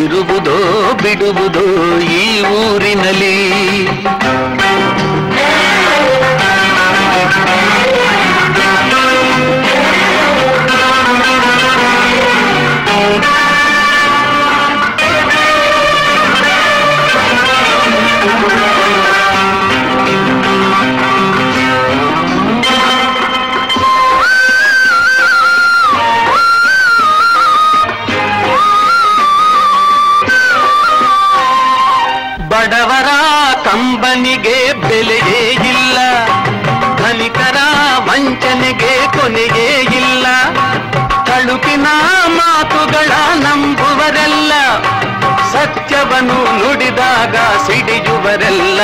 ಇರುವುದೋ, 0.05 0.59
ಬಿಡುವುದೋ 1.03 1.99
ಈ 1.99 2.43
ಊರಿನಲ್ಲಿ? 2.43 3.37
ಸತ್ಯವನ್ನು 46.13 46.39
ನುಡಿದಾಗ 46.57 47.37
ಸಿಡಿಯುವರೆಲ್ಲ, 47.67 48.81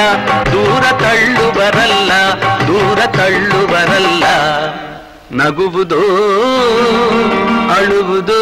ದೂರ 0.53 0.85
ತಳ್ಳುವರಲ್ಲ 1.01 2.13
ದೂರ 2.69 3.01
ತಳ್ಳುವರಲ್ಲ. 3.17 4.25
ನಗುವುದೋ, 5.33 6.01
ಅಳುವುದೋ, 7.77 8.41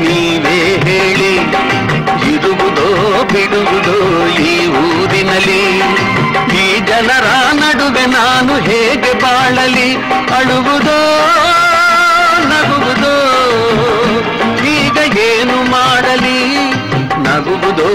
ನೀವೇ 0.00 0.56
ಹೇಳಿ, 0.86 1.32
ಇರುವುದೋ, 2.32 2.88
ಬಿಡುವುದೋ 3.32 3.98
ಈ 4.46 4.56
ಊರಿನಲ್ಲಿ. 4.82 5.62
ಈ 6.62 6.66
ಜನರ 6.88 7.26
ನಡುವೆ 7.52 8.06
ನಾನು 8.06 8.56
ಹೇಗೆ 8.68 9.12
ಬಾಳಲಿ, 9.22 9.88
ಅಳುವುದೋ 10.38 10.98
ನಗುವುದೋ 17.76 17.88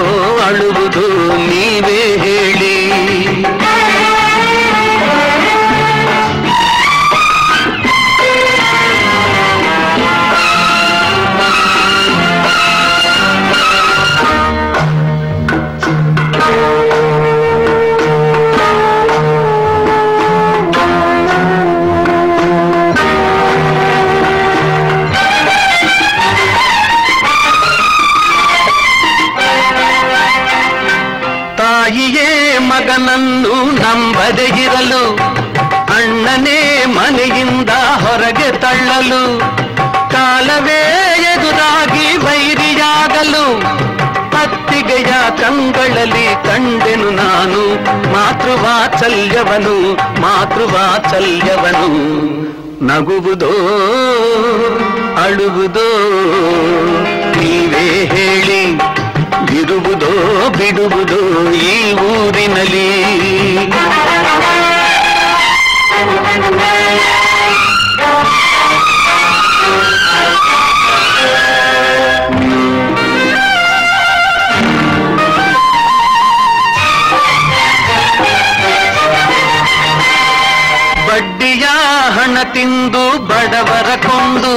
ಅಳುವುದೋ 0.46 1.06
ನೀವೇ 1.50 2.00
ಇರಲು 34.72 35.16
ಅಣ್ಣನೇ 35.96 36.86
ಮನೆಯಿಂದ 36.86 37.70
ಹೊರಗೆ 37.70 38.52
ತಳ್ಳಲು 38.52 39.40
ಕಾಲವೇ 40.12 40.82
ಎದುರಾಗಿ 41.22 42.18
ವೈರಿಯಾಗಲು 42.18 43.46
ಅತ್ತಿಗೆಯ 44.42 45.14
ಕಂಗಳಲ್ಲಿ 45.42 46.26
ಕಂಡೆನು 46.44 47.10
ನಾನು 47.12 47.62
ಮಾತೃವಾತ್ಸಲ್ಯವನು 48.14 49.94
ಮಾತೃವಾತ್ಸಲ್ಯವನು. 50.22 51.88
ನಗುವುದೋ, 52.86 53.54
ಅಳುವುದೋ, 55.24 55.88
ನೀವೇ 57.40 57.86
ಹೇಳಿ 58.06 58.78
ಬಿಡುವುದೋ 59.48 60.14
ಬಿಡುವುದೋ 60.50 61.54
ಈ 61.54 61.94
ಊರಿನಲ್ಲಿ. 61.94 62.90
ಹಣ 82.32 82.42
ತಿಂದು 82.54 83.02
ಬಡವರ 83.30 83.90
ಕೊಂದು 84.04 84.52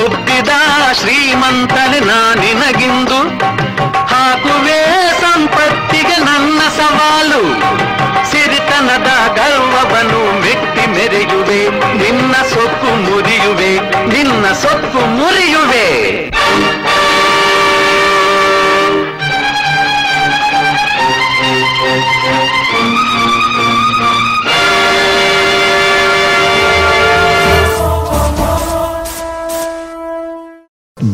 ಒಪ್ಪಿದ 0.00 0.52
ಶ್ರೀಮಂತನೆ 1.00 1.98
ನಾನಿನಗಿಂದು 2.08 3.18
ಹಾಕುವೆ 4.12 4.78
ಸಂಪತ್ತಿಗೆ 5.20 6.16
ನನ್ನ 6.24 6.60
ಸವಾಲು, 6.78 7.42
ಸಿರಿತನದ 8.30 9.10
ಗರ್ವವನ್ನು 9.38 10.22
ಮೆಟ್ಟಿ 10.40 10.86
ಮೆರೆಯುವೆ. 10.94 11.60
ನಿನ್ನ 12.02 12.34
ಸೊಕ್ಕು 12.54 12.90
ಮುರಿಯುವೆ, 13.06 13.72
ನಿನ್ನ 14.14 14.44
ಸೊಕ್ಕು 14.62 15.02
ಮುರಿಯುವೆ. 15.18 15.86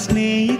ಸ್ನೇಹಿತ 0.00 0.59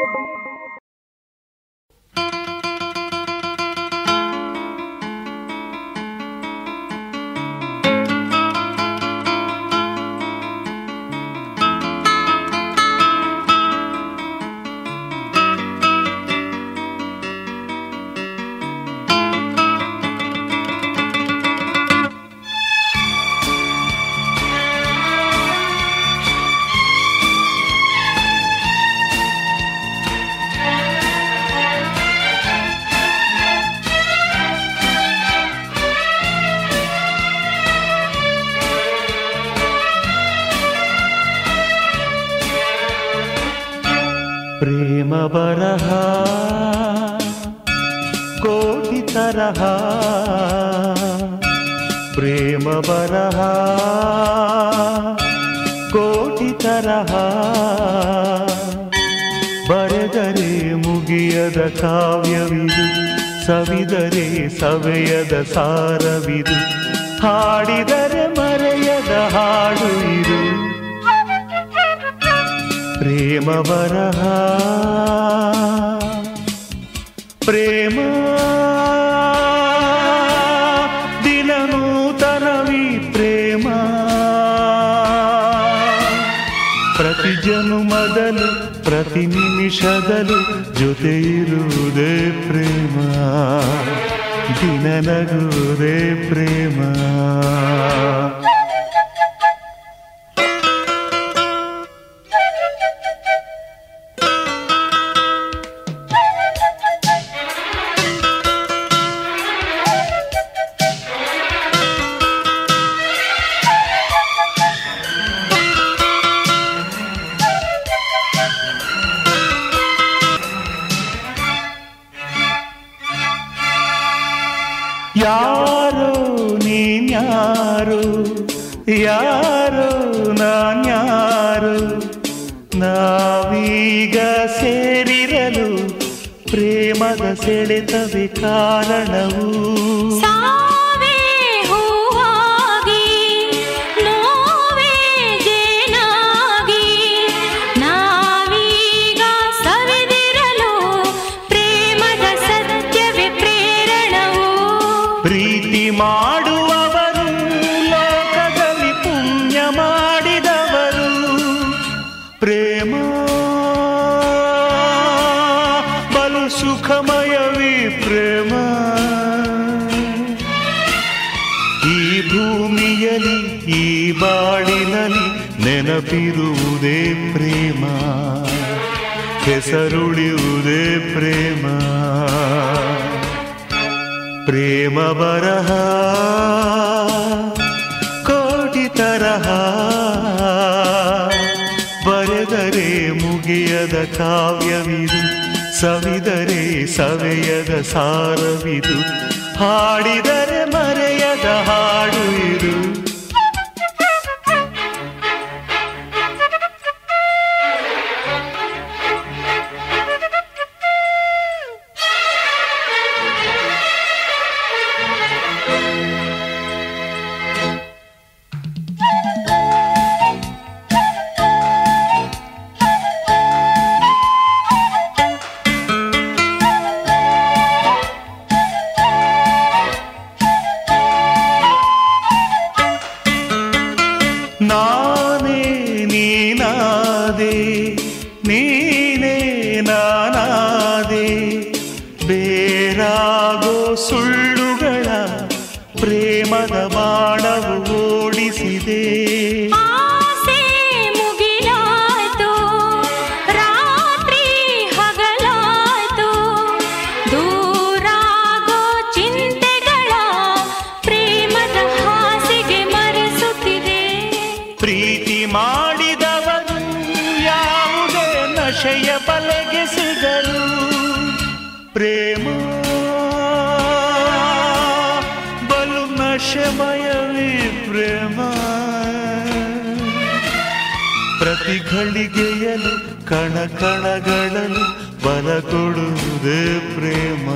ಕಣ 283.79 284.01
ಕಣಗಳಲು 284.01 285.11
ಬಲ 285.25 285.59
ಕೊಡುವುದೇ 285.59 286.79
ಪ್ರೇಮ. 286.95 287.49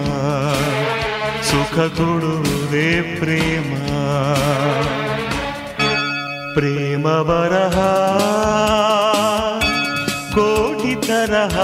ಸುಖ 1.41 1.79
ಕೊಡುವುದೇ 1.79 3.17
ಪ್ರೇಮ. 3.19 3.73
ಪ್ರೇಮ 6.53 7.07
ಬರಹ, 7.07 7.77
ಕೋಟಿ 10.35 11.07
ತರಹ. 11.07 11.57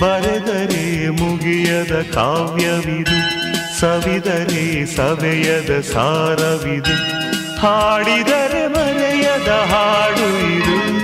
ಬರೆದರೆ 0.00 1.08
ಮುಗಿಯದ 1.08 2.12
ಕಾವ್ಯವಿದು, 2.14 3.18
ಸವಿದರೆ 3.80 4.96
ಸವೆಯದ 4.96 5.80
ಸಾರವಿದು. 5.80 7.24
ಹಾಡಿದರೆ 7.60 8.66
ಮರೆಯದ 8.66 9.48
ಹಾಡು 9.48 10.52
ಇದು. 10.52 11.03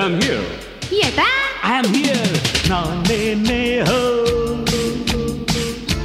I'm 0.00 0.14
here. 0.22 0.44
ఎటా 1.06 1.26
ఐఎమ్ 1.68 1.88
హియర్ 1.94 2.32
నానే 2.70 3.18
నేహో 3.44 3.98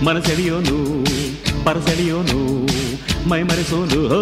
మనసెడియోను 0.08 0.78
పరసెడియోను 1.68 2.42
మై 3.32 3.42
మరసోను 3.50 4.02
హో. 4.12 4.22